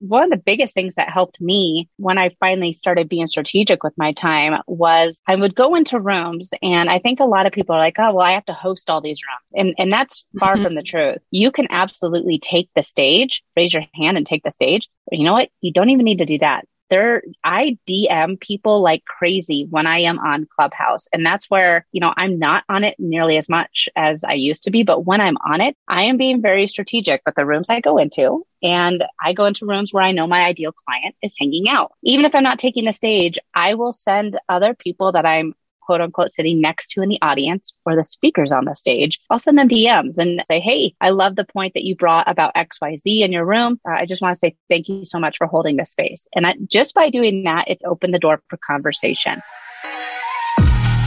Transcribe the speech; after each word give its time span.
one 0.00 0.24
of 0.24 0.30
the 0.30 0.36
biggest 0.36 0.74
things 0.74 0.94
that 0.94 1.10
helped 1.10 1.40
me 1.40 1.88
when 1.96 2.18
I 2.18 2.34
finally 2.40 2.72
started 2.72 3.08
being 3.08 3.26
strategic 3.26 3.82
with 3.82 3.94
my 3.96 4.12
time 4.12 4.62
was 4.66 5.20
I 5.26 5.34
would 5.34 5.54
go 5.54 5.74
into 5.74 6.00
rooms 6.00 6.50
and 6.62 6.88
I 6.88 6.98
think 6.98 7.20
a 7.20 7.24
lot 7.24 7.46
of 7.46 7.52
people 7.52 7.74
are 7.74 7.80
like, 7.80 7.96
oh, 7.98 8.14
well, 8.14 8.26
I 8.26 8.32
have 8.32 8.44
to 8.46 8.52
host 8.52 8.90
all 8.90 9.00
these 9.00 9.20
rooms. 9.22 9.60
And, 9.60 9.74
and 9.78 9.92
that's 9.92 10.24
far 10.38 10.54
mm-hmm. 10.54 10.64
from 10.64 10.74
the 10.74 10.82
truth. 10.82 11.18
You 11.30 11.50
can 11.50 11.66
absolutely 11.70 12.38
take 12.38 12.70
the 12.74 12.82
stage, 12.82 13.42
raise 13.56 13.72
your 13.72 13.84
hand 13.94 14.16
and 14.16 14.26
take 14.26 14.44
the 14.44 14.50
stage. 14.50 14.88
But 15.10 15.18
you 15.18 15.24
know 15.24 15.32
what? 15.32 15.50
You 15.60 15.72
don't 15.72 15.90
even 15.90 16.04
need 16.04 16.18
to 16.18 16.26
do 16.26 16.38
that 16.38 16.64
there, 16.90 17.22
I 17.44 17.78
DM 17.88 18.40
people 18.40 18.82
like 18.82 19.04
crazy 19.04 19.66
when 19.68 19.86
I 19.86 20.00
am 20.00 20.18
on 20.18 20.46
Clubhouse. 20.54 21.08
And 21.12 21.24
that's 21.24 21.46
where, 21.50 21.86
you 21.92 22.00
know, 22.00 22.12
I'm 22.16 22.38
not 22.38 22.64
on 22.68 22.84
it 22.84 22.96
nearly 22.98 23.36
as 23.36 23.48
much 23.48 23.88
as 23.96 24.24
I 24.24 24.34
used 24.34 24.64
to 24.64 24.70
be. 24.70 24.82
But 24.82 25.04
when 25.06 25.20
I'm 25.20 25.36
on 25.38 25.60
it, 25.60 25.76
I 25.86 26.04
am 26.04 26.16
being 26.16 26.42
very 26.42 26.66
strategic 26.66 27.22
with 27.26 27.34
the 27.34 27.46
rooms 27.46 27.70
I 27.70 27.80
go 27.80 27.98
into. 27.98 28.44
And 28.62 29.04
I 29.22 29.34
go 29.34 29.44
into 29.44 29.66
rooms 29.66 29.92
where 29.92 30.02
I 30.02 30.12
know 30.12 30.26
my 30.26 30.44
ideal 30.44 30.72
client 30.72 31.14
is 31.22 31.34
hanging 31.38 31.68
out. 31.68 31.92
Even 32.02 32.24
if 32.24 32.34
I'm 32.34 32.42
not 32.42 32.58
taking 32.58 32.86
the 32.86 32.92
stage, 32.92 33.38
I 33.54 33.74
will 33.74 33.92
send 33.92 34.38
other 34.48 34.74
people 34.74 35.12
that 35.12 35.26
I'm 35.26 35.54
quote 35.88 36.02
unquote 36.02 36.30
sitting 36.30 36.60
next 36.60 36.90
to 36.90 37.00
in 37.00 37.08
the 37.08 37.18
audience 37.22 37.72
or 37.86 37.96
the 37.96 38.04
speakers 38.04 38.52
on 38.52 38.66
the 38.66 38.74
stage, 38.74 39.18
I'll 39.30 39.38
send 39.38 39.56
them 39.56 39.70
DMs 39.70 40.18
and 40.18 40.42
say, 40.46 40.60
Hey, 40.60 40.94
I 41.00 41.10
love 41.10 41.34
the 41.34 41.46
point 41.46 41.72
that 41.72 41.84
you 41.84 41.96
brought 41.96 42.30
about 42.30 42.54
XYZ 42.54 43.00
in 43.22 43.32
your 43.32 43.46
room. 43.46 43.80
Uh, 43.88 43.92
I 43.92 44.04
just 44.04 44.20
want 44.20 44.36
to 44.36 44.38
say 44.38 44.54
thank 44.68 44.90
you 44.90 45.06
so 45.06 45.18
much 45.18 45.38
for 45.38 45.46
holding 45.46 45.76
this 45.76 45.90
space. 45.90 46.26
And 46.34 46.46
I, 46.46 46.56
just 46.66 46.92
by 46.92 47.08
doing 47.08 47.44
that, 47.44 47.68
it's 47.68 47.82
opened 47.86 48.12
the 48.12 48.18
door 48.18 48.42
for 48.50 48.58
conversation. 48.58 49.40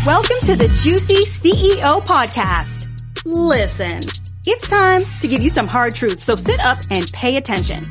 Welcome 0.08 0.38
to 0.42 0.56
the 0.56 0.68
Juicy 0.82 1.26
CEO 1.26 2.04
podcast. 2.04 2.88
Listen, 3.24 4.00
it's 4.48 4.68
time 4.68 5.02
to 5.20 5.28
give 5.28 5.44
you 5.44 5.52
some 5.52 5.68
hard 5.68 5.94
truths. 5.94 6.24
So 6.24 6.36
sit 6.36 6.60
up 6.60 6.80
and 6.90 7.12
pay 7.14 7.38
attention. 7.38 7.88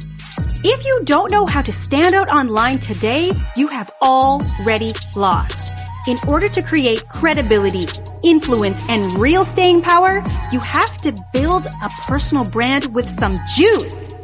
If 0.65 0.85
you 0.85 1.03
don't 1.05 1.31
know 1.31 1.47
how 1.47 1.63
to 1.63 1.73
stand 1.73 2.17
out 2.17 2.29
online 2.29 2.79
today, 2.79 3.31
you 3.55 3.69
have 3.69 3.93
already 4.03 4.93
lost. 5.15 5.70
In 6.07 6.17
order 6.29 6.49
to 6.49 6.63
create 6.63 7.07
credibility, 7.09 7.87
influence, 8.23 8.83
and 8.89 9.19
real 9.19 9.45
staying 9.45 9.83
power, 9.83 10.23
you 10.51 10.59
have 10.61 10.97
to 10.99 11.15
build 11.33 11.67
a 11.67 11.89
personal 12.07 12.45
brand 12.45 12.95
with 12.95 13.09
some 13.09 13.37
juice. 13.55 14.15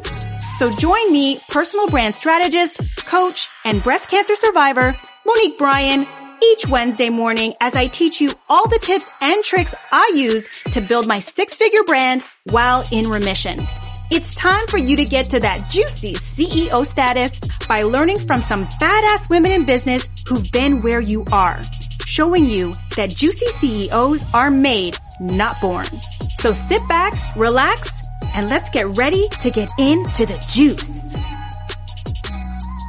So 0.57 0.71
join 0.71 1.11
me, 1.11 1.39
personal 1.49 1.87
brand 1.87 2.15
strategist, 2.15 2.81
coach, 3.05 3.47
and 3.63 3.83
breast 3.83 4.09
cancer 4.09 4.35
survivor, 4.35 4.97
Monique 5.23 5.59
Bryan, 5.59 6.07
each 6.43 6.67
Wednesday 6.67 7.09
morning 7.09 7.53
as 7.61 7.75
I 7.75 7.87
teach 7.87 8.21
you 8.21 8.33
all 8.49 8.67
the 8.67 8.79
tips 8.79 9.09
and 9.21 9.43
tricks 9.43 9.73
I 9.91 10.13
use 10.15 10.49
to 10.71 10.81
build 10.81 11.07
my 11.07 11.19
six 11.19 11.57
figure 11.57 11.83
brand 11.83 12.23
while 12.45 12.83
in 12.91 13.07
remission. 13.07 13.59
It's 14.09 14.35
time 14.35 14.65
for 14.67 14.77
you 14.77 14.95
to 14.95 15.03
get 15.03 15.25
to 15.31 15.39
that 15.41 15.69
juicy 15.69 16.13
CEO 16.13 16.85
status 16.85 17.37
by 17.67 17.81
learning 17.81 18.19
from 18.19 18.39
some 18.39 18.65
badass 18.79 19.29
women 19.29 19.51
in 19.51 19.65
business 19.65 20.07
who've 20.29 20.49
been 20.49 20.81
where 20.81 21.01
you 21.01 21.25
are, 21.33 21.59
showing 22.05 22.45
you 22.45 22.71
that 22.95 23.09
juicy 23.09 23.47
CEOs 23.47 24.25
are 24.33 24.49
made, 24.49 24.97
not 25.19 25.59
born. 25.59 25.87
So 26.39 26.53
sit 26.53 26.87
back, 26.87 27.35
relax, 27.35 27.89
and 28.33 28.49
let's 28.49 28.69
get 28.69 28.97
ready 28.97 29.27
to 29.41 29.51
get 29.51 29.69
into 29.77 30.25
the 30.25 30.41
juice. 30.53 30.89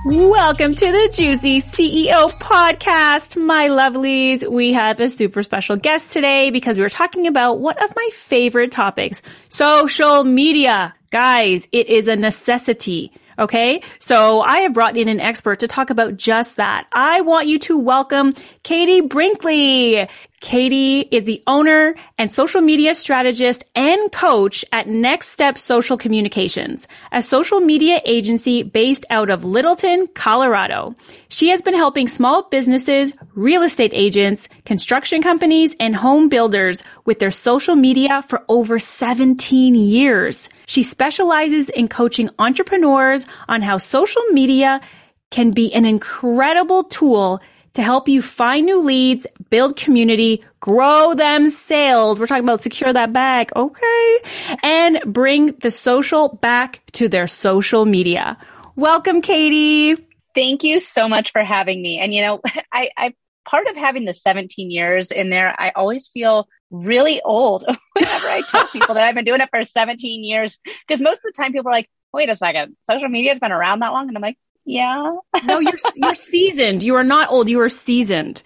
Welcome 0.06 0.74
to 0.76 0.86
the 0.86 1.12
Juicy 1.12 1.60
CEO 1.60 2.30
podcast, 2.38 3.36
my 3.36 3.68
lovelies. 3.70 4.48
We 4.48 4.74
have 4.74 5.00
a 5.00 5.10
super 5.10 5.42
special 5.42 5.76
guest 5.76 6.12
today 6.12 6.50
because 6.50 6.78
we 6.78 6.84
are 6.84 6.88
talking 6.88 7.26
about 7.26 7.58
one 7.58 7.76
of 7.82 7.92
my 7.96 8.08
favorite 8.12 8.70
topics, 8.70 9.20
social 9.48 10.22
media. 10.22 10.94
Guys, 11.10 11.68
it 11.72 11.88
is 11.88 12.06
a 12.06 12.16
necessity. 12.16 13.12
Okay. 13.38 13.82
So 13.98 14.40
I 14.40 14.58
have 14.60 14.74
brought 14.74 14.96
in 14.96 15.08
an 15.08 15.20
expert 15.20 15.60
to 15.60 15.68
talk 15.68 15.90
about 15.90 16.16
just 16.16 16.56
that. 16.56 16.86
I 16.92 17.20
want 17.20 17.46
you 17.46 17.58
to 17.60 17.78
welcome 17.78 18.34
Katie 18.68 19.00
Brinkley. 19.00 20.06
Katie 20.42 21.00
is 21.00 21.24
the 21.24 21.42
owner 21.46 21.94
and 22.18 22.30
social 22.30 22.60
media 22.60 22.94
strategist 22.94 23.64
and 23.74 24.12
coach 24.12 24.62
at 24.70 24.86
Next 24.86 25.28
Step 25.28 25.56
Social 25.56 25.96
Communications, 25.96 26.86
a 27.10 27.22
social 27.22 27.60
media 27.60 28.02
agency 28.04 28.62
based 28.62 29.06
out 29.08 29.30
of 29.30 29.42
Littleton, 29.42 30.06
Colorado. 30.08 30.94
She 31.30 31.48
has 31.48 31.62
been 31.62 31.76
helping 31.76 32.08
small 32.08 32.42
businesses, 32.42 33.14
real 33.34 33.62
estate 33.62 33.92
agents, 33.94 34.50
construction 34.66 35.22
companies, 35.22 35.74
and 35.80 35.96
home 35.96 36.28
builders 36.28 36.82
with 37.06 37.20
their 37.20 37.30
social 37.30 37.74
media 37.74 38.20
for 38.20 38.44
over 38.50 38.78
17 38.78 39.76
years. 39.76 40.50
She 40.66 40.82
specializes 40.82 41.70
in 41.70 41.88
coaching 41.88 42.28
entrepreneurs 42.38 43.24
on 43.48 43.62
how 43.62 43.78
social 43.78 44.24
media 44.32 44.82
can 45.30 45.52
be 45.52 45.72
an 45.72 45.86
incredible 45.86 46.84
tool 46.84 47.40
to 47.78 47.82
help 47.84 48.08
you 48.08 48.20
find 48.20 48.66
new 48.66 48.80
leads, 48.80 49.24
build 49.50 49.76
community, 49.76 50.44
grow 50.58 51.14
them 51.14 51.48
sales. 51.48 52.18
We're 52.18 52.26
talking 52.26 52.42
about 52.42 52.60
secure 52.60 52.92
that 52.92 53.12
bag. 53.12 53.52
Okay. 53.54 54.18
And 54.64 55.00
bring 55.06 55.52
the 55.58 55.70
social 55.70 56.28
back 56.28 56.82
to 56.94 57.08
their 57.08 57.28
social 57.28 57.84
media. 57.84 58.36
Welcome, 58.74 59.22
Katie. 59.22 59.94
Thank 60.34 60.64
you 60.64 60.80
so 60.80 61.08
much 61.08 61.30
for 61.30 61.44
having 61.44 61.80
me. 61.80 62.00
And 62.00 62.12
you 62.12 62.22
know, 62.22 62.40
I, 62.72 62.90
I 62.96 63.14
part 63.44 63.68
of 63.68 63.76
having 63.76 64.04
the 64.04 64.14
17 64.14 64.72
years 64.72 65.12
in 65.12 65.30
there, 65.30 65.54
I 65.56 65.70
always 65.70 66.08
feel 66.08 66.48
really 66.72 67.22
old 67.22 67.64
whenever 67.92 68.26
I 68.26 68.42
tell 68.50 68.66
people 68.68 68.96
that 68.96 69.04
I've 69.04 69.14
been 69.14 69.24
doing 69.24 69.40
it 69.40 69.50
for 69.50 69.62
17 69.62 70.24
years. 70.24 70.58
Because 70.64 71.00
most 71.00 71.18
of 71.18 71.32
the 71.32 71.40
time 71.40 71.52
people 71.52 71.68
are 71.68 71.74
like, 71.74 71.88
wait 72.12 72.28
a 72.28 72.34
second, 72.34 72.76
social 72.82 73.08
media 73.08 73.30
has 73.30 73.38
been 73.38 73.52
around 73.52 73.80
that 73.80 73.92
long. 73.92 74.08
And 74.08 74.16
I'm 74.16 74.22
like, 74.22 74.38
yeah. 74.68 75.16
no, 75.44 75.60
you're 75.60 75.78
you're 75.96 76.14
seasoned. 76.14 76.82
You 76.82 76.96
are 76.96 77.04
not 77.04 77.30
old. 77.30 77.48
You 77.48 77.60
are 77.60 77.68
seasoned. 77.68 78.42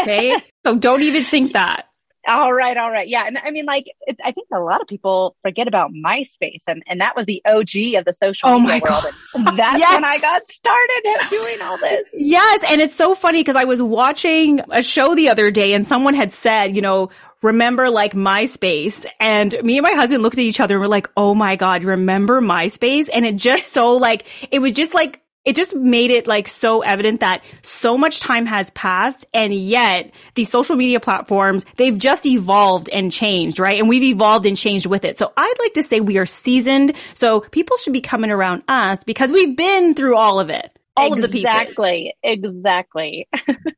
Okay, 0.00 0.34
so 0.66 0.76
don't 0.76 1.02
even 1.02 1.24
think 1.24 1.52
that. 1.52 1.88
All 2.28 2.52
right, 2.52 2.76
all 2.76 2.90
right, 2.90 3.06
yeah, 3.06 3.24
and 3.24 3.38
I 3.38 3.52
mean, 3.52 3.66
like, 3.66 3.84
it, 4.00 4.16
I 4.24 4.32
think 4.32 4.48
a 4.52 4.58
lot 4.58 4.80
of 4.80 4.88
people 4.88 5.36
forget 5.42 5.68
about 5.68 5.92
MySpace, 5.92 6.62
and 6.66 6.82
and 6.88 7.00
that 7.00 7.14
was 7.14 7.26
the 7.26 7.42
OG 7.44 7.94
of 7.98 8.04
the 8.04 8.12
social 8.12 8.48
oh 8.48 8.58
media 8.58 8.80
world. 8.88 9.04
And 9.34 9.46
that's 9.56 9.78
yes. 9.78 9.94
when 9.94 10.04
I 10.04 10.18
got 10.18 10.48
started 10.48 11.30
doing 11.30 11.62
all 11.62 11.78
this. 11.78 12.08
Yes, 12.14 12.64
and 12.68 12.80
it's 12.80 12.96
so 12.96 13.14
funny 13.14 13.40
because 13.40 13.54
I 13.54 13.64
was 13.64 13.80
watching 13.80 14.60
a 14.70 14.82
show 14.82 15.14
the 15.14 15.28
other 15.28 15.50
day, 15.50 15.74
and 15.74 15.86
someone 15.86 16.14
had 16.14 16.32
said, 16.32 16.74
you 16.74 16.82
know, 16.82 17.10
remember 17.42 17.90
like 17.90 18.12
MySpace 18.12 19.06
and 19.20 19.54
me 19.62 19.76
and 19.76 19.84
my 19.84 19.92
husband 19.92 20.22
looked 20.22 20.38
at 20.38 20.42
each 20.42 20.58
other 20.58 20.74
and 20.74 20.80
were 20.80 20.88
like, 20.88 21.08
Oh 21.16 21.34
my 21.34 21.54
God, 21.56 21.84
remember 21.84 22.40
MySpace? 22.40 23.08
And 23.12 23.24
it 23.24 23.36
just 23.36 23.68
so 23.72 23.96
like, 23.98 24.26
it 24.50 24.58
was 24.58 24.72
just 24.72 24.94
like 24.94 25.22
it 25.46 25.56
just 25.56 25.74
made 25.74 26.10
it 26.10 26.26
like 26.26 26.48
so 26.48 26.82
evident 26.82 27.20
that 27.20 27.44
so 27.62 27.96
much 27.96 28.20
time 28.20 28.44
has 28.46 28.70
passed 28.70 29.24
and 29.32 29.54
yet 29.54 30.12
these 30.34 30.50
social 30.50 30.76
media 30.76 31.00
platforms, 31.00 31.64
they've 31.76 31.96
just 31.96 32.26
evolved 32.26 32.88
and 32.88 33.12
changed, 33.12 33.58
right? 33.58 33.78
And 33.78 33.88
we've 33.88 34.02
evolved 34.02 34.44
and 34.44 34.56
changed 34.56 34.86
with 34.86 35.04
it. 35.04 35.16
So 35.18 35.32
I'd 35.36 35.54
like 35.60 35.74
to 35.74 35.82
say 35.84 36.00
we 36.00 36.18
are 36.18 36.26
seasoned. 36.26 36.94
So 37.14 37.40
people 37.40 37.76
should 37.76 37.92
be 37.92 38.00
coming 38.00 38.30
around 38.30 38.64
us 38.66 39.04
because 39.04 39.30
we've 39.30 39.56
been 39.56 39.94
through 39.94 40.16
all 40.16 40.40
of 40.40 40.50
it 40.50 40.76
all 40.96 41.12
exactly, 41.12 41.24
of 41.24 41.30
the 41.30 41.38
pieces. 41.38 41.68
Exactly. 41.68 42.14
Exactly. 42.22 43.28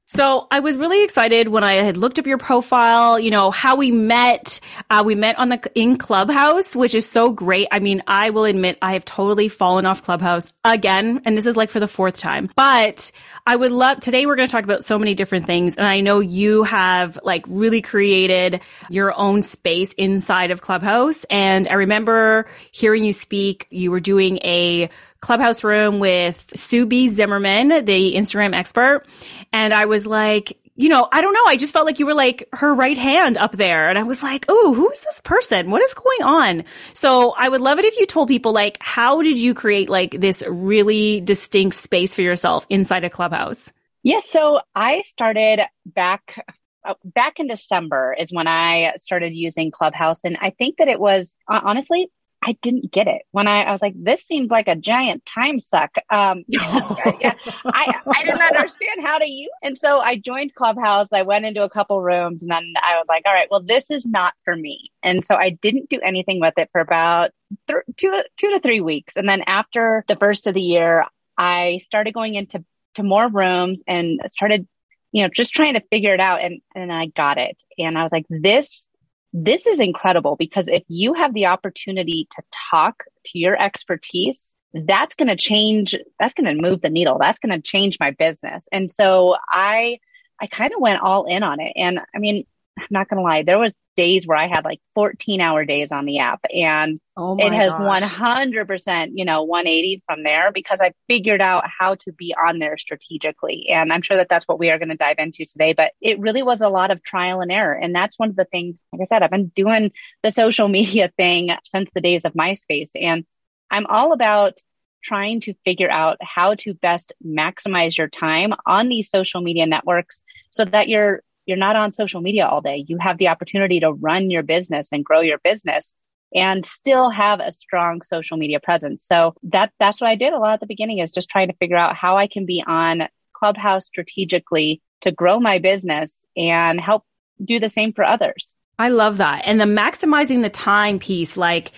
so 0.06 0.46
I 0.50 0.60
was 0.60 0.76
really 0.78 1.02
excited 1.04 1.48
when 1.48 1.64
I 1.64 1.74
had 1.74 1.96
looked 1.96 2.18
up 2.18 2.26
your 2.26 2.38
profile, 2.38 3.18
you 3.18 3.30
know, 3.30 3.50
how 3.50 3.76
we 3.76 3.90
met. 3.90 4.60
Uh, 4.88 5.02
we 5.04 5.14
met 5.14 5.38
on 5.38 5.48
the, 5.48 5.60
in 5.74 5.96
Clubhouse, 5.96 6.76
which 6.76 6.94
is 6.94 7.08
so 7.08 7.32
great. 7.32 7.68
I 7.72 7.80
mean, 7.80 8.02
I 8.06 8.30
will 8.30 8.44
admit 8.44 8.78
I 8.80 8.92
have 8.92 9.04
totally 9.04 9.48
fallen 9.48 9.86
off 9.86 10.02
Clubhouse 10.02 10.52
again. 10.64 11.22
And 11.24 11.36
this 11.36 11.46
is 11.46 11.56
like 11.56 11.70
for 11.70 11.80
the 11.80 11.88
fourth 11.88 12.16
time, 12.16 12.48
but 12.54 13.10
I 13.46 13.56
would 13.56 13.72
love, 13.72 14.00
today 14.00 14.26
we're 14.26 14.36
going 14.36 14.48
to 14.48 14.52
talk 14.52 14.64
about 14.64 14.84
so 14.84 14.98
many 14.98 15.14
different 15.14 15.46
things. 15.46 15.76
And 15.76 15.86
I 15.86 16.00
know 16.00 16.20
you 16.20 16.64
have 16.64 17.18
like 17.22 17.44
really 17.48 17.82
created 17.82 18.60
your 18.90 19.12
own 19.18 19.42
space 19.42 19.92
inside 19.94 20.50
of 20.50 20.60
Clubhouse. 20.60 21.24
And 21.30 21.66
I 21.66 21.74
remember 21.74 22.46
hearing 22.70 23.04
you 23.04 23.12
speak, 23.12 23.66
you 23.70 23.90
were 23.90 24.00
doing 24.00 24.38
a 24.44 24.90
clubhouse 25.20 25.64
room 25.64 25.98
with 25.98 26.52
Sue 26.54 26.86
B. 26.86 27.10
Zimmerman, 27.10 27.84
the 27.84 28.14
Instagram 28.14 28.54
expert. 28.54 29.04
And 29.52 29.74
I 29.74 29.86
was 29.86 30.06
like, 30.06 30.58
you 30.78 30.88
know, 30.88 31.08
I 31.10 31.20
don't 31.20 31.32
know. 31.32 31.44
I 31.46 31.56
just 31.56 31.72
felt 31.72 31.86
like 31.86 31.98
you 31.98 32.06
were 32.06 32.14
like 32.14 32.48
her 32.52 32.72
right 32.72 32.96
hand 32.96 33.36
up 33.36 33.52
there. 33.52 33.88
And 33.88 33.98
I 33.98 34.04
was 34.04 34.22
like, 34.22 34.44
oh, 34.48 34.74
who 34.74 34.88
is 34.92 35.02
this 35.02 35.20
person? 35.20 35.72
What 35.72 35.82
is 35.82 35.92
going 35.92 36.22
on? 36.22 36.64
So 36.94 37.34
I 37.36 37.48
would 37.48 37.60
love 37.60 37.80
it 37.80 37.84
if 37.84 37.98
you 37.98 38.06
told 38.06 38.28
people 38.28 38.52
like, 38.52 38.78
how 38.80 39.22
did 39.22 39.38
you 39.38 39.54
create 39.54 39.90
like 39.90 40.12
this 40.12 40.44
really 40.48 41.20
distinct 41.20 41.76
space 41.76 42.14
for 42.14 42.22
yourself 42.22 42.64
inside 42.70 43.02
a 43.02 43.10
clubhouse? 43.10 43.72
Yes. 44.04 44.24
Yeah, 44.24 44.30
so 44.30 44.60
I 44.72 45.00
started 45.00 45.62
back 45.84 46.46
uh, 46.84 46.94
back 47.04 47.40
in 47.40 47.48
December 47.48 48.14
is 48.16 48.32
when 48.32 48.46
I 48.46 48.94
started 48.98 49.34
using 49.34 49.72
Clubhouse. 49.72 50.20
And 50.22 50.38
I 50.40 50.50
think 50.50 50.76
that 50.78 50.86
it 50.86 51.00
was 51.00 51.36
honestly, 51.48 52.08
I 52.42 52.56
didn't 52.62 52.92
get 52.92 53.08
it 53.08 53.22
when 53.32 53.48
I, 53.48 53.64
I 53.64 53.72
was 53.72 53.82
like, 53.82 53.94
this 53.96 54.22
seems 54.22 54.50
like 54.50 54.68
a 54.68 54.76
giant 54.76 55.26
time 55.26 55.58
suck. 55.58 55.96
Um, 56.08 56.44
I, 56.56 57.94
I 58.06 58.24
didn't 58.24 58.42
understand 58.42 59.02
how 59.02 59.18
to 59.18 59.28
use. 59.28 59.50
And 59.62 59.76
so 59.76 59.98
I 59.98 60.18
joined 60.18 60.54
Clubhouse. 60.54 61.12
I 61.12 61.22
went 61.22 61.46
into 61.46 61.64
a 61.64 61.70
couple 61.70 62.00
rooms 62.00 62.42
and 62.42 62.50
then 62.50 62.74
I 62.80 62.96
was 62.96 63.06
like, 63.08 63.24
all 63.26 63.32
right, 63.32 63.48
well, 63.50 63.62
this 63.62 63.84
is 63.90 64.06
not 64.06 64.34
for 64.44 64.54
me. 64.54 64.92
And 65.02 65.24
so 65.24 65.34
I 65.34 65.50
didn't 65.50 65.90
do 65.90 66.00
anything 66.00 66.40
with 66.40 66.54
it 66.56 66.70
for 66.72 66.80
about 66.80 67.32
th- 67.66 67.82
two, 67.96 68.22
two 68.36 68.50
to 68.50 68.60
three 68.60 68.80
weeks. 68.80 69.16
And 69.16 69.28
then 69.28 69.42
after 69.46 70.04
the 70.08 70.16
first 70.16 70.46
of 70.46 70.54
the 70.54 70.62
year, 70.62 71.06
I 71.36 71.80
started 71.84 72.14
going 72.14 72.34
into 72.34 72.64
to 72.94 73.02
more 73.02 73.28
rooms 73.28 73.82
and 73.86 74.20
started, 74.26 74.66
you 75.12 75.22
know, 75.22 75.28
just 75.32 75.54
trying 75.54 75.74
to 75.74 75.82
figure 75.90 76.14
it 76.14 76.20
out. 76.20 76.42
And, 76.42 76.60
and 76.74 76.92
I 76.92 77.06
got 77.06 77.38
it. 77.38 77.62
And 77.78 77.98
I 77.98 78.02
was 78.02 78.12
like, 78.12 78.26
this, 78.28 78.87
this 79.32 79.66
is 79.66 79.80
incredible 79.80 80.36
because 80.36 80.68
if 80.68 80.84
you 80.88 81.14
have 81.14 81.34
the 81.34 81.46
opportunity 81.46 82.28
to 82.32 82.42
talk 82.70 83.04
to 83.26 83.38
your 83.38 83.60
expertise, 83.60 84.56
that's 84.72 85.14
going 85.14 85.28
to 85.28 85.36
change, 85.36 85.96
that's 86.18 86.34
going 86.34 86.46
to 86.46 86.60
move 86.60 86.80
the 86.80 86.90
needle. 86.90 87.18
That's 87.20 87.38
going 87.38 87.52
to 87.52 87.62
change 87.62 87.98
my 88.00 88.12
business. 88.12 88.66
And 88.72 88.90
so 88.90 89.36
I, 89.50 89.98
I 90.40 90.46
kind 90.46 90.72
of 90.74 90.80
went 90.80 91.00
all 91.00 91.24
in 91.24 91.42
on 91.42 91.60
it. 91.60 91.72
And 91.76 92.00
I 92.14 92.18
mean, 92.18 92.46
I'm 92.78 92.86
not 92.90 93.08
going 93.08 93.18
to 93.18 93.22
lie, 93.22 93.42
there 93.42 93.58
was 93.58 93.72
days 93.96 94.28
where 94.28 94.38
I 94.38 94.46
had 94.46 94.64
like 94.64 94.80
14 94.94 95.40
hour 95.40 95.64
days 95.64 95.90
on 95.90 96.04
the 96.04 96.20
app 96.20 96.40
and 96.54 97.00
oh 97.16 97.36
it 97.36 97.52
has 97.52 97.72
gosh. 97.72 98.02
100%, 98.02 99.10
you 99.14 99.24
know, 99.24 99.42
180 99.42 100.04
from 100.06 100.22
there 100.22 100.52
because 100.52 100.80
I 100.80 100.92
figured 101.08 101.40
out 101.40 101.64
how 101.66 101.96
to 101.96 102.12
be 102.12 102.32
on 102.32 102.60
there 102.60 102.78
strategically. 102.78 103.70
And 103.70 103.92
I'm 103.92 104.02
sure 104.02 104.16
that 104.16 104.28
that's 104.30 104.46
what 104.46 104.60
we 104.60 104.70
are 104.70 104.78
going 104.78 104.90
to 104.90 104.96
dive 104.96 105.16
into 105.18 105.44
today, 105.46 105.72
but 105.72 105.92
it 106.00 106.20
really 106.20 106.44
was 106.44 106.60
a 106.60 106.68
lot 106.68 106.92
of 106.92 107.02
trial 107.02 107.40
and 107.40 107.50
error. 107.50 107.74
And 107.74 107.92
that's 107.92 108.18
one 108.20 108.30
of 108.30 108.36
the 108.36 108.44
things, 108.44 108.84
like 108.92 109.02
I 109.02 109.06
said, 109.06 109.24
I've 109.24 109.32
been 109.32 109.48
doing 109.48 109.90
the 110.22 110.30
social 110.30 110.68
media 110.78 111.10
thing 111.16 111.50
since 111.64 111.90
the 111.92 112.00
days 112.00 112.24
of 112.24 112.34
MySpace 112.34 112.90
and 112.94 113.24
I'm 113.70 113.86
all 113.86 114.12
about 114.12 114.58
trying 115.02 115.40
to 115.40 115.54
figure 115.64 115.90
out 115.90 116.18
how 116.20 116.54
to 116.54 116.74
best 116.74 117.12
maximize 117.24 117.96
your 117.96 118.08
time 118.08 118.52
on 118.66 118.88
these 118.88 119.10
social 119.10 119.40
media 119.40 119.66
networks 119.66 120.20
so 120.50 120.64
that 120.64 120.88
you're 120.88 121.22
you're 121.48 121.56
not 121.56 121.76
on 121.76 121.92
social 121.92 122.20
media 122.20 122.46
all 122.46 122.60
day. 122.60 122.84
You 122.86 122.98
have 123.00 123.16
the 123.16 123.28
opportunity 123.28 123.80
to 123.80 123.90
run 123.90 124.30
your 124.30 124.42
business 124.42 124.88
and 124.92 125.04
grow 125.04 125.20
your 125.20 125.38
business 125.38 125.94
and 126.34 126.66
still 126.66 127.08
have 127.08 127.40
a 127.40 127.50
strong 127.50 128.02
social 128.02 128.36
media 128.36 128.60
presence. 128.60 129.04
So 129.06 129.34
that 129.44 129.72
that's 129.80 129.98
what 129.98 130.10
I 130.10 130.14
did 130.14 130.34
a 130.34 130.38
lot 130.38 130.52
at 130.52 130.60
the 130.60 130.66
beginning 130.66 130.98
is 130.98 131.12
just 131.12 131.30
trying 131.30 131.48
to 131.48 131.54
figure 131.54 131.78
out 131.78 131.96
how 131.96 132.18
I 132.18 132.26
can 132.26 132.44
be 132.44 132.62
on 132.64 133.08
Clubhouse 133.32 133.86
strategically 133.86 134.82
to 135.00 135.10
grow 135.10 135.40
my 135.40 135.58
business 135.58 136.12
and 136.36 136.78
help 136.78 137.04
do 137.42 137.58
the 137.58 137.70
same 137.70 137.94
for 137.94 138.04
others. 138.04 138.54
I 138.78 138.90
love 138.90 139.16
that. 139.16 139.42
And 139.46 139.58
the 139.58 139.64
maximizing 139.64 140.42
the 140.42 140.50
time 140.50 140.98
piece 140.98 141.36
like 141.36 141.72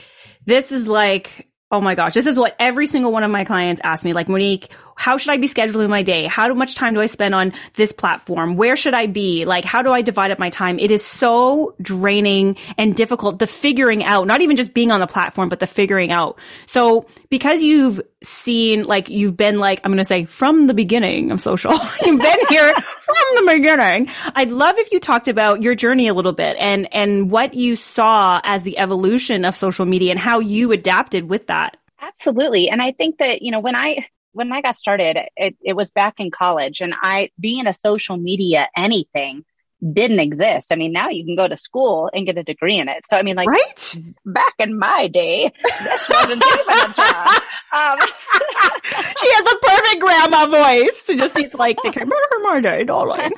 this 0.47 0.73
is 0.73 0.89
like 0.89 1.47
Oh 1.73 1.81
my 1.81 1.95
gosh. 1.95 2.15
This 2.15 2.27
is 2.27 2.37
what 2.37 2.57
every 2.59 2.89
single 2.89 3.13
one 3.13 3.23
of 3.23 3.31
my 3.31 3.45
clients 3.45 3.81
ask 3.85 4.05
me. 4.05 4.13
Like, 4.13 4.29
Monique, 4.29 4.69
how 5.01 5.17
should 5.17 5.31
I 5.31 5.39
be 5.39 5.49
scheduling 5.49 5.89
my 5.89 6.03
day? 6.03 6.27
How 6.27 6.53
much 6.53 6.75
time 6.75 6.93
do 6.93 7.01
I 7.01 7.07
spend 7.07 7.35
on 7.35 7.55
this 7.73 7.91
platform? 7.91 8.57
Where 8.57 8.77
should 8.77 8.93
I 8.93 9.07
be? 9.07 9.47
Like, 9.47 9.65
how 9.65 9.81
do 9.81 9.93
I 9.93 10.03
divide 10.03 10.31
up 10.31 10.39
my 10.39 10.51
time? 10.51 10.79
It 10.79 10.91
is 10.91 11.03
so 11.03 11.75
draining 11.81 12.59
and 12.77 12.95
difficult 12.95 13.39
the 13.39 13.47
figuring 13.47 14.05
out, 14.05 14.27
not 14.27 14.43
even 14.43 14.59
just 14.59 14.75
being 14.75 14.93
on 14.93 15.01
the 15.01 15.07
platform, 15.07 15.49
but 15.49 15.59
the 15.59 15.67
figuring 15.67 16.13
out. 16.13 16.39
So 16.67 17.07
because 17.31 17.63
you've 17.63 18.03
seen, 18.23 18.83
like, 18.83 19.09
you've 19.09 19.39
been 19.39 19.59
like, 19.59 19.81
I'm 19.85 19.91
going 19.91 19.97
to 20.01 20.05
say 20.05 20.27
from 20.27 20.67
the 20.67 20.75
beginning 20.75 21.31
of 21.31 21.41
social, 21.41 21.73
you've 22.05 22.21
been 22.21 22.47
here 22.51 22.75
from 22.75 23.47
the 23.47 23.53
beginning. 23.55 24.11
I'd 24.35 24.51
love 24.51 24.77
if 24.77 24.93
you 24.93 25.01
talked 25.01 25.29
about 25.29 25.63
your 25.63 25.75
journey 25.75 26.09
a 26.09 26.15
little 26.15 26.35
bit 26.35 26.59
and, 26.59 26.93
and 26.93 27.31
what 27.31 27.55
you 27.55 27.75
saw 27.75 28.43
as 28.45 28.65
the 28.65 28.77
evolution 28.77 29.47
of 29.47 29.57
social 29.57 29.87
media 29.87 30.11
and 30.11 30.21
how 30.21 30.41
you 30.41 30.73
adapted 30.73 31.31
with 31.31 31.47
that. 31.47 31.79
Absolutely. 31.99 32.69
And 32.69 32.83
I 32.83 32.93
think 32.93 33.17
that, 33.17 33.41
you 33.41 33.51
know, 33.51 33.61
when 33.61 33.75
I 33.75 34.07
when 34.33 34.53
I 34.53 34.61
got 34.61 34.77
started, 34.77 35.19
it, 35.37 35.57
it 35.63 35.75
was 35.75 35.91
back 35.91 36.21
in 36.21 36.31
college 36.31 36.81
and 36.81 36.95
I, 37.03 37.31
being 37.39 37.67
a 37.67 37.73
social 37.73 38.17
media 38.17 38.69
anything, 38.77 39.45
didn't 39.93 40.21
exist. 40.21 40.73
I 40.73 40.77
mean, 40.77 40.93
now 40.93 41.09
you 41.09 41.25
can 41.25 41.37
go 41.37 41.49
to 41.49 41.57
school 41.57 42.11
and 42.13 42.27
get 42.27 42.39
a 42.39 42.43
degree 42.43 42.79
in 42.79 42.89
it. 42.89 43.07
So, 43.07 43.17
I 43.17 43.23
mean, 43.23 43.37
like, 43.37 43.49
right? 43.49 43.97
back 44.27 44.55
in 44.59 44.79
my 44.79 45.09
day, 45.09 45.53
this 45.63 46.09
wasn't 46.09 46.43
even 46.45 46.91
a 46.91 46.95
job. 46.95 47.43
Um, 47.73 47.99
she 48.83 49.33
has 49.33 49.53
a 49.53 49.57
perfect 49.63 50.01
grandma 50.01 50.47
voice. 50.47 51.05
She 51.07 51.17
just 51.17 51.37
needs 51.37 51.55
like 51.55 51.79
the 51.83 51.93
camera 51.93 52.85
darling. 52.85 53.33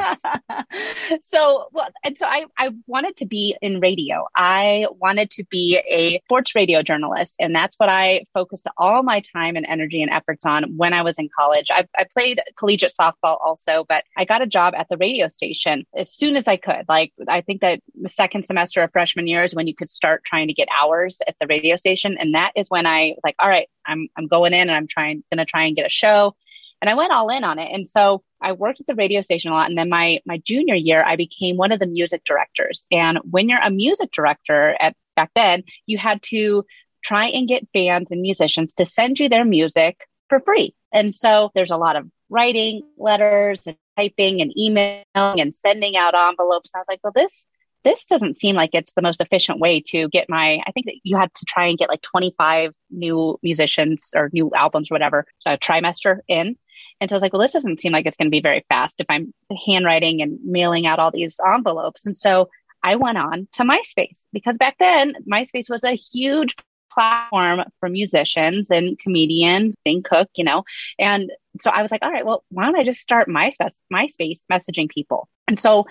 so, 1.20 1.68
well, 1.72 1.88
and 2.04 2.18
so 2.18 2.26
I, 2.26 2.46
I 2.58 2.70
wanted 2.86 3.16
to 3.18 3.26
be 3.26 3.56
in 3.60 3.80
radio. 3.80 4.26
I 4.34 4.86
wanted 5.00 5.30
to 5.32 5.44
be 5.44 5.80
a 5.88 6.20
sports 6.24 6.54
radio 6.54 6.82
journalist. 6.82 7.36
And 7.38 7.54
that's 7.54 7.76
what 7.76 7.88
I 7.88 8.24
focused 8.34 8.66
all 8.76 9.02
my 9.02 9.22
time 9.34 9.56
and 9.56 9.66
energy 9.68 10.02
and 10.02 10.10
efforts 10.10 10.46
on 10.46 10.76
when 10.76 10.92
I 10.92 11.02
was 11.02 11.18
in 11.18 11.28
college. 11.34 11.66
I, 11.70 11.86
I 11.96 12.04
played 12.04 12.40
collegiate 12.56 12.94
softball 12.98 13.38
also, 13.44 13.84
but 13.88 14.04
I 14.16 14.24
got 14.24 14.42
a 14.42 14.46
job 14.46 14.74
at 14.76 14.88
the 14.88 14.96
radio 14.96 15.28
station 15.28 15.84
as 15.94 16.12
soon 16.12 16.31
as 16.37 16.49
I 16.49 16.56
could. 16.56 16.84
Like, 16.88 17.12
I 17.29 17.40
think 17.40 17.61
that 17.61 17.81
the 18.00 18.08
second 18.08 18.44
semester 18.44 18.81
of 18.81 18.93
freshman 18.93 19.26
year 19.26 19.44
is 19.44 19.55
when 19.55 19.67
you 19.67 19.75
could 19.75 19.90
start 19.90 20.25
trying 20.25 20.49
to 20.49 20.55
get 20.55 20.69
hours 20.70 21.20
at 21.26 21.37
the 21.40 21.46
radio 21.46 21.76
station. 21.76 22.17
And 22.19 22.34
that 22.34 22.52
is 22.56 22.69
when 22.69 22.87
I 22.87 23.12
was 23.14 23.23
like, 23.25 23.37
all 23.38 23.49
right, 23.49 23.69
I'm, 23.87 24.08
I'm 24.17 24.26
going 24.26 24.52
in 24.52 24.61
and 24.61 24.73
I'm 24.73 24.88
trying, 24.88 25.23
going 25.32 25.44
to 25.44 25.50
try 25.50 25.64
and 25.64 25.76
get 25.76 25.87
a 25.87 25.90
show. 25.90 26.34
And 26.81 26.90
I 26.90 26.94
went 26.94 27.12
all 27.12 27.29
in 27.29 27.44
on 27.44 27.58
it. 27.58 27.70
And 27.73 27.87
so 27.88 28.23
I 28.40 28.52
worked 28.52 28.81
at 28.81 28.87
the 28.87 28.94
radio 28.94 29.20
station 29.20 29.52
a 29.52 29.55
lot. 29.55 29.69
And 29.69 29.79
then 29.79 29.88
my, 29.88 30.20
my 30.26 30.38
junior 30.38 30.75
year, 30.75 31.05
I 31.06 31.17
became 31.17 31.56
one 31.56 31.73
of 31.73 31.79
the 31.79 31.87
music 31.87 32.25
directors. 32.25 32.82
And 32.90 33.19
when 33.31 33.49
you're 33.49 33.61
a 33.62 33.70
music 33.70 34.11
director 34.12 34.76
at 34.81 34.96
back 35.14 35.31
then, 35.35 35.62
you 35.87 35.99
had 35.99 36.23
to 36.25 36.64
try 37.05 37.28
and 37.28 37.49
get 37.49 37.70
bands 37.73 38.11
and 38.11 38.20
musicians 38.20 38.75
to 38.75 38.85
send 38.85 39.20
you 39.20 39.28
their 39.28 39.44
music 39.44 39.99
for 40.28 40.40
free. 40.40 40.75
And 40.93 41.14
so 41.14 41.50
there's 41.55 41.70
a 41.70 41.76
lot 41.76 41.96
of 41.96 42.08
writing 42.28 42.82
letters 42.96 43.67
and 43.67 43.76
typing 43.96 44.40
and 44.40 44.56
emailing 44.58 45.04
and 45.14 45.54
sending 45.54 45.96
out 45.96 46.14
envelopes. 46.14 46.70
I 46.74 46.78
was 46.78 46.86
like, 46.88 47.00
well, 47.02 47.12
this 47.14 47.46
this 47.84 48.04
doesn't 48.04 48.38
seem 48.38 48.54
like 48.54 48.70
it's 48.74 48.94
the 48.94 49.02
most 49.02 49.20
efficient 49.20 49.58
way 49.58 49.80
to 49.80 50.08
get 50.10 50.28
my 50.28 50.62
i 50.66 50.70
think 50.70 50.86
that 50.86 51.00
you 51.02 51.16
had 51.16 51.34
to 51.34 51.44
try 51.46 51.66
and 51.66 51.76
get 51.76 51.88
like 51.88 52.00
25 52.02 52.72
new 52.90 53.36
musicians 53.42 54.12
or 54.14 54.30
new 54.32 54.52
albums 54.54 54.88
or 54.88 54.94
whatever 54.94 55.26
a 55.46 55.58
trimester 55.58 56.20
in 56.28 56.56
and 57.02 57.08
so 57.10 57.16
I 57.16 57.16
was 57.16 57.22
like, 57.22 57.32
well, 57.32 57.42
this 57.42 57.52
doesn't 57.52 57.80
seem 57.80 57.90
like 57.90 58.06
it's 58.06 58.16
going 58.16 58.28
to 58.28 58.30
be 58.30 58.40
very 58.40 58.64
fast 58.68 59.00
if 59.00 59.06
I'm 59.08 59.34
handwriting 59.66 60.22
and 60.22 60.38
mailing 60.44 60.86
out 60.86 61.00
all 61.00 61.10
these 61.10 61.40
envelopes. 61.44 62.06
And 62.06 62.16
so 62.16 62.48
I 62.80 62.94
went 62.94 63.18
on 63.18 63.48
to 63.54 63.64
MySpace 63.64 64.24
because 64.32 64.56
back 64.56 64.76
then 64.78 65.14
MySpace 65.28 65.68
was 65.68 65.82
a 65.82 65.96
huge 65.96 66.54
platform 66.92 67.62
for 67.80 67.88
musicians 67.88 68.70
and 68.70 68.98
comedians, 68.98 69.76
Dane 69.84 70.02
Cook, 70.02 70.28
you 70.36 70.44
know. 70.44 70.64
And 70.98 71.30
so 71.60 71.70
I 71.70 71.82
was 71.82 71.90
like, 71.90 72.02
all 72.02 72.10
right, 72.10 72.26
well, 72.26 72.44
why 72.50 72.64
don't 72.64 72.78
I 72.78 72.84
just 72.84 73.00
start 73.00 73.28
MySpace, 73.28 73.74
MySpace 73.92 74.40
messaging 74.50 74.88
people? 74.88 75.28
And 75.48 75.58
so 75.58 75.86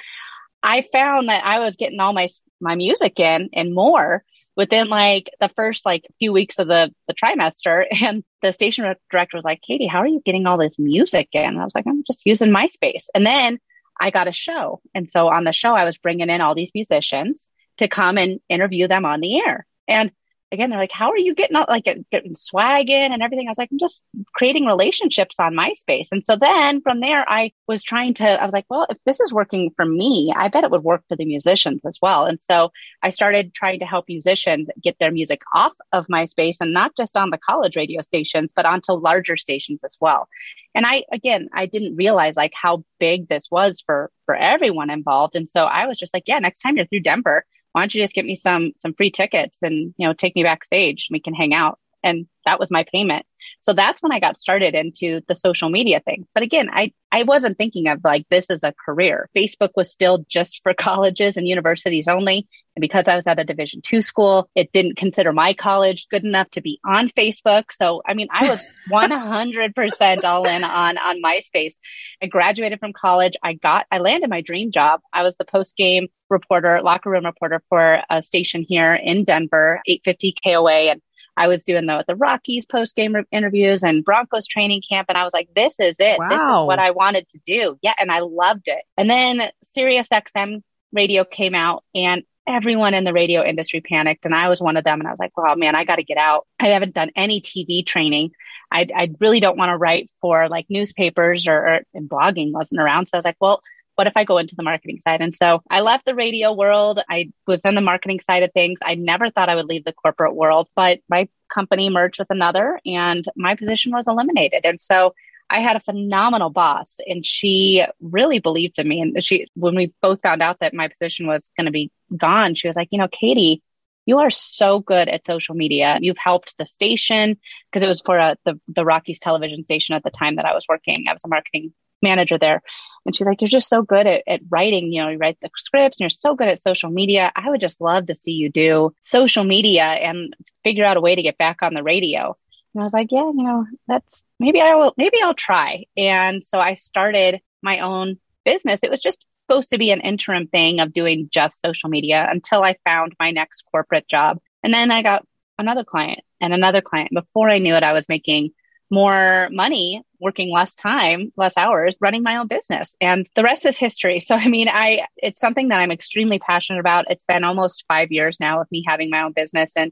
I 0.64 0.86
found 0.92 1.30
that 1.30 1.44
I 1.44 1.60
was 1.60 1.76
getting 1.76 2.00
all 2.00 2.14
my 2.14 2.28
my 2.60 2.76
music 2.76 3.20
in 3.20 3.50
and 3.54 3.74
more 3.74 4.24
within 4.56 4.88
like 4.88 5.30
the 5.40 5.50
first 5.50 5.86
like 5.86 6.06
few 6.20 6.34
weeks 6.34 6.60
of 6.60 6.68
the 6.68 6.94
the 7.08 7.14
trimester. 7.14 7.86
And 8.02 8.24
the 8.42 8.52
station 8.52 8.86
director 9.12 9.38
was 9.38 9.46
like 9.46 9.62
katie 9.62 9.88
how 9.88 10.00
are 10.00 10.08
you 10.08 10.22
getting 10.26 10.46
all 10.48 10.58
this 10.58 10.80
music 10.80 11.30
in? 11.34 11.44
And 11.44 11.60
i 11.60 11.64
was 11.64 11.76
like 11.76 11.86
i'm 11.88 12.04
just 12.06 12.22
using 12.26 12.52
myspace 12.52 13.06
and 13.14 13.26
then 13.26 13.60
i 14.00 14.12
got 14.12 14.28
a 14.28 14.34
show. 14.34 14.82
And 14.94 15.10
so 15.10 15.28
on 15.28 15.44
the 15.44 15.54
show 15.54 15.74
i 15.74 15.86
was 15.86 15.98
bringing 15.98 16.30
in 16.30 16.42
all 16.42 16.56
these 16.56 16.72
musicians 16.74 17.50
to 17.78 17.88
come 17.88 18.18
and 18.18 18.40
interview 18.50 18.88
them 18.88 19.06
on 19.06 19.22
the 19.22 19.38
air. 19.38 19.66
And 19.88 20.12
again, 20.52 20.70
they're 20.70 20.80
like, 20.80 20.92
how 20.92 21.12
are 21.12 21.18
you 21.18 21.34
getting 21.34 21.56
like 21.56 21.86
getting 22.12 22.36
swag 22.36 22.90
in 22.90 23.12
and 23.14 23.22
everything? 23.24 23.48
I 23.48 23.52
was 23.52 23.58
like, 23.58 23.70
I'm 23.72 23.80
just 23.80 24.04
creating 24.34 24.66
relationships 24.66 25.38
on 25.40 25.54
MySpace. 25.54 26.08
And 26.12 26.26
so 26.26 26.36
then 26.36 26.82
from 26.82 27.00
there, 27.00 27.28
I 27.28 27.52
was 27.68 27.84
trying 27.84 28.16
to, 28.16 28.26
I 28.26 28.44
was 28.44 28.54
like, 28.54 28.66
well, 28.70 28.86
if 28.90 28.98
this 29.06 29.20
is 29.20 29.32
working 29.32 29.72
for 29.76 29.86
me, 29.86 30.34
I 30.36 30.50
bet 30.50 30.64
it 30.64 30.72
would 30.72 30.84
work 30.84 31.04
for 31.08 31.16
the 31.16 31.26
musicians 31.26 31.86
as 31.86 32.00
well. 32.02 32.26
And 32.26 32.40
so 32.42 32.72
I 33.02 33.10
started 33.10 33.54
trying 33.54 33.80
to 33.80 33.86
help 33.86 34.06
musicians 34.10 34.70
get 34.84 34.98
their 35.00 35.12
music 35.12 35.42
off 35.54 35.74
of 35.94 36.08
MySpace 36.08 36.58
and 36.60 36.74
not 36.74 36.96
just 36.98 37.16
on 37.16 37.30
the 37.30 37.38
college 37.38 37.76
radio 37.76 38.02
stations, 38.02 38.52
but 38.54 38.66
onto 38.66 38.92
larger 38.94 39.38
stations 39.38 39.80
as 39.86 39.98
well. 40.02 40.28
And 40.76 40.86
I, 40.86 41.06
again, 41.12 41.50
I 41.54 41.66
didn't 41.66 41.96
realize 41.96 42.36
like 42.36 42.54
how 42.60 42.84
big 43.00 43.30
this 43.30 43.48
was 43.50 43.82
for, 43.86 44.12
for 44.26 44.36
everyone 44.36 44.90
involved. 44.90 45.36
And 45.36 45.50
so 45.50 45.64
I 45.64 45.88
was 45.88 45.98
just 45.98 46.14
like, 46.14 46.24
yeah, 46.28 46.40
next 46.40 46.60
time 46.60 46.76
you're 46.76 46.86
through 46.86 47.02
Denver, 47.02 47.46
why 47.72 47.82
don't 47.82 47.94
you 47.94 48.02
just 48.02 48.14
get 48.14 48.26
me 48.26 48.36
some 48.36 48.74
some 48.80 48.94
free 48.94 49.12
tickets 49.12 49.58
and 49.62 49.94
you 49.98 50.08
know 50.08 50.14
take 50.14 50.36
me 50.36 50.44
backstage 50.44 51.08
we 51.12 51.20
can 51.20 51.34
hang 51.34 51.54
out. 51.54 51.80
And 52.04 52.28
that 52.46 52.60
was 52.60 52.72
my 52.72 52.86
payment 52.92 53.26
so 53.62 53.74
that's 53.74 54.02
when 54.02 54.12
i 54.12 54.20
got 54.20 54.40
started 54.40 54.76
into 54.76 55.22
the 55.28 55.36
social 55.36 55.70
media 55.70 56.02
thing. 56.02 56.28
But 56.34 56.44
again 56.44 56.70
i 56.72 56.92
i 57.12 57.24
wasn't 57.24 57.58
thinking 57.58 57.88
of 57.88 58.02
like 58.04 58.26
this 58.30 58.50
as 58.50 58.64
a 58.64 58.74
career. 58.74 59.30
Facebook 59.36 59.70
was 59.76 59.92
still 59.92 60.26
just 60.28 60.62
for 60.64 60.74
colleges 60.78 61.38
and 61.38 61.48
universities 61.48 62.08
only. 62.08 62.48
And 62.76 62.82
because 62.82 63.08
i 63.08 63.16
was 63.16 63.28
at 63.28 63.40
a 63.40 63.46
division 63.46 63.82
two 63.84 64.02
school 64.02 64.50
it 64.56 64.72
didn't 64.74 64.98
consider 64.98 65.32
my 65.32 65.54
college 65.54 66.08
good 66.10 66.24
enough 66.24 66.50
to 66.52 66.62
be 66.62 66.80
on 66.86 67.10
facebook. 67.10 67.72
So 67.72 68.02
i 68.06 68.14
mean 68.14 68.28
i 68.32 68.50
was 68.50 68.66
100% 68.90 70.24
all 70.24 70.48
in 70.48 70.64
on 70.64 70.98
on 70.98 71.22
myspace. 71.22 71.76
I 72.22 72.28
graduated 72.28 72.80
from 72.80 72.94
college. 72.94 73.34
I 73.44 73.54
got 73.54 73.86
i 73.92 74.00
landed 74.00 74.30
my 74.30 74.42
dream 74.42 74.72
job. 74.72 75.02
I 75.14 75.24
was 75.24 75.36
the 75.36 75.46
post 75.46 75.76
game 75.78 76.08
reporter 76.30 76.82
locker 76.82 77.10
room 77.10 77.26
reporter 77.26 77.62
for 77.70 78.02
a 78.10 78.22
station 78.22 78.66
here 78.68 78.94
in 78.94 79.26
denver 79.26 79.82
850 79.86 80.36
koa 80.44 80.92
and 80.92 81.02
I 81.38 81.48
was 81.48 81.64
doing 81.64 81.86
the, 81.86 82.04
the 82.08 82.16
Rockies 82.16 82.66
post 82.66 82.96
game 82.96 83.16
interviews 83.32 83.84
and 83.84 84.04
Broncos 84.04 84.48
training 84.48 84.82
camp. 84.88 85.08
And 85.10 85.18
I 85.18 85.24
was 85.24 85.34
like, 85.34 85.50
this 85.56 85.80
is 85.80 85.96
it. 86.00 86.20
Wow. 86.20 86.30
This 86.30 86.40
is 86.40 86.68
what 86.68 86.80
I 86.80 86.92
wanted 86.92 87.28
to 87.30 87.40
do. 87.46 87.78
Yeah. 87.82 87.94
And 87.98 88.12
I 88.12 88.20
loved 88.20 88.68
it. 88.68 88.84
And 88.98 89.10
then 89.10 89.50
Sirius 89.64 90.10
XM 90.10 90.62
radio 90.92 91.24
came 91.24 91.56
out 91.56 91.84
and 91.96 92.24
everyone 92.48 92.94
in 92.94 93.04
the 93.04 93.14
radio 93.14 93.44
industry 93.44 93.82
panicked 93.82 94.26
and 94.26 94.36
I 94.36 94.50
was 94.50 94.62
one 94.62 94.76
of 94.76 94.84
them. 94.84 95.00
And 95.00 95.08
I 95.08 95.12
was 95.12 95.20
like, 95.20 95.36
well, 95.38 95.56
man, 95.56 95.76
I 95.76 95.86
got 95.86 95.98
to 95.98 96.04
get 96.04 96.18
out. 96.18 96.48
I 96.60 96.68
haven't 96.70 96.96
done 96.96 97.12
any 97.16 97.42
TV 97.42 97.86
training. 97.86 98.32
I, 98.72 98.88
I 98.96 99.12
really 99.20 99.40
don't 99.40 99.58
want 99.58 99.70
to 99.70 99.78
write 99.78 100.10
for 100.20 100.50
like 100.50 100.66
newspapers 100.70 101.48
or, 101.48 101.56
or 101.56 101.80
and 101.94 102.10
blogging 102.10 102.52
wasn't 102.52 102.82
around. 102.82 103.08
So 103.08 103.12
I 103.14 103.18
was 103.18 103.26
like, 103.26 103.38
well, 103.40 103.62
what 103.96 104.08
if 104.08 104.14
I 104.16 104.24
go 104.24 104.38
into 104.38 104.56
the 104.56 104.64
marketing 104.64 105.00
side? 105.02 105.22
And 105.22 105.36
so 105.36 105.62
I 105.70 105.82
left 105.82 106.06
the 106.06 106.16
radio 106.16 106.54
world. 106.54 107.00
I 107.10 107.32
was 107.46 107.62
in 107.64 107.76
the 107.76 107.82
marketing 107.82 108.20
side 108.22 108.44
of 108.44 108.52
things. 108.54 108.80
I 108.84 108.96
never 108.96 109.30
thought 109.30 109.50
I 109.50 109.56
would 109.56 109.66
leave 109.66 109.84
the 109.84 109.94
corporate 109.94 110.36
world, 110.36 110.70
but 110.76 111.00
my 111.10 111.28
company 111.54 111.90
merged 111.90 112.20
with 112.20 112.30
another 112.30 112.80
and 112.86 113.26
my 113.36 113.56
position 113.56 113.92
was 113.92 114.08
eliminated. 114.08 114.66
And 114.66 114.80
so 114.80 115.14
I 115.50 115.60
had 115.60 115.76
a 115.76 115.82
phenomenal 115.82 116.50
boss 116.50 116.96
and 117.06 117.26
she 117.26 117.84
really 118.00 118.40
believed 118.40 118.80
in 118.80 118.88
me. 118.88 119.02
And 119.02 119.22
she, 119.22 119.48
when 119.54 119.76
we 119.76 119.94
both 120.02 120.22
found 120.22 120.42
out 120.42 120.60
that 120.62 120.74
my 120.74 120.88
position 120.88 121.28
was 121.28 121.52
going 121.58 121.66
to 121.66 121.72
be 121.72 121.92
gone, 122.16 122.56
she 122.56 122.68
was 122.68 122.78
like, 122.78 122.88
you 122.92 122.98
know, 122.98 123.10
Katie, 123.12 123.62
you 124.06 124.20
are 124.20 124.32
so 124.32 124.80
good 124.80 125.10
at 125.10 125.28
social 125.28 125.54
media. 125.54 125.98
You've 126.02 126.18
helped 126.18 126.56
the 126.58 126.66
station 126.66 127.38
because 127.70 127.84
it 127.84 127.88
was 127.88 128.02
for 128.02 128.18
a, 128.18 128.38
the, 128.46 128.60
the 128.68 128.86
Rockies 128.86 129.20
television 129.20 129.66
station 129.66 129.94
at 129.94 130.04
the 130.04 130.10
time 130.10 130.38
that 130.38 130.46
I 130.46 130.54
was 130.54 130.66
working. 130.68 131.06
I 131.10 131.14
was 131.14 131.22
a 131.26 131.28
marketing 131.28 131.74
manager 132.02 132.38
there. 132.38 132.62
And 133.06 133.16
she's 133.16 133.26
like, 133.26 133.42
you're 133.42 133.50
just 133.50 133.70
so 133.70 133.82
good 133.82 134.06
at, 134.06 134.24
at 134.28 134.42
writing, 134.50 134.92
you 134.92 135.02
know, 135.02 135.10
you 135.10 135.18
write 135.18 135.38
the 135.42 135.50
scripts 135.58 136.00
and 136.00 136.04
you're 136.06 136.10
so 136.10 136.36
good 136.36 136.48
at 136.48 136.62
social 136.62 136.90
media. 136.90 137.32
I 137.36 137.50
would 137.50 137.62
just 137.62 137.82
love 137.82 138.08
to 138.08 138.16
see 138.16 138.32
you 138.32 138.50
do 138.50 138.94
social 139.02 139.44
media 139.44 139.84
and 139.84 140.36
figure 140.64 140.86
out 140.86 140.98
a 140.98 141.02
way 141.02 141.16
to 141.16 141.24
get 141.24 141.38
back 141.38 141.64
on 141.64 141.74
the 141.74 141.84
radio. 141.84 142.36
And 142.74 142.82
I 142.82 142.84
was 142.84 142.94
like, 142.94 143.08
yeah, 143.12 143.26
you 143.26 143.44
know, 143.44 143.66
that's 143.88 144.24
maybe 144.40 144.62
I 144.62 144.76
will, 144.76 144.94
maybe 144.98 145.18
I'll 145.22 145.34
try. 145.34 145.86
And 145.98 146.44
so 146.44 146.60
I 146.60 146.76
started 146.76 147.42
my 147.64 147.80
own 147.80 148.18
business. 148.46 148.80
It 148.84 148.92
was 148.92 149.02
just 149.02 149.26
supposed 149.48 149.70
to 149.70 149.78
be 149.78 149.92
an 149.92 150.02
interim 150.02 150.48
thing 150.48 150.80
of 150.80 150.94
doing 150.94 151.28
just 151.32 151.62
social 151.62 151.90
media 151.90 152.28
until 152.30 152.64
I 152.64 152.78
found 152.86 153.16
my 153.20 153.32
next 153.32 153.64
corporate 153.72 154.08
job. 154.08 154.40
And 154.64 154.74
then 154.74 154.92
I 154.92 155.02
got 155.02 155.26
another 155.58 155.84
client 155.84 156.22
and 156.40 156.54
another 156.54 156.82
client. 156.82 157.10
Before 157.14 157.50
I 157.50 157.58
knew 157.58 157.76
it, 157.76 157.84
I 157.84 157.94
was 157.94 158.08
making 158.08 158.52
more 158.92 159.48
money 159.52 160.04
working 160.20 160.52
less 160.52 160.76
time, 160.76 161.32
less 161.38 161.58
hours, 161.58 161.98
running 162.00 162.22
my 162.22 162.38
own 162.38 162.48
business. 162.48 162.96
And 163.02 163.28
the 163.36 163.44
rest 163.44 163.66
is 163.66 163.78
history. 163.78 164.20
So, 164.20 164.36
I 164.36 164.48
mean, 164.48 164.68
I, 164.68 165.08
it's 165.18 165.40
something 165.40 165.70
that 165.70 165.80
I'm 165.80 165.92
extremely 165.92 166.38
passionate 166.38 166.80
about. 166.80 167.06
It's 167.10 167.24
been 167.24 167.44
almost 167.44 167.86
five 167.88 168.12
years 168.12 168.38
now 168.40 168.62
of 168.62 168.68
me 168.72 168.84
having 168.86 169.10
my 169.10 169.24
own 169.24 169.32
business. 169.32 169.72
And 169.76 169.92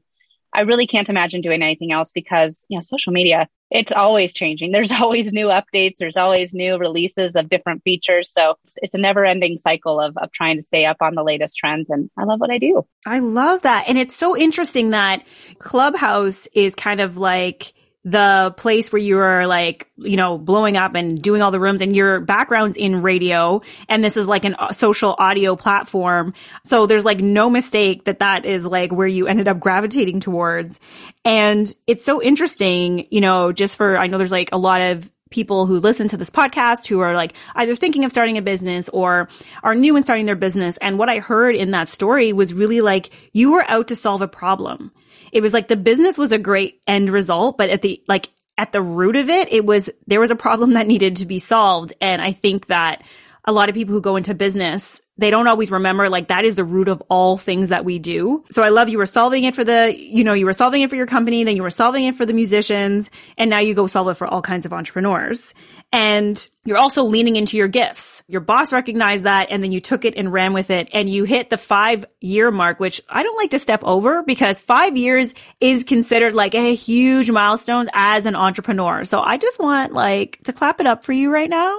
I 0.52 0.62
really 0.62 0.86
can't 0.86 1.08
imagine 1.08 1.40
doing 1.40 1.62
anything 1.62 1.92
else 1.92 2.10
because, 2.12 2.66
you 2.68 2.76
know, 2.76 2.82
social 2.82 3.12
media, 3.12 3.48
it's 3.70 3.92
always 3.92 4.32
changing. 4.32 4.72
There's 4.72 4.92
always 5.00 5.32
new 5.32 5.46
updates. 5.46 5.94
There's 5.98 6.16
always 6.16 6.52
new 6.52 6.76
releases 6.76 7.36
of 7.36 7.48
different 7.48 7.82
features. 7.82 8.30
So 8.32 8.56
it's, 8.64 8.78
it's 8.82 8.94
a 8.94 8.98
never 8.98 9.24
ending 9.24 9.58
cycle 9.58 10.00
of, 10.00 10.16
of 10.16 10.30
trying 10.32 10.56
to 10.56 10.62
stay 10.62 10.86
up 10.86 10.98
on 11.00 11.14
the 11.14 11.24
latest 11.24 11.56
trends. 11.56 11.88
And 11.88 12.10
I 12.18 12.24
love 12.24 12.40
what 12.40 12.50
I 12.50 12.58
do. 12.58 12.86
I 13.06 13.20
love 13.20 13.62
that. 13.62 13.84
And 13.88 13.96
it's 13.96 14.16
so 14.16 14.36
interesting 14.36 14.90
that 14.90 15.24
Clubhouse 15.58 16.46
is 16.48 16.74
kind 16.74 17.00
of 17.00 17.16
like, 17.16 17.72
the 18.04 18.54
place 18.56 18.90
where 18.90 19.02
you 19.02 19.18
are 19.18 19.46
like, 19.46 19.90
you 19.98 20.16
know, 20.16 20.38
blowing 20.38 20.76
up 20.76 20.94
and 20.94 21.20
doing 21.20 21.42
all 21.42 21.50
the 21.50 21.60
rooms 21.60 21.82
and 21.82 21.94
your 21.94 22.20
background's 22.20 22.76
in 22.76 23.02
radio 23.02 23.60
and 23.88 24.02
this 24.02 24.16
is 24.16 24.26
like 24.26 24.46
an 24.46 24.54
uh, 24.58 24.72
social 24.72 25.14
audio 25.18 25.54
platform. 25.54 26.32
So 26.64 26.86
there's 26.86 27.04
like 27.04 27.20
no 27.20 27.50
mistake 27.50 28.04
that 28.04 28.20
that 28.20 28.46
is 28.46 28.64
like 28.64 28.90
where 28.90 29.06
you 29.06 29.26
ended 29.26 29.48
up 29.48 29.60
gravitating 29.60 30.20
towards. 30.20 30.80
And 31.26 31.72
it's 31.86 32.04
so 32.04 32.22
interesting, 32.22 33.06
you 33.10 33.20
know, 33.20 33.52
just 33.52 33.76
for, 33.76 33.98
I 33.98 34.06
know 34.06 34.16
there's 34.16 34.32
like 34.32 34.52
a 34.52 34.58
lot 34.58 34.80
of 34.80 35.10
people 35.28 35.66
who 35.66 35.78
listen 35.78 36.08
to 36.08 36.16
this 36.16 36.30
podcast 36.30 36.86
who 36.86 37.00
are 37.00 37.14
like 37.14 37.34
either 37.54 37.76
thinking 37.76 38.04
of 38.04 38.10
starting 38.10 38.38
a 38.38 38.42
business 38.42 38.88
or 38.88 39.28
are 39.62 39.74
new 39.74 39.96
in 39.96 40.02
starting 40.02 40.26
their 40.26 40.36
business. 40.36 40.76
And 40.78 40.98
what 40.98 41.08
I 41.08 41.18
heard 41.18 41.54
in 41.54 41.70
that 41.72 41.88
story 41.88 42.32
was 42.32 42.52
really 42.54 42.80
like 42.80 43.10
you 43.32 43.52
were 43.52 43.64
out 43.68 43.88
to 43.88 43.96
solve 43.96 44.22
a 44.22 44.28
problem 44.28 44.90
it 45.32 45.40
was 45.40 45.52
like 45.52 45.68
the 45.68 45.76
business 45.76 46.18
was 46.18 46.32
a 46.32 46.38
great 46.38 46.80
end 46.86 47.10
result, 47.10 47.58
but 47.58 47.70
at 47.70 47.82
the, 47.82 48.02
like, 48.08 48.28
at 48.58 48.72
the 48.72 48.82
root 48.82 49.16
of 49.16 49.28
it, 49.28 49.52
it 49.52 49.64
was, 49.64 49.88
there 50.06 50.20
was 50.20 50.30
a 50.30 50.36
problem 50.36 50.74
that 50.74 50.86
needed 50.86 51.16
to 51.16 51.26
be 51.26 51.38
solved. 51.38 51.94
And 52.00 52.20
I 52.20 52.32
think 52.32 52.66
that 52.66 53.02
a 53.44 53.52
lot 53.52 53.68
of 53.68 53.74
people 53.74 53.94
who 53.94 54.00
go 54.00 54.16
into 54.16 54.34
business, 54.34 55.00
they 55.20 55.30
don't 55.30 55.46
always 55.46 55.70
remember 55.70 56.08
like 56.08 56.28
that 56.28 56.46
is 56.46 56.54
the 56.54 56.64
root 56.64 56.88
of 56.88 57.02
all 57.10 57.36
things 57.36 57.68
that 57.68 57.84
we 57.84 57.98
do. 57.98 58.42
So 58.50 58.62
I 58.62 58.70
love 58.70 58.88
you 58.88 58.96
were 58.96 59.04
solving 59.04 59.44
it 59.44 59.54
for 59.54 59.64
the, 59.64 59.94
you 59.94 60.24
know, 60.24 60.32
you 60.32 60.46
were 60.46 60.54
solving 60.54 60.80
it 60.80 60.88
for 60.88 60.96
your 60.96 61.06
company, 61.06 61.44
then 61.44 61.56
you 61.56 61.62
were 61.62 61.70
solving 61.70 62.06
it 62.06 62.14
for 62.14 62.24
the 62.24 62.32
musicians, 62.32 63.10
and 63.36 63.50
now 63.50 63.58
you 63.58 63.74
go 63.74 63.86
solve 63.86 64.08
it 64.08 64.14
for 64.14 64.26
all 64.26 64.40
kinds 64.40 64.64
of 64.64 64.72
entrepreneurs. 64.72 65.52
And 65.92 66.48
you're 66.64 66.78
also 66.78 67.04
leaning 67.04 67.36
into 67.36 67.58
your 67.58 67.68
gifts. 67.68 68.22
Your 68.28 68.40
boss 68.40 68.72
recognized 68.72 69.24
that 69.24 69.48
and 69.50 69.62
then 69.62 69.72
you 69.72 69.80
took 69.80 70.06
it 70.06 70.14
and 70.16 70.32
ran 70.32 70.54
with 70.54 70.70
it 70.70 70.88
and 70.92 71.08
you 71.08 71.24
hit 71.24 71.50
the 71.50 71.58
five 71.58 72.06
year 72.20 72.50
mark, 72.50 72.80
which 72.80 73.02
I 73.08 73.22
don't 73.22 73.36
like 73.36 73.50
to 73.50 73.58
step 73.58 73.84
over 73.84 74.22
because 74.22 74.58
five 74.58 74.96
years 74.96 75.34
is 75.60 75.84
considered 75.84 76.34
like 76.34 76.54
a 76.54 76.74
huge 76.74 77.30
milestone 77.30 77.88
as 77.92 78.24
an 78.24 78.36
entrepreneur. 78.36 79.04
So 79.04 79.20
I 79.20 79.36
just 79.36 79.58
want 79.58 79.92
like 79.92 80.38
to 80.44 80.54
clap 80.54 80.80
it 80.80 80.86
up 80.86 81.04
for 81.04 81.12
you 81.12 81.30
right 81.30 81.50
now 81.50 81.78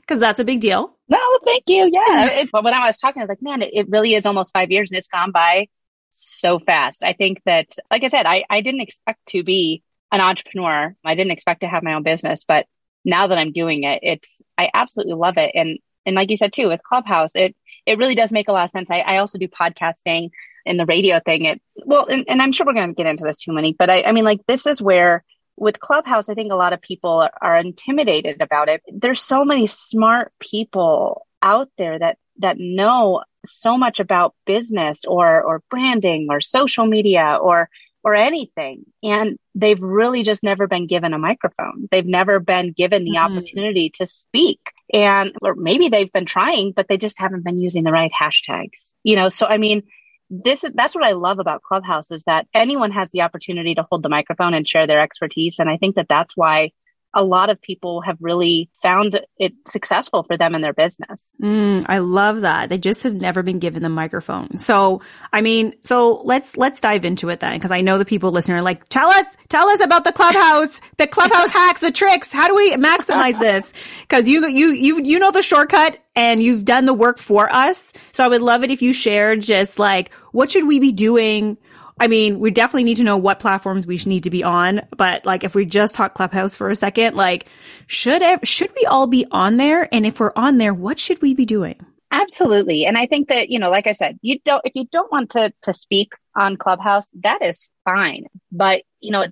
because 0.00 0.18
that's 0.18 0.40
a 0.40 0.44
big 0.44 0.60
deal. 0.60 0.96
No, 1.10 1.18
thank 1.44 1.64
you. 1.66 1.90
Yeah. 1.92 2.44
when 2.52 2.72
was 2.86 2.98
talking, 2.98 3.20
I 3.20 3.24
was 3.24 3.28
like, 3.28 3.42
man, 3.42 3.62
it, 3.62 3.70
it 3.72 3.88
really 3.88 4.14
is 4.14 4.26
almost 4.26 4.52
five 4.52 4.70
years 4.70 4.90
and 4.90 4.98
it's 4.98 5.08
gone 5.08 5.32
by 5.32 5.68
so 6.10 6.58
fast. 6.58 7.04
I 7.04 7.12
think 7.12 7.40
that, 7.46 7.68
like 7.90 8.04
I 8.04 8.08
said, 8.08 8.26
I, 8.26 8.44
I 8.50 8.60
didn't 8.60 8.80
expect 8.80 9.24
to 9.28 9.42
be 9.42 9.82
an 10.12 10.20
entrepreneur. 10.20 10.94
I 11.04 11.14
didn't 11.14 11.32
expect 11.32 11.60
to 11.60 11.68
have 11.68 11.82
my 11.82 11.94
own 11.94 12.02
business, 12.02 12.44
but 12.44 12.66
now 13.04 13.28
that 13.28 13.38
I'm 13.38 13.52
doing 13.52 13.84
it, 13.84 14.00
it's, 14.02 14.28
I 14.58 14.70
absolutely 14.74 15.14
love 15.14 15.38
it. 15.38 15.52
And, 15.54 15.78
and 16.04 16.16
like 16.16 16.30
you 16.30 16.36
said 16.36 16.52
too, 16.52 16.68
with 16.68 16.82
Clubhouse, 16.82 17.34
it, 17.34 17.56
it 17.86 17.98
really 17.98 18.14
does 18.14 18.32
make 18.32 18.48
a 18.48 18.52
lot 18.52 18.64
of 18.64 18.70
sense. 18.70 18.90
I, 18.90 19.00
I 19.00 19.18
also 19.18 19.38
do 19.38 19.48
podcasting 19.48 20.30
and 20.66 20.78
the 20.78 20.86
radio 20.86 21.20
thing. 21.24 21.44
It, 21.44 21.62
well, 21.86 22.06
and, 22.06 22.24
and 22.28 22.42
I'm 22.42 22.52
sure 22.52 22.66
we're 22.66 22.74
going 22.74 22.88
to 22.88 22.94
get 22.94 23.06
into 23.06 23.24
this 23.24 23.38
too 23.38 23.52
many, 23.52 23.74
but 23.78 23.88
I, 23.88 24.02
I 24.02 24.12
mean, 24.12 24.24
like 24.24 24.40
this 24.46 24.66
is 24.66 24.82
where 24.82 25.24
with 25.56 25.78
Clubhouse, 25.78 26.28
I 26.28 26.34
think 26.34 26.52
a 26.52 26.56
lot 26.56 26.72
of 26.72 26.80
people 26.80 27.20
are, 27.20 27.32
are 27.40 27.56
intimidated 27.56 28.40
about 28.40 28.68
it. 28.68 28.82
There's 28.88 29.20
so 29.20 29.44
many 29.44 29.66
smart 29.66 30.32
people 30.40 31.26
out 31.42 31.68
there 31.78 31.98
that, 31.98 32.18
that 32.38 32.56
know 32.58 33.22
so 33.46 33.78
much 33.78 34.00
about 34.00 34.34
business 34.46 35.04
or, 35.06 35.42
or 35.42 35.62
branding 35.70 36.28
or 36.30 36.40
social 36.40 36.86
media 36.86 37.38
or 37.40 37.68
or 38.02 38.14
anything. 38.14 38.84
And 39.02 39.38
they've 39.54 39.80
really 39.80 40.22
just 40.22 40.42
never 40.42 40.66
been 40.66 40.86
given 40.86 41.12
a 41.12 41.18
microphone. 41.18 41.88
They've 41.90 42.06
never 42.06 42.40
been 42.40 42.72
given 42.72 43.04
the 43.04 43.16
mm-hmm. 43.16 43.36
opportunity 43.36 43.92
to 43.96 44.06
speak. 44.06 44.60
And, 44.92 45.34
or 45.42 45.54
maybe 45.54 45.88
they've 45.88 46.12
been 46.12 46.26
trying, 46.26 46.72
but 46.74 46.86
they 46.88 46.96
just 46.96 47.18
haven't 47.18 47.44
been 47.44 47.58
using 47.58 47.84
the 47.84 47.92
right 47.92 48.10
hashtags, 48.10 48.92
you 49.04 49.16
know? 49.16 49.28
So, 49.28 49.46
I 49.46 49.58
mean, 49.58 49.82
this 50.30 50.64
is, 50.64 50.72
that's 50.74 50.94
what 50.94 51.04
I 51.04 51.12
love 51.12 51.38
about 51.38 51.62
Clubhouse 51.62 52.10
is 52.10 52.24
that 52.24 52.46
anyone 52.54 52.90
has 52.92 53.10
the 53.10 53.22
opportunity 53.22 53.74
to 53.74 53.86
hold 53.88 54.02
the 54.02 54.08
microphone 54.08 54.54
and 54.54 54.66
share 54.66 54.86
their 54.86 55.00
expertise. 55.00 55.56
And 55.58 55.68
I 55.68 55.76
think 55.76 55.96
that 55.96 56.08
that's 56.08 56.36
why 56.36 56.72
a 57.14 57.24
lot 57.24 57.50
of 57.50 57.60
people 57.60 58.02
have 58.02 58.16
really 58.20 58.70
found 58.82 59.20
it 59.36 59.52
successful 59.66 60.22
for 60.22 60.36
them 60.36 60.54
in 60.54 60.60
their 60.60 60.72
business. 60.72 61.32
Mm, 61.42 61.84
I 61.88 61.98
love 61.98 62.42
that. 62.42 62.68
They 62.68 62.78
just 62.78 63.02
have 63.02 63.14
never 63.14 63.42
been 63.42 63.58
given 63.58 63.82
the 63.82 63.88
microphone. 63.88 64.58
So, 64.58 65.02
I 65.32 65.40
mean, 65.40 65.74
so 65.82 66.22
let's, 66.24 66.56
let's 66.56 66.80
dive 66.80 67.04
into 67.04 67.28
it 67.30 67.40
then. 67.40 67.58
Cause 67.60 67.70
I 67.72 67.80
know 67.80 67.98
the 67.98 68.04
people 68.04 68.30
listening 68.30 68.58
are 68.58 68.62
like, 68.62 68.88
tell 68.88 69.10
us, 69.10 69.36
tell 69.48 69.68
us 69.68 69.80
about 69.80 70.04
the 70.04 70.12
clubhouse, 70.12 70.80
the 70.98 71.06
clubhouse 71.06 71.52
hacks, 71.52 71.80
the 71.80 71.90
tricks. 71.90 72.32
How 72.32 72.46
do 72.46 72.54
we 72.54 72.72
maximize 72.72 73.38
this? 73.40 73.72
Cause 74.08 74.28
you, 74.28 74.46
you, 74.46 74.70
you, 74.72 75.02
you 75.02 75.18
know 75.18 75.32
the 75.32 75.42
shortcut 75.42 75.98
and 76.14 76.42
you've 76.42 76.64
done 76.64 76.84
the 76.84 76.94
work 76.94 77.18
for 77.18 77.52
us. 77.52 77.92
So 78.12 78.24
I 78.24 78.28
would 78.28 78.42
love 78.42 78.62
it 78.64 78.70
if 78.70 78.82
you 78.82 78.92
shared 78.92 79.42
just 79.42 79.78
like, 79.78 80.12
what 80.32 80.50
should 80.52 80.66
we 80.66 80.78
be 80.78 80.92
doing? 80.92 81.58
I 82.00 82.08
mean, 82.08 82.40
we 82.40 82.50
definitely 82.50 82.84
need 82.84 82.96
to 82.96 83.04
know 83.04 83.18
what 83.18 83.40
platforms 83.40 83.86
we 83.86 83.98
need 84.06 84.24
to 84.24 84.30
be 84.30 84.42
on, 84.42 84.80
but 84.96 85.26
like 85.26 85.44
if 85.44 85.54
we 85.54 85.66
just 85.66 85.94
talk 85.94 86.14
Clubhouse 86.14 86.56
for 86.56 86.70
a 86.70 86.74
second, 86.74 87.14
like 87.14 87.46
should 87.86 88.22
should 88.42 88.70
we 88.74 88.86
all 88.86 89.06
be 89.06 89.26
on 89.30 89.58
there? 89.58 89.86
And 89.92 90.06
if 90.06 90.18
we're 90.18 90.32
on 90.34 90.56
there, 90.56 90.72
what 90.72 90.98
should 90.98 91.20
we 91.20 91.34
be 91.34 91.44
doing? 91.44 91.76
Absolutely. 92.10 92.86
And 92.86 92.96
I 92.96 93.06
think 93.06 93.28
that, 93.28 93.50
you 93.50 93.58
know, 93.58 93.70
like 93.70 93.86
I 93.86 93.92
said, 93.92 94.18
you 94.22 94.38
don't 94.44 94.62
if 94.64 94.72
you 94.74 94.86
don't 94.90 95.12
want 95.12 95.30
to 95.32 95.52
to 95.62 95.74
speak 95.74 96.14
on 96.34 96.56
Clubhouse, 96.56 97.06
that 97.22 97.42
is 97.42 97.68
fine. 97.84 98.24
But, 98.50 98.82
you 99.00 99.12
know, 99.12 99.26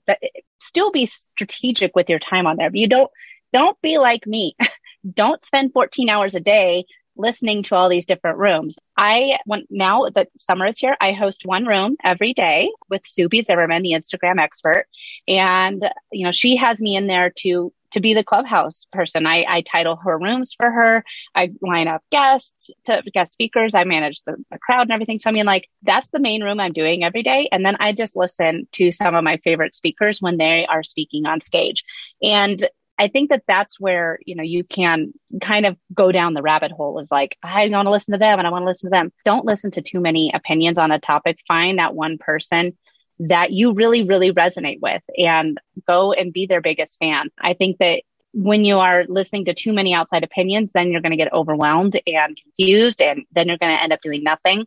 still 0.61 0.93
be 0.93 1.07
strategic 1.07 1.97
with 1.97 2.11
your 2.11 2.19
time 2.19 2.47
on 2.47 2.59
there. 2.59 2.71
But 2.71 2.79
you 2.79 2.89
don't 2.89 3.11
don't 3.55 3.81
be 3.81 3.97
like 3.97 4.27
me. 4.27 4.55
don't 5.15 5.43
spend 5.43 5.73
14 5.73 6.11
hours 6.11 6.35
a 6.35 6.41
day 6.41 6.85
listening 7.19 7.63
to 7.65 7.75
all 7.75 7.89
these 7.89 8.07
different 8.07 8.39
rooms. 8.39 8.79
I 8.97 9.39
want 9.47 9.67
now 9.71 10.09
that 10.15 10.29
summer 10.39 10.69
is 10.69 10.79
here, 10.79 10.97
I 11.01 11.13
host 11.13 11.43
one 11.45 11.67
room 11.67 11.97
every 12.03 12.33
day 12.33 12.71
with 12.89 13.05
Sue 13.05 13.29
B. 13.29 13.43
Zimmerman, 13.43 13.83
the 13.83 13.93
Instagram 13.93 14.41
expert. 14.41 14.87
And, 15.27 15.83
you 16.13 16.25
know, 16.25 16.33
she 16.33 16.57
has 16.57 16.81
me 16.81 16.97
in 16.97 17.07
there 17.07 17.33
to 17.39 17.73
to 17.91 18.01
be 18.01 18.15
the 18.15 18.25
clubhouse 18.25 18.87
person. 18.93 19.27
I, 19.27 19.47
I 19.49 19.63
title 19.63 19.97
her 19.97 20.19
rooms 20.19 20.55
for 20.55 20.71
her. 20.71 21.05
I 21.35 21.51
line 21.63 21.89
up 21.89 22.03
guests 22.11 22.71
to 22.85 23.03
guest 23.15 23.33
speakers. 23.33 23.75
I 23.75 23.85
manage 23.85 24.21
the, 24.27 24.37
the 24.51 24.59
crowd 24.59 24.83
and 24.83 24.93
everything. 24.93 25.19
So 25.19 25.31
I 25.31 25.33
mean, 25.33 25.47
like 25.47 25.69
that's 25.83 26.07
the 26.13 26.21
main 26.21 26.43
room 26.43 26.61
I'm 26.61 26.73
doing 26.73 27.03
every 27.03 27.23
day. 27.23 27.49
And 27.51 27.65
then 27.65 27.77
I 27.81 27.93
just 27.93 28.17
listen 28.17 28.69
to 28.73 28.93
some 28.93 29.15
of 29.15 29.25
my 29.25 29.39
favorite 29.39 29.75
speakers 29.75 30.21
when 30.21 30.37
they 30.37 30.67
are 30.67 30.83
speaking 30.83 31.27
on 31.27 31.41
stage. 31.41 31.83
And 32.23 32.63
I 32.99 33.09
think 33.09 33.31
that 33.31 33.45
that's 33.47 33.79
where, 33.79 34.19
you 34.27 34.35
know, 34.35 34.43
you 34.43 34.65
can 34.65 35.13
kind 35.41 35.67
of 35.67 35.77
go 35.95 36.11
down 36.11 36.35
the 36.35 36.43
rabbit 36.43 36.73
hole 36.73 36.99
of 36.99 37.09
like, 37.11 37.37
I 37.43 37.69
want 37.69 37.87
to 37.87 37.91
listen 37.91 38.13
to 38.13 38.19
them 38.19 38.39
and 38.39 38.47
I 38.47 38.51
want 38.51 38.63
to 38.63 38.67
listen 38.67 38.91
to 38.91 38.95
them. 38.97 39.13
Don't 39.25 39.47
listen 39.47 39.71
to 39.73 39.83
too 39.83 40.01
many 40.01 40.33
opinions 40.35 40.79
on 40.79 40.91
a 40.91 40.99
topic. 40.99 41.39
Find 41.47 41.79
that 41.79 41.95
one 41.95 42.19
person 42.19 42.77
that 43.21 43.53
you 43.53 43.73
really, 43.73 44.05
really 44.05 44.33
resonate 44.33 44.81
with 44.81 45.03
and 45.17 45.61
go 45.87 46.13
and 46.13 46.33
be 46.33 46.47
their 46.47 46.61
biggest 46.61 46.99
fan. 46.99 47.31
I 47.41 47.55
think 47.55 47.79
that 47.79 48.03
when 48.33 48.65
you 48.65 48.79
are 48.79 49.05
listening 49.09 49.47
to 49.47 49.55
too 49.55 49.73
many 49.73 49.95
outside 49.95 50.23
opinions, 50.23 50.73
then 50.73 50.91
you're 50.91 51.01
going 51.01 51.13
to 51.13 51.17
get 51.17 51.33
overwhelmed 51.33 52.01
and 52.07 52.37
confused, 52.37 53.01
and 53.01 53.25
then 53.33 53.49
you're 53.49 53.59
going 53.59 53.75
to 53.75 53.83
end 53.83 53.93
up 53.93 54.03
doing 54.03 54.23
nothing. 54.23 54.61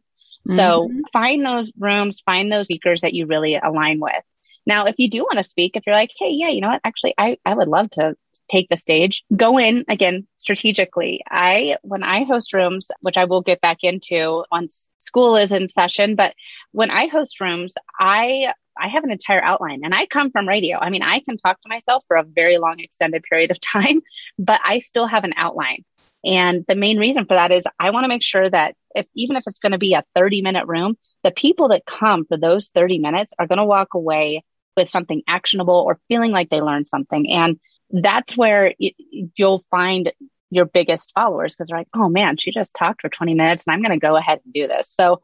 Mm-hmm. 0.49 0.55
So 0.55 0.89
find 1.13 1.45
those 1.45 1.71
rooms, 1.77 2.21
find 2.25 2.51
those 2.51 2.67
speakers 2.67 3.01
that 3.01 3.13
you 3.13 3.27
really 3.27 3.55
align 3.55 3.99
with. 3.99 4.23
Now, 4.71 4.85
if 4.85 4.95
you 4.99 5.09
do 5.09 5.23
want 5.23 5.35
to 5.35 5.43
speak, 5.43 5.75
if 5.75 5.83
you're 5.85 5.93
like, 5.93 6.11
hey, 6.17 6.29
yeah, 6.29 6.47
you 6.47 6.61
know 6.61 6.69
what? 6.69 6.79
Actually, 6.85 7.13
I, 7.17 7.37
I 7.45 7.53
would 7.53 7.67
love 7.67 7.89
to 7.91 8.15
take 8.49 8.69
the 8.69 8.77
stage, 8.77 9.21
go 9.35 9.57
in 9.57 9.83
again 9.89 10.25
strategically. 10.37 11.19
I, 11.29 11.75
when 11.81 12.03
I 12.03 12.23
host 12.23 12.53
rooms, 12.53 12.87
which 13.01 13.17
I 13.17 13.25
will 13.25 13.41
get 13.41 13.59
back 13.59 13.79
into 13.81 14.45
once 14.49 14.87
school 14.97 15.35
is 15.35 15.51
in 15.51 15.67
session, 15.67 16.15
but 16.15 16.35
when 16.71 16.89
I 16.89 17.07
host 17.07 17.41
rooms, 17.41 17.73
I, 17.99 18.53
I 18.79 18.87
have 18.87 19.03
an 19.03 19.11
entire 19.11 19.43
outline 19.43 19.81
and 19.83 19.93
I 19.93 20.05
come 20.05 20.31
from 20.31 20.47
radio. 20.47 20.77
I 20.79 20.89
mean, 20.89 21.03
I 21.03 21.19
can 21.19 21.35
talk 21.35 21.61
to 21.61 21.69
myself 21.69 22.05
for 22.07 22.15
a 22.15 22.23
very 22.23 22.57
long 22.57 22.79
extended 22.79 23.23
period 23.23 23.51
of 23.51 23.59
time, 23.73 23.99
but 24.39 24.61
I 24.63 24.79
still 24.79 25.05
have 25.05 25.25
an 25.25 25.33
outline. 25.35 25.83
And 26.23 26.63
the 26.65 26.75
main 26.75 26.97
reason 26.97 27.25
for 27.25 27.33
that 27.33 27.51
is 27.51 27.65
I 27.77 27.89
want 27.89 28.05
to 28.05 28.09
make 28.09 28.23
sure 28.23 28.49
that 28.49 28.75
if, 28.95 29.05
even 29.17 29.35
if 29.35 29.43
it's 29.47 29.59
going 29.59 29.73
to 29.73 29.77
be 29.77 29.95
a 29.95 30.05
30 30.15 30.41
minute 30.43 30.67
room, 30.67 30.95
the 31.23 31.31
people 31.31 31.67
that 31.69 31.85
come 31.85 32.23
for 32.25 32.37
those 32.37 32.69
30 32.69 32.99
minutes 32.99 33.33
are 33.37 33.47
going 33.47 33.57
to 33.57 33.65
walk 33.65 33.95
away 33.95 34.45
with 34.75 34.89
something 34.89 35.21
actionable 35.27 35.83
or 35.85 35.99
feeling 36.07 36.31
like 36.31 36.49
they 36.49 36.61
learned 36.61 36.87
something. 36.87 37.31
And 37.31 37.59
that's 37.89 38.37
where 38.37 38.73
it, 38.79 38.95
you'll 39.35 39.65
find 39.69 40.11
your 40.49 40.65
biggest 40.65 41.11
followers 41.15 41.55
because 41.55 41.69
they're 41.69 41.77
like, 41.77 41.87
oh 41.93 42.09
man, 42.09 42.37
she 42.37 42.51
just 42.51 42.73
talked 42.73 43.01
for 43.01 43.09
20 43.09 43.33
minutes 43.33 43.65
and 43.65 43.73
I'm 43.73 43.81
going 43.81 43.97
to 43.97 44.05
go 44.05 44.17
ahead 44.17 44.39
and 44.43 44.53
do 44.53 44.67
this. 44.67 44.93
So 44.93 45.21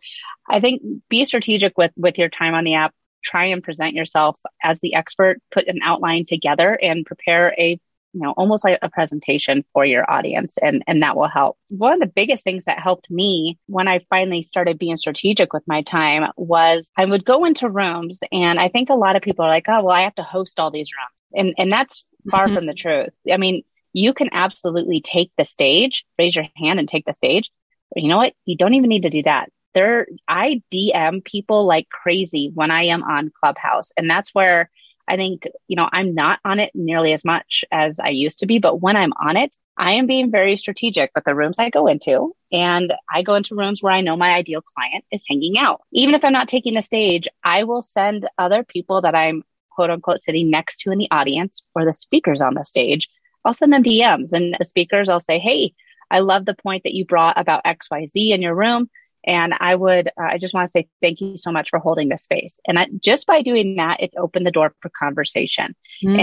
I 0.49 0.59
think 0.61 0.81
be 1.09 1.25
strategic 1.25 1.77
with, 1.77 1.91
with 1.97 2.17
your 2.17 2.29
time 2.29 2.53
on 2.53 2.63
the 2.63 2.75
app. 2.75 2.93
Try 3.23 3.45
and 3.45 3.63
present 3.63 3.93
yourself 3.93 4.37
as 4.63 4.79
the 4.79 4.95
expert, 4.95 5.41
put 5.51 5.67
an 5.67 5.79
outline 5.83 6.25
together 6.25 6.77
and 6.81 7.05
prepare 7.05 7.53
a 7.57 7.77
you 8.17 8.23
know, 8.23 8.31
almost 8.31 8.63
like 8.63 8.79
a 8.81 8.89
presentation 8.89 9.63
for 9.73 9.85
your 9.85 10.09
audience 10.09 10.57
and, 10.59 10.83
and 10.87 11.03
that 11.03 11.15
will 11.15 11.27
help. 11.27 11.55
One 11.69 11.93
of 11.93 11.99
the 11.99 12.07
biggest 12.07 12.43
things 12.43 12.65
that 12.65 12.79
helped 12.79 13.11
me 13.11 13.59
when 13.67 13.87
I 13.87 14.03
finally 14.09 14.41
started 14.41 14.79
being 14.79 14.97
strategic 14.97 15.53
with 15.53 15.61
my 15.67 15.83
time 15.83 16.31
was 16.35 16.89
I 16.97 17.05
would 17.05 17.23
go 17.23 17.45
into 17.45 17.69
rooms 17.69 18.17
and 18.31 18.59
I 18.59 18.69
think 18.69 18.89
a 18.89 18.95
lot 18.95 19.15
of 19.15 19.21
people 19.21 19.45
are 19.45 19.49
like, 19.49 19.65
oh, 19.67 19.83
well, 19.83 19.95
I 19.95 20.01
have 20.01 20.15
to 20.15 20.23
host 20.23 20.59
all 20.59 20.71
these 20.71 20.89
rooms. 20.97 21.39
And, 21.39 21.53
and 21.59 21.71
that's 21.71 22.03
far 22.31 22.45
mm-hmm. 22.45 22.55
from 22.55 22.65
the 22.65 22.73
truth. 22.73 23.13
I 23.31 23.37
mean, 23.37 23.63
you 23.93 24.15
can 24.15 24.29
absolutely 24.31 25.01
take 25.01 25.31
the 25.37 25.45
stage, 25.45 26.03
raise 26.17 26.35
your 26.35 26.45
hand 26.55 26.79
and 26.79 26.89
take 26.89 27.05
the 27.05 27.13
stage. 27.13 27.51
But 27.93 28.01
you 28.01 28.09
know 28.09 28.17
what? 28.17 28.33
You 28.45 28.57
don't 28.57 28.73
even 28.73 28.89
need 28.89 29.03
to 29.03 29.11
do 29.11 29.21
that. 29.23 29.49
There, 29.75 30.07
I 30.27 30.63
DM 30.73 31.23
people 31.23 31.67
like 31.67 31.87
crazy 31.89 32.49
when 32.51 32.71
I 32.71 32.85
am 32.85 33.03
on 33.03 33.31
Clubhouse. 33.39 33.91
And 33.95 34.09
that's 34.09 34.33
where 34.33 34.71
I 35.07 35.15
think, 35.15 35.47
you 35.67 35.75
know, 35.75 35.89
I'm 35.91 36.13
not 36.13 36.39
on 36.43 36.59
it 36.59 36.71
nearly 36.73 37.13
as 37.13 37.23
much 37.23 37.63
as 37.71 37.99
I 37.99 38.09
used 38.09 38.39
to 38.39 38.45
be, 38.45 38.59
but 38.59 38.81
when 38.81 38.97
I'm 38.97 39.13
on 39.13 39.37
it, 39.37 39.55
I 39.77 39.93
am 39.93 40.07
being 40.07 40.31
very 40.31 40.57
strategic 40.57 41.11
with 41.15 41.23
the 41.23 41.35
rooms 41.35 41.57
I 41.59 41.69
go 41.69 41.87
into. 41.87 42.35
And 42.51 42.93
I 43.13 43.21
go 43.21 43.35
into 43.35 43.55
rooms 43.55 43.81
where 43.81 43.93
I 43.93 44.01
know 44.01 44.17
my 44.17 44.33
ideal 44.33 44.61
client 44.61 45.05
is 45.11 45.23
hanging 45.27 45.57
out. 45.57 45.81
Even 45.91 46.15
if 46.15 46.23
I'm 46.23 46.33
not 46.33 46.47
taking 46.47 46.73
the 46.73 46.81
stage, 46.81 47.27
I 47.43 47.63
will 47.63 47.81
send 47.81 48.27
other 48.37 48.63
people 48.63 49.01
that 49.01 49.15
I'm 49.15 49.43
quote 49.71 49.91
unquote 49.91 50.19
sitting 50.19 50.49
next 50.49 50.79
to 50.79 50.91
in 50.91 50.97
the 50.97 51.11
audience 51.11 51.61
or 51.75 51.85
the 51.85 51.93
speakers 51.93 52.41
on 52.41 52.55
the 52.55 52.63
stage. 52.63 53.07
I'll 53.45 53.53
send 53.53 53.71
them 53.71 53.83
DMs 53.83 54.33
and 54.33 54.55
the 54.57 54.65
speakers, 54.65 55.07
I'll 55.07 55.19
say, 55.19 55.39
Hey, 55.39 55.73
I 56.09 56.19
love 56.19 56.45
the 56.45 56.55
point 56.55 56.83
that 56.83 56.93
you 56.93 57.05
brought 57.05 57.39
about 57.39 57.63
XYZ 57.65 58.31
in 58.31 58.41
your 58.41 58.55
room. 58.55 58.89
And 59.27 59.53
I 59.59 59.75
would, 59.75 60.07
uh, 60.07 60.23
I 60.23 60.37
just 60.37 60.53
want 60.53 60.67
to 60.67 60.71
say 60.71 60.87
thank 61.01 61.21
you 61.21 61.37
so 61.37 61.51
much 61.51 61.69
for 61.69 61.79
holding 61.79 62.09
this 62.09 62.23
space. 62.23 62.59
And 62.65 62.79
I, 62.79 62.87
just 63.03 63.27
by 63.27 63.41
doing 63.41 63.75
that, 63.75 63.97
it's 63.99 64.15
opened 64.17 64.47
the 64.47 64.51
door 64.51 64.73
for 64.81 64.89
conversation. 64.89 65.75
Mm. 66.03 66.19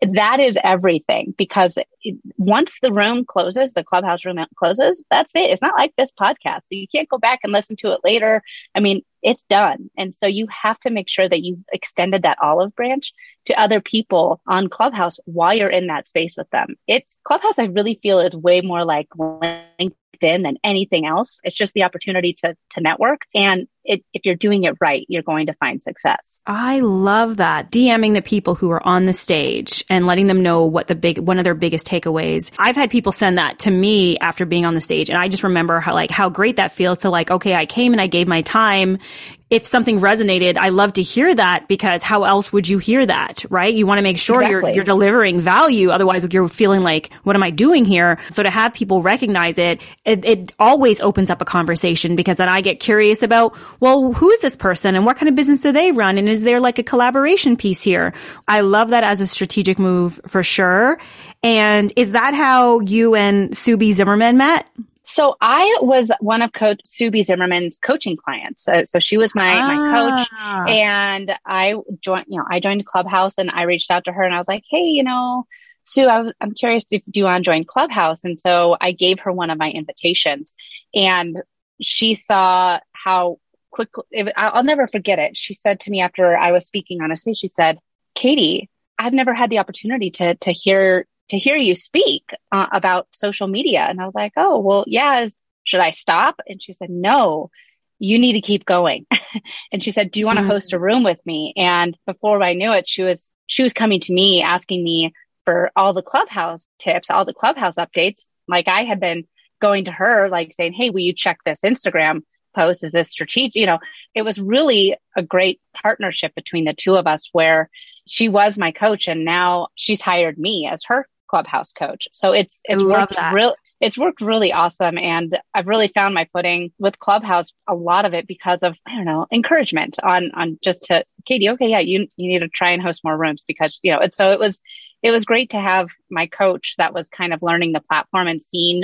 And 0.00 0.14
that 0.14 0.40
is 0.40 0.58
everything 0.62 1.34
because 1.36 1.76
it, 1.76 2.16
once 2.36 2.78
the 2.82 2.92
room 2.92 3.24
closes, 3.24 3.72
the 3.72 3.84
clubhouse 3.84 4.24
room 4.24 4.38
closes, 4.56 5.04
that's 5.10 5.30
it. 5.34 5.50
It's 5.50 5.62
not 5.62 5.78
like 5.78 5.92
this 5.96 6.10
podcast. 6.18 6.60
So 6.60 6.70
you 6.70 6.86
can't 6.88 7.08
go 7.08 7.18
back 7.18 7.40
and 7.42 7.52
listen 7.52 7.76
to 7.76 7.92
it 7.92 8.00
later. 8.04 8.42
I 8.74 8.80
mean, 8.80 9.02
it's 9.26 9.42
done. 9.50 9.90
And 9.98 10.14
so 10.14 10.28
you 10.28 10.46
have 10.62 10.78
to 10.80 10.90
make 10.90 11.08
sure 11.08 11.28
that 11.28 11.42
you've 11.42 11.64
extended 11.72 12.22
that 12.22 12.38
olive 12.40 12.76
branch 12.76 13.12
to 13.46 13.60
other 13.60 13.80
people 13.80 14.40
on 14.46 14.68
Clubhouse 14.68 15.18
while 15.24 15.52
you're 15.52 15.68
in 15.68 15.88
that 15.88 16.06
space 16.06 16.36
with 16.36 16.48
them. 16.50 16.76
It's 16.86 17.18
Clubhouse, 17.24 17.58
I 17.58 17.64
really 17.64 17.98
feel 18.00 18.20
is 18.20 18.36
way 18.36 18.60
more 18.60 18.84
like 18.84 19.08
LinkedIn 19.18 19.90
than 20.20 20.58
anything 20.62 21.06
else. 21.06 21.40
It's 21.42 21.56
just 21.56 21.74
the 21.74 21.82
opportunity 21.82 22.34
to, 22.44 22.56
to 22.70 22.80
network. 22.80 23.22
And 23.34 23.66
it, 23.86 24.04
if 24.12 24.24
you're 24.24 24.34
doing 24.34 24.64
it 24.64 24.76
right, 24.80 25.06
you're 25.08 25.22
going 25.22 25.46
to 25.46 25.54
find 25.54 25.82
success. 25.82 26.42
I 26.46 26.80
love 26.80 27.38
that. 27.38 27.70
DMing 27.70 28.14
the 28.14 28.22
people 28.22 28.54
who 28.54 28.70
are 28.70 28.86
on 28.86 29.06
the 29.06 29.12
stage 29.12 29.84
and 29.88 30.06
letting 30.06 30.26
them 30.26 30.42
know 30.42 30.64
what 30.64 30.88
the 30.88 30.94
big, 30.94 31.18
one 31.18 31.38
of 31.38 31.44
their 31.44 31.54
biggest 31.54 31.86
takeaways. 31.86 32.50
I've 32.58 32.76
had 32.76 32.90
people 32.90 33.12
send 33.12 33.38
that 33.38 33.60
to 33.60 33.70
me 33.70 34.18
after 34.18 34.44
being 34.44 34.66
on 34.66 34.74
the 34.74 34.80
stage. 34.80 35.08
And 35.08 35.18
I 35.18 35.28
just 35.28 35.44
remember 35.44 35.80
how 35.80 35.94
like, 35.94 36.10
how 36.10 36.28
great 36.28 36.56
that 36.56 36.72
feels 36.72 36.98
to 36.98 37.10
like, 37.10 37.30
okay, 37.30 37.54
I 37.54 37.66
came 37.66 37.92
and 37.92 38.00
I 38.00 38.06
gave 38.06 38.28
my 38.28 38.42
time 38.42 38.98
if 39.48 39.64
something 39.64 40.00
resonated, 40.00 40.56
I 40.56 40.70
love 40.70 40.94
to 40.94 41.02
hear 41.02 41.32
that 41.32 41.68
because 41.68 42.02
how 42.02 42.24
else 42.24 42.52
would 42.52 42.66
you 42.66 42.78
hear 42.78 43.06
that, 43.06 43.44
right? 43.48 43.72
You 43.72 43.86
want 43.86 43.98
to 43.98 44.02
make 44.02 44.18
sure 44.18 44.42
exactly. 44.42 44.70
you're, 44.70 44.74
you're 44.76 44.84
delivering 44.84 45.40
value. 45.40 45.90
Otherwise, 45.90 46.26
you're 46.32 46.48
feeling 46.48 46.82
like, 46.82 47.12
what 47.22 47.36
am 47.36 47.44
I 47.44 47.50
doing 47.50 47.84
here? 47.84 48.18
So 48.30 48.42
to 48.42 48.50
have 48.50 48.74
people 48.74 49.02
recognize 49.02 49.56
it, 49.56 49.80
it, 50.04 50.24
it 50.24 50.52
always 50.58 51.00
opens 51.00 51.30
up 51.30 51.40
a 51.40 51.44
conversation 51.44 52.16
because 52.16 52.38
then 52.38 52.48
I 52.48 52.60
get 52.60 52.80
curious 52.80 53.22
about, 53.22 53.56
well, 53.78 54.12
who 54.12 54.30
is 54.30 54.40
this 54.40 54.56
person 54.56 54.96
and 54.96 55.06
what 55.06 55.16
kind 55.16 55.28
of 55.28 55.36
business 55.36 55.60
do 55.60 55.70
they 55.70 55.92
run? 55.92 56.18
And 56.18 56.28
is 56.28 56.42
there 56.42 56.58
like 56.58 56.80
a 56.80 56.82
collaboration 56.82 57.56
piece 57.56 57.82
here? 57.82 58.14
I 58.48 58.62
love 58.62 58.90
that 58.90 59.04
as 59.04 59.20
a 59.20 59.28
strategic 59.28 59.78
move 59.78 60.20
for 60.26 60.42
sure. 60.42 60.98
And 61.44 61.92
is 61.94 62.12
that 62.12 62.34
how 62.34 62.80
you 62.80 63.14
and 63.14 63.56
Sue 63.56 63.76
B. 63.76 63.92
Zimmerman 63.92 64.38
met? 64.38 64.66
So 65.08 65.36
I 65.40 65.78
was 65.82 66.10
one 66.18 66.42
of 66.42 66.52
Coach 66.52 66.80
Sue 66.84 67.12
B. 67.12 67.22
Zimmerman's 67.22 67.78
coaching 67.78 68.16
clients. 68.16 68.64
So, 68.64 68.84
so 68.86 68.98
she 68.98 69.16
was 69.16 69.36
my, 69.36 69.60
ah. 69.60 69.66
my 69.68 70.16
coach 70.16 70.28
ah. 70.32 70.64
and 70.66 71.32
I 71.46 71.76
joined, 72.00 72.26
you 72.28 72.38
know, 72.38 72.44
I 72.50 72.58
joined 72.58 72.84
Clubhouse 72.84 73.38
and 73.38 73.48
I 73.48 73.62
reached 73.62 73.90
out 73.92 74.06
to 74.06 74.12
her 74.12 74.24
and 74.24 74.34
I 74.34 74.38
was 74.38 74.48
like, 74.48 74.64
Hey, 74.68 74.82
you 74.82 75.04
know, 75.04 75.46
Sue, 75.84 76.08
I 76.08 76.32
am 76.40 76.52
curious, 76.54 76.84
do, 76.86 76.98
do 76.98 77.20
you 77.20 77.24
want 77.24 77.44
to 77.44 77.48
join 77.48 77.62
Clubhouse? 77.62 78.24
And 78.24 78.38
so 78.38 78.76
I 78.80 78.90
gave 78.90 79.20
her 79.20 79.32
one 79.32 79.50
of 79.50 79.58
my 79.58 79.70
invitations 79.70 80.54
and 80.92 81.36
she 81.80 82.16
saw 82.16 82.80
how 82.90 83.38
quickly, 83.70 84.04
I'll 84.36 84.64
never 84.64 84.88
forget 84.88 85.20
it. 85.20 85.36
She 85.36 85.54
said 85.54 85.78
to 85.80 85.90
me 85.90 86.00
after 86.00 86.36
I 86.36 86.50
was 86.50 86.66
speaking 86.66 87.00
on 87.00 87.12
a 87.12 87.16
stage, 87.16 87.38
she 87.38 87.48
said, 87.48 87.78
Katie, 88.16 88.68
I've 88.98 89.12
never 89.12 89.34
had 89.34 89.50
the 89.50 89.58
opportunity 89.58 90.10
to, 90.12 90.34
to 90.34 90.50
hear 90.50 91.06
to 91.30 91.38
hear 91.38 91.56
you 91.56 91.74
speak 91.74 92.30
uh, 92.52 92.66
about 92.72 93.08
social 93.12 93.48
media. 93.48 93.80
And 93.80 94.00
I 94.00 94.04
was 94.04 94.14
like, 94.14 94.32
oh, 94.36 94.58
well, 94.60 94.84
yeah, 94.86 95.28
should 95.64 95.80
I 95.80 95.90
stop? 95.90 96.40
And 96.46 96.62
she 96.62 96.72
said, 96.72 96.90
no, 96.90 97.50
you 97.98 98.18
need 98.18 98.34
to 98.34 98.40
keep 98.40 98.64
going. 98.64 99.06
and 99.72 99.82
she 99.82 99.90
said, 99.90 100.10
do 100.10 100.20
you 100.20 100.26
want 100.26 100.36
to 100.36 100.42
mm-hmm. 100.42 100.50
host 100.52 100.72
a 100.72 100.78
room 100.78 101.02
with 101.02 101.18
me? 101.26 101.52
And 101.56 101.96
before 102.06 102.42
I 102.42 102.54
knew 102.54 102.72
it, 102.72 102.88
she 102.88 103.02
was, 103.02 103.32
she 103.46 103.62
was 103.62 103.72
coming 103.72 104.00
to 104.00 104.12
me 104.12 104.42
asking 104.42 104.84
me 104.84 105.12
for 105.44 105.70
all 105.76 105.92
the 105.92 106.02
clubhouse 106.02 106.66
tips, 106.78 107.10
all 107.10 107.24
the 107.24 107.34
clubhouse 107.34 107.76
updates. 107.76 108.22
Like 108.48 108.68
I 108.68 108.84
had 108.84 109.00
been 109.00 109.24
going 109.60 109.86
to 109.86 109.92
her, 109.92 110.28
like 110.28 110.52
saying, 110.52 110.74
Hey, 110.74 110.90
will 110.90 111.00
you 111.00 111.14
check 111.14 111.38
this 111.44 111.60
Instagram 111.62 112.22
post? 112.54 112.84
Is 112.84 112.92
this 112.92 113.10
strategic? 113.10 113.54
You 113.54 113.66
know, 113.66 113.78
it 114.14 114.22
was 114.22 114.38
really 114.38 114.96
a 115.16 115.22
great 115.22 115.60
partnership 115.72 116.34
between 116.34 116.64
the 116.64 116.74
two 116.74 116.96
of 116.96 117.06
us 117.06 117.28
where 117.32 117.70
she 118.06 118.28
was 118.28 118.58
my 118.58 118.70
coach 118.70 119.08
and 119.08 119.24
now 119.24 119.68
she's 119.74 120.00
hired 120.00 120.38
me 120.38 120.68
as 120.70 120.82
her 120.86 121.08
clubhouse 121.28 121.72
coach. 121.72 122.08
So 122.12 122.32
it's, 122.32 122.60
it's 122.64 122.82
worked 122.82 123.16
real, 123.32 123.54
it's 123.80 123.98
worked 123.98 124.20
really 124.20 124.52
awesome. 124.52 124.96
And 124.98 125.38
I've 125.54 125.66
really 125.66 125.88
found 125.88 126.14
my 126.14 126.28
footing 126.32 126.72
with 126.78 126.98
Clubhouse, 126.98 127.52
a 127.68 127.74
lot 127.74 128.04
of 128.04 128.14
it 128.14 128.26
because 128.26 128.62
of, 128.62 128.76
I 128.86 128.96
don't 128.96 129.04
know, 129.04 129.26
encouragement 129.30 129.96
on, 130.02 130.30
on 130.34 130.58
just 130.62 130.82
to 130.84 131.04
Katie, 131.26 131.50
okay, 131.50 131.68
yeah, 131.68 131.80
you, 131.80 132.08
you 132.16 132.28
need 132.28 132.38
to 132.40 132.48
try 132.48 132.70
and 132.70 132.82
host 132.82 133.02
more 133.04 133.16
rooms 133.16 133.44
because, 133.46 133.78
you 133.82 133.92
know, 133.92 133.98
it's 133.98 134.16
so 134.16 134.30
it 134.32 134.38
was, 134.38 134.60
it 135.02 135.10
was 135.10 135.24
great 135.24 135.50
to 135.50 135.60
have 135.60 135.88
my 136.10 136.26
coach 136.26 136.74
that 136.78 136.94
was 136.94 137.08
kind 137.08 137.32
of 137.32 137.42
learning 137.42 137.72
the 137.72 137.80
platform 137.80 138.28
and 138.28 138.42
seeing 138.42 138.82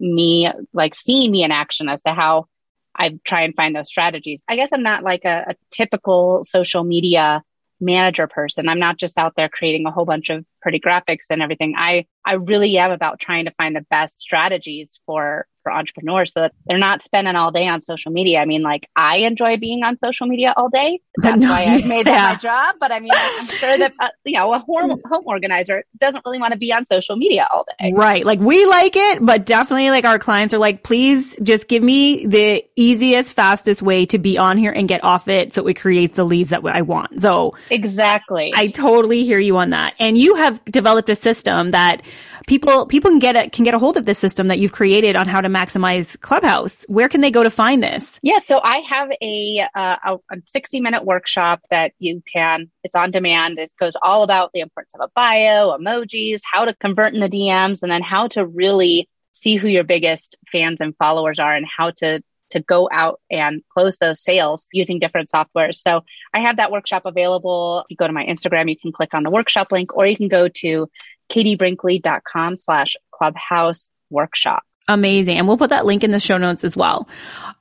me, 0.00 0.50
like 0.72 0.94
seeing 0.94 1.30
me 1.30 1.44
in 1.44 1.52
action 1.52 1.88
as 1.88 2.02
to 2.02 2.12
how 2.12 2.46
I 2.94 3.18
try 3.24 3.42
and 3.42 3.54
find 3.54 3.74
those 3.74 3.88
strategies. 3.88 4.42
I 4.48 4.56
guess 4.56 4.70
I'm 4.72 4.82
not 4.82 5.02
like 5.02 5.24
a, 5.24 5.44
a 5.50 5.54
typical 5.70 6.44
social 6.44 6.84
media 6.84 7.42
manager 7.82 8.26
person. 8.26 8.68
I'm 8.68 8.78
not 8.78 8.96
just 8.96 9.18
out 9.18 9.34
there 9.36 9.48
creating 9.48 9.86
a 9.86 9.90
whole 9.90 10.04
bunch 10.04 10.30
of 10.30 10.44
pretty 10.62 10.80
graphics 10.80 11.26
and 11.28 11.42
everything. 11.42 11.74
I, 11.76 12.06
I 12.24 12.34
really 12.34 12.78
am 12.78 12.92
about 12.92 13.20
trying 13.20 13.44
to 13.46 13.54
find 13.58 13.76
the 13.76 13.86
best 13.90 14.20
strategies 14.20 15.00
for, 15.04 15.46
for 15.62 15.72
entrepreneurs 15.72 16.32
so 16.32 16.40
that 16.40 16.52
they're 16.66 16.78
not 16.78 17.02
spending 17.02 17.36
all 17.36 17.50
day 17.50 17.66
on 17.68 17.82
social 17.82 18.12
media. 18.12 18.40
I 18.40 18.44
mean, 18.44 18.62
like 18.62 18.88
I 18.96 19.18
enjoy 19.18 19.56
being 19.56 19.82
on 19.84 19.96
social 19.96 20.26
media 20.26 20.54
all 20.56 20.68
day. 20.68 21.00
That's 21.16 21.40
no, 21.40 21.48
why 21.50 21.64
I've 21.64 21.86
made 21.86 22.06
that 22.06 22.34
my 22.34 22.36
job. 22.36 22.76
But 22.80 22.92
I 22.92 23.00
mean, 23.00 23.12
I'm 23.14 23.46
sure 23.46 23.78
that, 23.78 23.92
uh, 23.98 24.08
you 24.24 24.38
know, 24.38 24.52
a 24.52 24.58
home, 24.58 25.00
home 25.04 25.24
organizer 25.26 25.84
doesn't 25.98 26.24
really 26.24 26.38
want 26.38 26.52
to 26.52 26.58
be 26.58 26.72
on 26.72 26.86
social 26.86 27.16
media 27.16 27.46
all 27.52 27.64
day. 27.78 27.92
Right. 27.94 28.24
Like 28.24 28.40
we 28.40 28.66
like 28.66 28.96
it, 28.96 29.24
but 29.24 29.46
definitely 29.46 29.90
like 29.90 30.04
our 30.04 30.18
clients 30.18 30.54
are 30.54 30.58
like, 30.58 30.82
please 30.82 31.36
just 31.42 31.68
give 31.68 31.82
me 31.82 32.26
the 32.26 32.64
easiest, 32.76 33.32
fastest 33.32 33.82
way 33.82 34.06
to 34.06 34.18
be 34.18 34.38
on 34.38 34.58
here 34.58 34.72
and 34.72 34.88
get 34.88 35.04
off 35.04 35.28
it 35.28 35.54
so 35.54 35.66
it 35.66 35.78
creates 35.78 36.16
the 36.16 36.24
leads 36.24 36.50
that 36.50 36.64
I 36.64 36.82
want. 36.82 37.20
So 37.20 37.56
exactly. 37.70 38.52
I 38.54 38.68
totally 38.68 39.24
hear 39.24 39.38
you 39.38 39.56
on 39.58 39.70
that. 39.70 39.94
And 39.98 40.16
you 40.16 40.36
have 40.36 40.64
developed 40.64 41.08
a 41.08 41.14
system 41.14 41.72
that 41.72 42.02
people 42.46 42.86
people 42.86 43.10
can 43.10 43.18
get 43.18 43.36
a, 43.36 43.50
can 43.50 43.64
get 43.64 43.74
a 43.74 43.78
hold 43.78 43.96
of 43.96 44.04
this 44.04 44.18
system 44.18 44.48
that 44.48 44.58
you've 44.58 44.72
created 44.72 45.16
on 45.16 45.28
how 45.28 45.40
to 45.40 45.48
maximize 45.52 46.18
Clubhouse. 46.20 46.84
Where 46.88 47.08
can 47.08 47.20
they 47.20 47.30
go 47.30 47.42
to 47.42 47.50
find 47.50 47.82
this? 47.82 48.18
Yeah, 48.22 48.38
so 48.38 48.60
I 48.62 48.78
have 48.78 49.10
a 49.20 49.66
uh, 49.74 50.16
a 50.30 50.36
60 50.46 50.80
minute 50.80 51.04
workshop 51.04 51.60
that 51.70 51.92
you 51.98 52.22
can. 52.32 52.70
It's 52.84 52.94
on 52.94 53.10
demand. 53.10 53.58
It 53.58 53.72
goes 53.78 53.94
all 54.00 54.22
about 54.22 54.50
the 54.52 54.60
importance 54.60 54.94
of 54.94 55.00
a 55.02 55.10
bio, 55.14 55.76
emojis, 55.76 56.40
how 56.50 56.64
to 56.64 56.74
convert 56.74 57.14
in 57.14 57.20
the 57.20 57.28
DMs, 57.28 57.82
and 57.82 57.90
then 57.90 58.02
how 58.02 58.28
to 58.28 58.46
really 58.46 59.08
see 59.32 59.56
who 59.56 59.68
your 59.68 59.84
biggest 59.84 60.36
fans 60.50 60.80
and 60.80 60.96
followers 60.96 61.38
are, 61.38 61.54
and 61.54 61.66
how 61.66 61.90
to 61.98 62.22
to 62.52 62.60
go 62.60 62.88
out 62.92 63.20
and 63.30 63.62
close 63.72 63.98
those 63.98 64.22
sales 64.22 64.68
using 64.72 64.98
different 64.98 65.30
softwares. 65.34 65.76
So 65.76 66.02
I 66.32 66.40
have 66.40 66.58
that 66.58 66.70
workshop 66.70 67.02
available. 67.06 67.80
If 67.80 67.86
you 67.90 67.96
go 67.96 68.06
to 68.06 68.12
my 68.12 68.24
Instagram, 68.24 68.68
you 68.68 68.76
can 68.78 68.92
click 68.92 69.14
on 69.14 69.22
the 69.22 69.30
workshop 69.30 69.72
link 69.72 69.96
or 69.96 70.06
you 70.06 70.16
can 70.16 70.28
go 70.28 70.48
to 70.48 70.88
katiebrinkley.com 71.30 72.56
slash 72.56 72.96
clubhouse 73.10 73.88
workshop. 74.10 74.62
Amazing. 74.92 75.38
And 75.38 75.48
we'll 75.48 75.56
put 75.56 75.70
that 75.70 75.86
link 75.86 76.04
in 76.04 76.10
the 76.10 76.20
show 76.20 76.38
notes 76.38 76.64
as 76.64 76.76
well. 76.76 77.08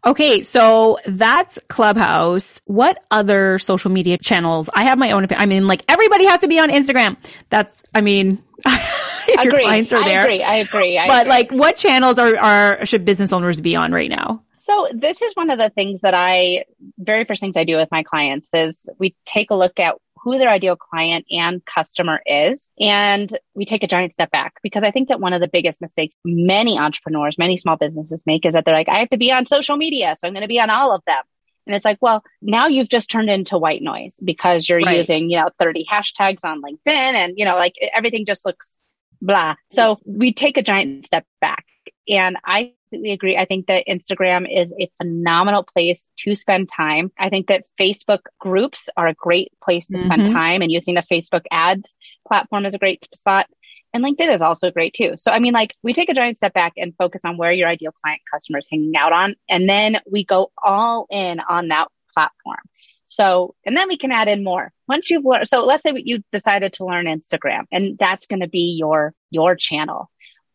Okay. 0.05 0.41
So 0.41 0.99
that's 1.05 1.59
Clubhouse. 1.67 2.61
What 2.65 3.03
other 3.11 3.59
social 3.59 3.91
media 3.91 4.17
channels? 4.17 4.69
I 4.73 4.85
have 4.85 4.97
my 4.97 5.11
own 5.11 5.23
opinion. 5.23 5.41
I 5.41 5.45
mean, 5.45 5.67
like 5.67 5.83
everybody 5.87 6.25
has 6.25 6.41
to 6.41 6.47
be 6.47 6.59
on 6.59 6.69
Instagram. 6.69 7.17
That's, 7.49 7.83
I 7.93 8.01
mean, 8.01 8.43
if 8.65 9.45
your 9.45 9.53
clients 9.53 9.93
are 9.93 10.03
there. 10.03 10.21
I 10.21 10.23
agree. 10.23 10.43
I 10.43 10.55
agree. 10.55 10.97
I 10.97 11.07
but 11.07 11.21
agree. 11.21 11.29
like 11.29 11.51
what 11.51 11.75
channels 11.75 12.19
are, 12.19 12.37
are, 12.37 12.85
should 12.85 13.05
business 13.05 13.31
owners 13.31 13.61
be 13.61 13.75
on 13.75 13.91
right 13.91 14.09
now? 14.09 14.43
So 14.57 14.87
this 14.93 15.21
is 15.21 15.35
one 15.35 15.49
of 15.49 15.57
the 15.57 15.71
things 15.71 16.01
that 16.01 16.13
I, 16.13 16.65
very 16.97 17.25
first 17.25 17.41
things 17.41 17.57
I 17.57 17.63
do 17.63 17.77
with 17.77 17.89
my 17.91 18.03
clients 18.03 18.49
is 18.53 18.87
we 18.99 19.15
take 19.25 19.49
a 19.49 19.55
look 19.55 19.79
at 19.79 19.95
who 20.23 20.37
their 20.37 20.49
ideal 20.49 20.75
client 20.75 21.25
and 21.31 21.65
customer 21.65 22.21
is. 22.25 22.69
And 22.79 23.37
we 23.55 23.65
take 23.65 23.83
a 23.83 23.87
giant 23.87 24.11
step 24.11 24.31
back 24.31 24.53
because 24.61 24.83
I 24.83 24.91
think 24.91 25.09
that 25.09 25.19
one 25.19 25.33
of 25.33 25.41
the 25.41 25.47
biggest 25.47 25.81
mistakes 25.81 26.15
many 26.23 26.77
entrepreneurs, 26.77 27.37
many 27.37 27.57
small 27.57 27.77
businesses 27.77 28.23
make 28.25 28.45
is 28.45 28.53
that 28.53 28.65
they're 28.65 28.75
like, 28.75 28.89
I 28.89 28.99
have 28.99 29.09
to 29.09 29.17
be 29.17 29.31
on 29.31 29.47
social 29.47 29.77
media. 29.77 30.15
So 30.17 30.27
I'm 30.27 30.33
going 30.33 30.41
to 30.41 30.47
be 30.47 30.59
on 30.59 30.69
all 30.69 30.93
of 30.93 31.01
them. 31.05 31.21
And 31.67 31.75
it's 31.75 31.85
like, 31.85 31.99
well, 32.01 32.23
now 32.41 32.67
you've 32.67 32.89
just 32.89 33.09
turned 33.09 33.29
into 33.29 33.57
white 33.57 33.81
noise 33.81 34.19
because 34.23 34.67
you're 34.67 34.79
right. 34.79 34.97
using, 34.97 35.29
you 35.29 35.39
know, 35.39 35.49
30 35.59 35.85
hashtags 35.85 36.39
on 36.43 36.61
LinkedIn 36.61 36.87
and, 36.87 37.33
you 37.37 37.45
know, 37.45 37.55
like 37.55 37.73
everything 37.93 38.25
just 38.25 38.45
looks 38.45 38.77
blah. 39.21 39.55
So 39.71 39.99
we 40.05 40.33
take 40.33 40.57
a 40.57 40.63
giant 40.63 41.05
step 41.05 41.25
back. 41.39 41.65
And 42.09 42.37
I 42.43 42.73
completely 42.91 43.13
agree. 43.13 43.37
I 43.37 43.45
think 43.45 43.67
that 43.67 43.85
Instagram 43.87 44.47
is 44.49 44.71
a 44.79 44.91
phenomenal 44.97 45.63
place 45.63 46.05
to 46.19 46.35
spend 46.35 46.69
time. 46.69 47.11
I 47.17 47.29
think 47.29 47.47
that 47.47 47.63
Facebook 47.79 48.21
groups 48.39 48.89
are 48.97 49.07
a 49.07 49.13
great 49.13 49.51
place 49.63 49.87
to 49.87 49.97
mm-hmm. 49.97 50.05
spend 50.05 50.27
time 50.27 50.61
and 50.61 50.71
using 50.71 50.95
the 50.95 51.05
Facebook 51.11 51.43
ads 51.51 51.93
platform 52.27 52.65
is 52.65 52.75
a 52.75 52.79
great 52.79 53.07
spot. 53.15 53.47
And 53.93 54.03
LinkedIn 54.03 54.33
is 54.33 54.41
also 54.41 54.71
great 54.71 54.93
too. 54.93 55.13
So, 55.17 55.31
I 55.31 55.39
mean, 55.39 55.53
like 55.53 55.73
we 55.83 55.93
take 55.93 56.09
a 56.09 56.13
giant 56.13 56.37
step 56.37 56.53
back 56.53 56.73
and 56.77 56.93
focus 56.97 57.21
on 57.25 57.37
where 57.37 57.51
your 57.51 57.67
ideal 57.67 57.91
client 58.03 58.21
customer 58.31 58.59
is 58.59 58.67
hanging 58.69 58.95
out 58.95 59.11
on. 59.11 59.35
And 59.49 59.67
then 59.67 59.97
we 60.09 60.25
go 60.25 60.51
all 60.63 61.07
in 61.09 61.39
on 61.39 61.69
that 61.69 61.87
platform. 62.13 62.59
So, 63.07 63.55
and 63.65 63.75
then 63.75 63.89
we 63.89 63.97
can 63.97 64.11
add 64.11 64.29
in 64.29 64.43
more. 64.43 64.71
Once 64.87 65.09
you've 65.09 65.25
learned, 65.25 65.49
so 65.49 65.65
let's 65.65 65.83
say 65.83 65.91
you 65.95 66.23
decided 66.31 66.73
to 66.73 66.85
learn 66.85 67.05
Instagram 67.05 67.63
and 67.71 67.97
that's 67.97 68.27
going 68.27 68.39
to 68.39 68.47
be 68.47 68.77
your, 68.79 69.13
your 69.29 69.57
channel 69.57 70.09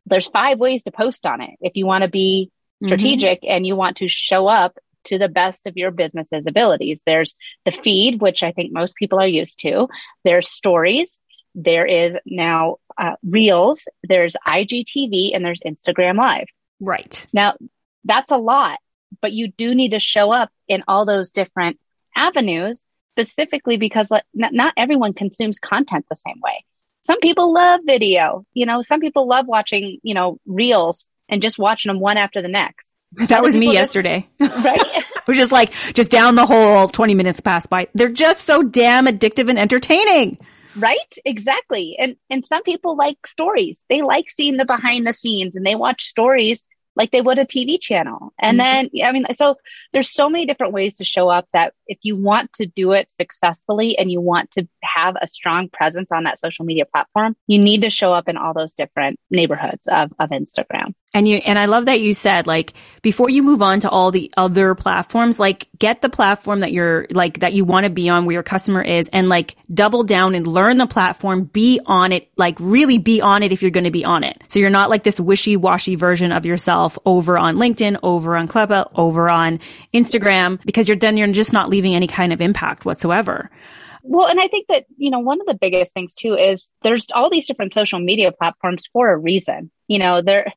there's 0.07 0.29
five 0.29 0.59
ways 0.59 0.85
to 0.85 0.91
post 0.91 1.27
on 1.27 1.41
it. 1.41 1.51
If 1.61 1.77
you 1.77 1.87
want 1.87 2.05
to 2.05 2.11
be 2.11 2.51
mm-hmm. 2.51 2.87
strategic 2.87 3.43
mm-hmm. 3.43 3.53
and 3.53 3.67
you 3.67 3.77
want 3.77 3.99
to 3.99 4.09
show 4.09 4.47
up 4.47 4.79
to 5.05 5.19
the 5.19 5.29
best 5.29 5.67
of 5.67 5.77
your 5.77 5.91
business's 5.91 6.47
abilities, 6.47 7.03
there's 7.05 7.35
the 7.65 7.73
feed, 7.73 8.21
which 8.21 8.43
I 8.43 8.53
think 8.53 8.73
most 8.73 8.97
people 8.97 9.21
are 9.21 9.27
used 9.27 9.61
to. 9.61 9.89
There's 10.25 10.49
stories. 10.49 11.21
There 11.55 11.87
is 11.87 12.17
now 12.27 12.77
uh, 12.99 13.17
reels. 13.25 13.89
There's 14.03 14.35
IGTV 14.47 15.35
and 15.35 15.45
there's 15.45 15.61
Instagram 15.61 16.17
live. 16.17 16.47
Right. 16.81 17.27
Now 17.33 17.55
that's 18.05 18.31
a 18.31 18.37
lot, 18.37 18.79
but 19.21 19.33
you 19.33 19.49
do 19.49 19.75
need 19.75 19.91
to 19.91 20.01
show 20.01 20.33
up 20.33 20.51
in 20.69 20.85
all 20.87 21.07
those 21.07 21.31
different 21.31 21.79
avenues 22.15 22.85
specifically 23.15 23.79
because 23.79 24.11
not 24.35 24.75
everyone 24.77 25.15
consumes 25.15 25.59
content 25.59 26.05
the 26.09 26.17
same 26.17 26.41
way 26.43 26.65
some 27.07 27.21
people 27.21 27.53
love 27.53 27.81
video. 27.87 28.45
You 28.53 28.67
know, 28.67 28.83
some 28.83 29.01
people 29.01 29.29
love 29.29 29.47
watching, 29.47 29.99
you 30.03 30.15
know, 30.15 30.39
reels 30.45 31.07
and 31.29 31.41
just 31.41 31.59
watching 31.59 31.91
them 31.91 32.01
one 32.01 32.17
after 32.17 32.43
the 32.43 32.49
next. 32.49 32.95
That 33.29 33.43
was 33.43 33.57
me 33.57 33.73
yesterday. 33.73 34.29
right. 34.41 34.83
We're 35.27 35.35
just 35.35 35.53
like, 35.53 35.73
just 35.95 36.11
down 36.11 36.35
the 36.35 36.47
hole, 36.47 36.89
20 36.89 37.15
minutes 37.15 37.41
pass 37.41 37.67
by. 37.67 37.89
They're 37.95 38.09
just 38.09 38.45
so 38.45 38.63
damn 38.63 39.07
addictive 39.07 39.49
and 39.49 39.59
entertaining. 39.59 40.39
Right? 40.77 41.15
Exactly. 41.25 41.97
And, 41.99 42.17
and 42.29 42.45
some 42.45 42.63
people 42.63 42.97
like 42.97 43.27
stories. 43.27 43.83
They 43.89 44.03
like 44.03 44.29
seeing 44.29 44.57
the 44.57 44.65
behind 44.65 45.07
the 45.07 45.13
scenes 45.13 45.57
and 45.57 45.65
they 45.65 45.75
watch 45.75 46.05
stories 46.05 46.63
like 46.97 47.11
they 47.11 47.21
would 47.21 47.39
a 47.39 47.45
TV 47.45 47.81
channel. 47.81 48.33
And 48.39 48.59
mm-hmm. 48.59 48.89
then, 48.99 49.05
I 49.05 49.13
mean, 49.13 49.27
so 49.35 49.57
there's 49.93 50.11
so 50.11 50.29
many 50.29 50.47
different 50.47 50.73
ways 50.73 50.97
to 50.97 51.05
show 51.05 51.29
up 51.29 51.47
that 51.53 51.75
if 51.87 51.99
you 52.03 52.17
want 52.17 52.53
to 52.55 52.67
do 52.67 52.93
it 52.93 53.11
successfully 53.13 53.97
and 53.99 54.11
you 54.11 54.21
want 54.21 54.51
to 54.53 54.67
have 54.83 55.17
a 55.21 55.27
strong 55.27 55.69
presence 55.69 56.11
on 56.11 56.25
that 56.25 56.39
social 56.39 56.65
media 56.65 56.87
platform, 56.87 57.37
you 57.47 57.59
need 57.59 57.83
to 57.83 57.91
show 57.91 58.13
up 58.13 58.29
in 58.29 58.37
all 58.37 58.55
those 58.55 58.73
different 58.73 59.21
neighborhoods 59.31 59.87
of, 59.87 60.13
of 60.19 60.31
Instagram. 60.31 60.95
And 61.17 61.27
you, 61.27 61.39
and 61.39 61.59
I 61.59 61.65
love 61.65 61.87
that 61.87 62.03
you 62.03 62.13
said, 62.13 62.47
like, 62.47 62.75
before 63.01 63.31
you 63.31 63.43
move 63.43 63.63
on 63.63 63.81
to 63.81 63.89
all 63.89 64.11
the 64.11 64.31
other 64.37 64.75
platforms, 64.75 65.41
like, 65.41 65.67
get 65.79 66.03
the 66.03 66.11
platform 66.11 66.61
that 66.61 66.73
you're, 66.73 67.07
like, 67.11 67.41
that 67.41 67.55
you 67.55 67.65
want 67.65 67.85
to 67.85 67.91
be 67.91 68.11
on 68.11 68.27
where 68.27 68.35
your 68.35 68.43
customer 68.43 68.83
is 68.83 69.09
and 69.15 69.27
like 69.31 69.57
double 69.73 70.03
down 70.03 70.35
and 70.35 70.47
learn 70.47 70.77
the 70.77 70.87
platform, 70.87 71.45
be 71.45 71.81
on 71.87 72.13
it, 72.13 72.31
like, 72.37 72.59
really 72.61 72.99
be 72.99 73.23
on 73.23 73.43
it 73.43 73.51
if 73.51 73.63
you're 73.63 73.71
going 73.71 73.85
to 73.85 73.91
be 73.91 74.05
on 74.05 74.25
it. 74.25 74.37
So 74.49 74.59
you're 74.59 74.69
not 74.69 74.91
like 74.91 75.05
this 75.05 75.19
wishy 75.19 75.57
washy 75.57 75.95
version 75.95 76.33
of 76.33 76.45
yourself 76.45 76.99
over 77.07 77.39
on 77.39 77.57
LinkedIn, 77.57 77.99
over 78.03 78.37
on 78.37 78.47
Clubhouse, 78.47 78.93
over 78.95 79.31
on 79.31 79.61
Instagram, 79.95 80.63
because 80.67 80.87
you're 80.87 80.99
then 80.99 81.17
you're 81.17 81.29
just 81.29 81.55
not 81.55 81.71
leaving 81.71 81.95
any 81.95 82.09
kind 82.09 82.35
of 82.35 82.43
impact 82.43 82.85
whatsoever. 82.85 83.51
Well, 84.03 84.27
and 84.27 84.39
I 84.39 84.49
think 84.49 84.67
that, 84.69 84.85
you 84.99 85.11
know, 85.11 85.21
one 85.21 85.41
of 85.41 85.47
the 85.47 85.57
biggest 85.59 85.95
things 85.95 86.15
too 86.15 86.35
is 86.35 86.71
there's 86.83 87.07
all 87.15 87.31
these 87.31 87.47
different 87.47 87.73
social 87.73 88.01
media 88.01 88.33
platforms 88.33 88.87
for 88.93 89.11
a 89.11 89.17
reason. 89.17 89.71
You 89.89 89.99
know, 89.99 90.21
they're, 90.21 90.53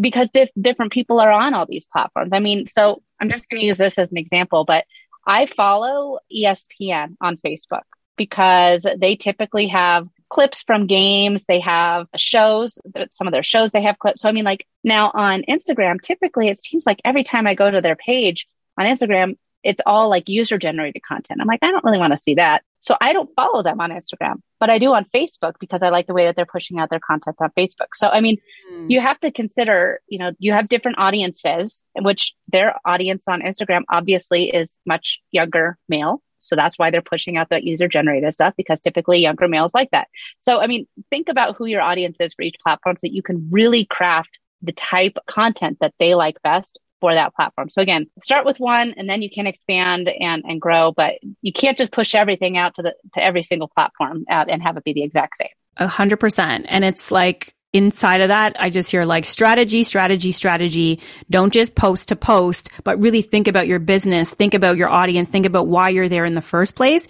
because 0.00 0.30
diff- 0.30 0.50
different 0.60 0.92
people 0.92 1.20
are 1.20 1.32
on 1.32 1.54
all 1.54 1.66
these 1.66 1.86
platforms. 1.86 2.32
I 2.32 2.40
mean, 2.40 2.66
so 2.66 3.02
I'm 3.20 3.30
just 3.30 3.48
going 3.48 3.60
to 3.60 3.66
use 3.66 3.78
this 3.78 3.98
as 3.98 4.10
an 4.10 4.18
example, 4.18 4.64
but 4.64 4.84
I 5.26 5.46
follow 5.46 6.18
ESPN 6.34 7.16
on 7.20 7.38
Facebook 7.38 7.82
because 8.16 8.86
they 8.98 9.16
typically 9.16 9.68
have 9.68 10.06
clips 10.28 10.62
from 10.62 10.86
games. 10.86 11.44
They 11.46 11.60
have 11.60 12.06
shows, 12.16 12.78
some 13.14 13.26
of 13.26 13.32
their 13.32 13.42
shows, 13.42 13.72
they 13.72 13.82
have 13.82 13.98
clips. 13.98 14.22
So, 14.22 14.28
I 14.28 14.32
mean, 14.32 14.44
like 14.44 14.66
now 14.82 15.10
on 15.14 15.42
Instagram, 15.48 16.00
typically 16.00 16.48
it 16.48 16.62
seems 16.62 16.86
like 16.86 17.00
every 17.04 17.24
time 17.24 17.46
I 17.46 17.54
go 17.54 17.70
to 17.70 17.80
their 17.80 17.96
page 17.96 18.46
on 18.78 18.86
Instagram, 18.86 19.36
it's 19.64 19.80
all 19.86 20.08
like 20.08 20.28
user 20.28 20.58
generated 20.58 21.02
content. 21.02 21.40
I'm 21.40 21.46
like, 21.46 21.62
I 21.62 21.70
don't 21.70 21.84
really 21.84 21.98
want 21.98 22.12
to 22.12 22.18
see 22.18 22.34
that. 22.34 22.62
So 22.80 22.96
I 23.00 23.14
don't 23.14 23.30
follow 23.34 23.62
them 23.62 23.80
on 23.80 23.90
Instagram, 23.90 24.42
but 24.60 24.68
I 24.68 24.78
do 24.78 24.92
on 24.92 25.06
Facebook 25.14 25.54
because 25.58 25.82
I 25.82 25.88
like 25.88 26.06
the 26.06 26.12
way 26.12 26.26
that 26.26 26.36
they're 26.36 26.44
pushing 26.44 26.78
out 26.78 26.90
their 26.90 27.00
content 27.00 27.36
on 27.40 27.50
Facebook. 27.56 27.88
So, 27.94 28.08
I 28.08 28.20
mean, 28.20 28.36
mm. 28.70 28.90
you 28.90 29.00
have 29.00 29.18
to 29.20 29.32
consider, 29.32 30.00
you 30.06 30.18
know, 30.18 30.32
you 30.38 30.52
have 30.52 30.68
different 30.68 30.98
audiences, 30.98 31.82
which 31.98 32.34
their 32.48 32.78
audience 32.84 33.24
on 33.26 33.40
Instagram 33.40 33.82
obviously 33.90 34.50
is 34.50 34.78
much 34.86 35.20
younger 35.32 35.78
male. 35.88 36.22
So 36.38 36.56
that's 36.56 36.78
why 36.78 36.90
they're 36.90 37.00
pushing 37.00 37.38
out 37.38 37.48
that 37.48 37.64
user 37.64 37.88
generated 37.88 38.34
stuff 38.34 38.52
because 38.54 38.80
typically 38.80 39.18
younger 39.18 39.48
males 39.48 39.72
like 39.72 39.90
that. 39.92 40.08
So, 40.38 40.60
I 40.60 40.66
mean, 40.66 40.86
think 41.08 41.30
about 41.30 41.56
who 41.56 41.64
your 41.64 41.80
audience 41.80 42.18
is 42.20 42.34
for 42.34 42.42
each 42.42 42.56
platform 42.62 42.96
so 42.96 43.00
that 43.04 43.14
you 43.14 43.22
can 43.22 43.48
really 43.50 43.86
craft 43.86 44.38
the 44.60 44.72
type 44.72 45.14
of 45.16 45.24
content 45.26 45.78
that 45.80 45.94
they 45.98 46.14
like 46.14 46.42
best 46.42 46.78
for 47.04 47.12
that 47.12 47.34
platform. 47.34 47.68
So 47.68 47.82
again, 47.82 48.06
start 48.22 48.46
with 48.46 48.58
one 48.58 48.94
and 48.96 49.06
then 49.06 49.20
you 49.20 49.28
can 49.28 49.46
expand 49.46 50.08
and, 50.08 50.42
and 50.48 50.58
grow, 50.58 50.90
but 50.90 51.16
you 51.42 51.52
can't 51.52 51.76
just 51.76 51.92
push 51.92 52.14
everything 52.14 52.56
out 52.56 52.76
to 52.76 52.82
the, 52.82 52.94
to 53.12 53.22
every 53.22 53.42
single 53.42 53.68
platform 53.68 54.24
uh, 54.30 54.46
and 54.48 54.62
have 54.62 54.78
it 54.78 54.84
be 54.84 54.94
the 54.94 55.02
exact 55.02 55.36
same. 55.36 55.50
A 55.76 55.86
hundred 55.86 56.18
percent. 56.18 56.64
And 56.66 56.82
it's 56.82 57.10
like, 57.10 57.54
inside 57.74 58.22
of 58.22 58.28
that, 58.28 58.56
I 58.58 58.70
just 58.70 58.90
hear 58.90 59.04
like 59.04 59.26
strategy, 59.26 59.82
strategy, 59.82 60.32
strategy. 60.32 61.00
Don't 61.28 61.52
just 61.52 61.74
post 61.74 62.08
to 62.08 62.16
post, 62.16 62.70
but 62.84 62.98
really 63.00 63.20
think 63.20 63.48
about 63.48 63.66
your 63.66 63.80
business, 63.80 64.32
think 64.32 64.54
about 64.54 64.78
your 64.78 64.88
audience, 64.88 65.28
think 65.28 65.44
about 65.44 65.66
why 65.66 65.90
you're 65.90 66.08
there 66.08 66.24
in 66.24 66.34
the 66.34 66.40
first 66.40 66.74
place. 66.74 67.06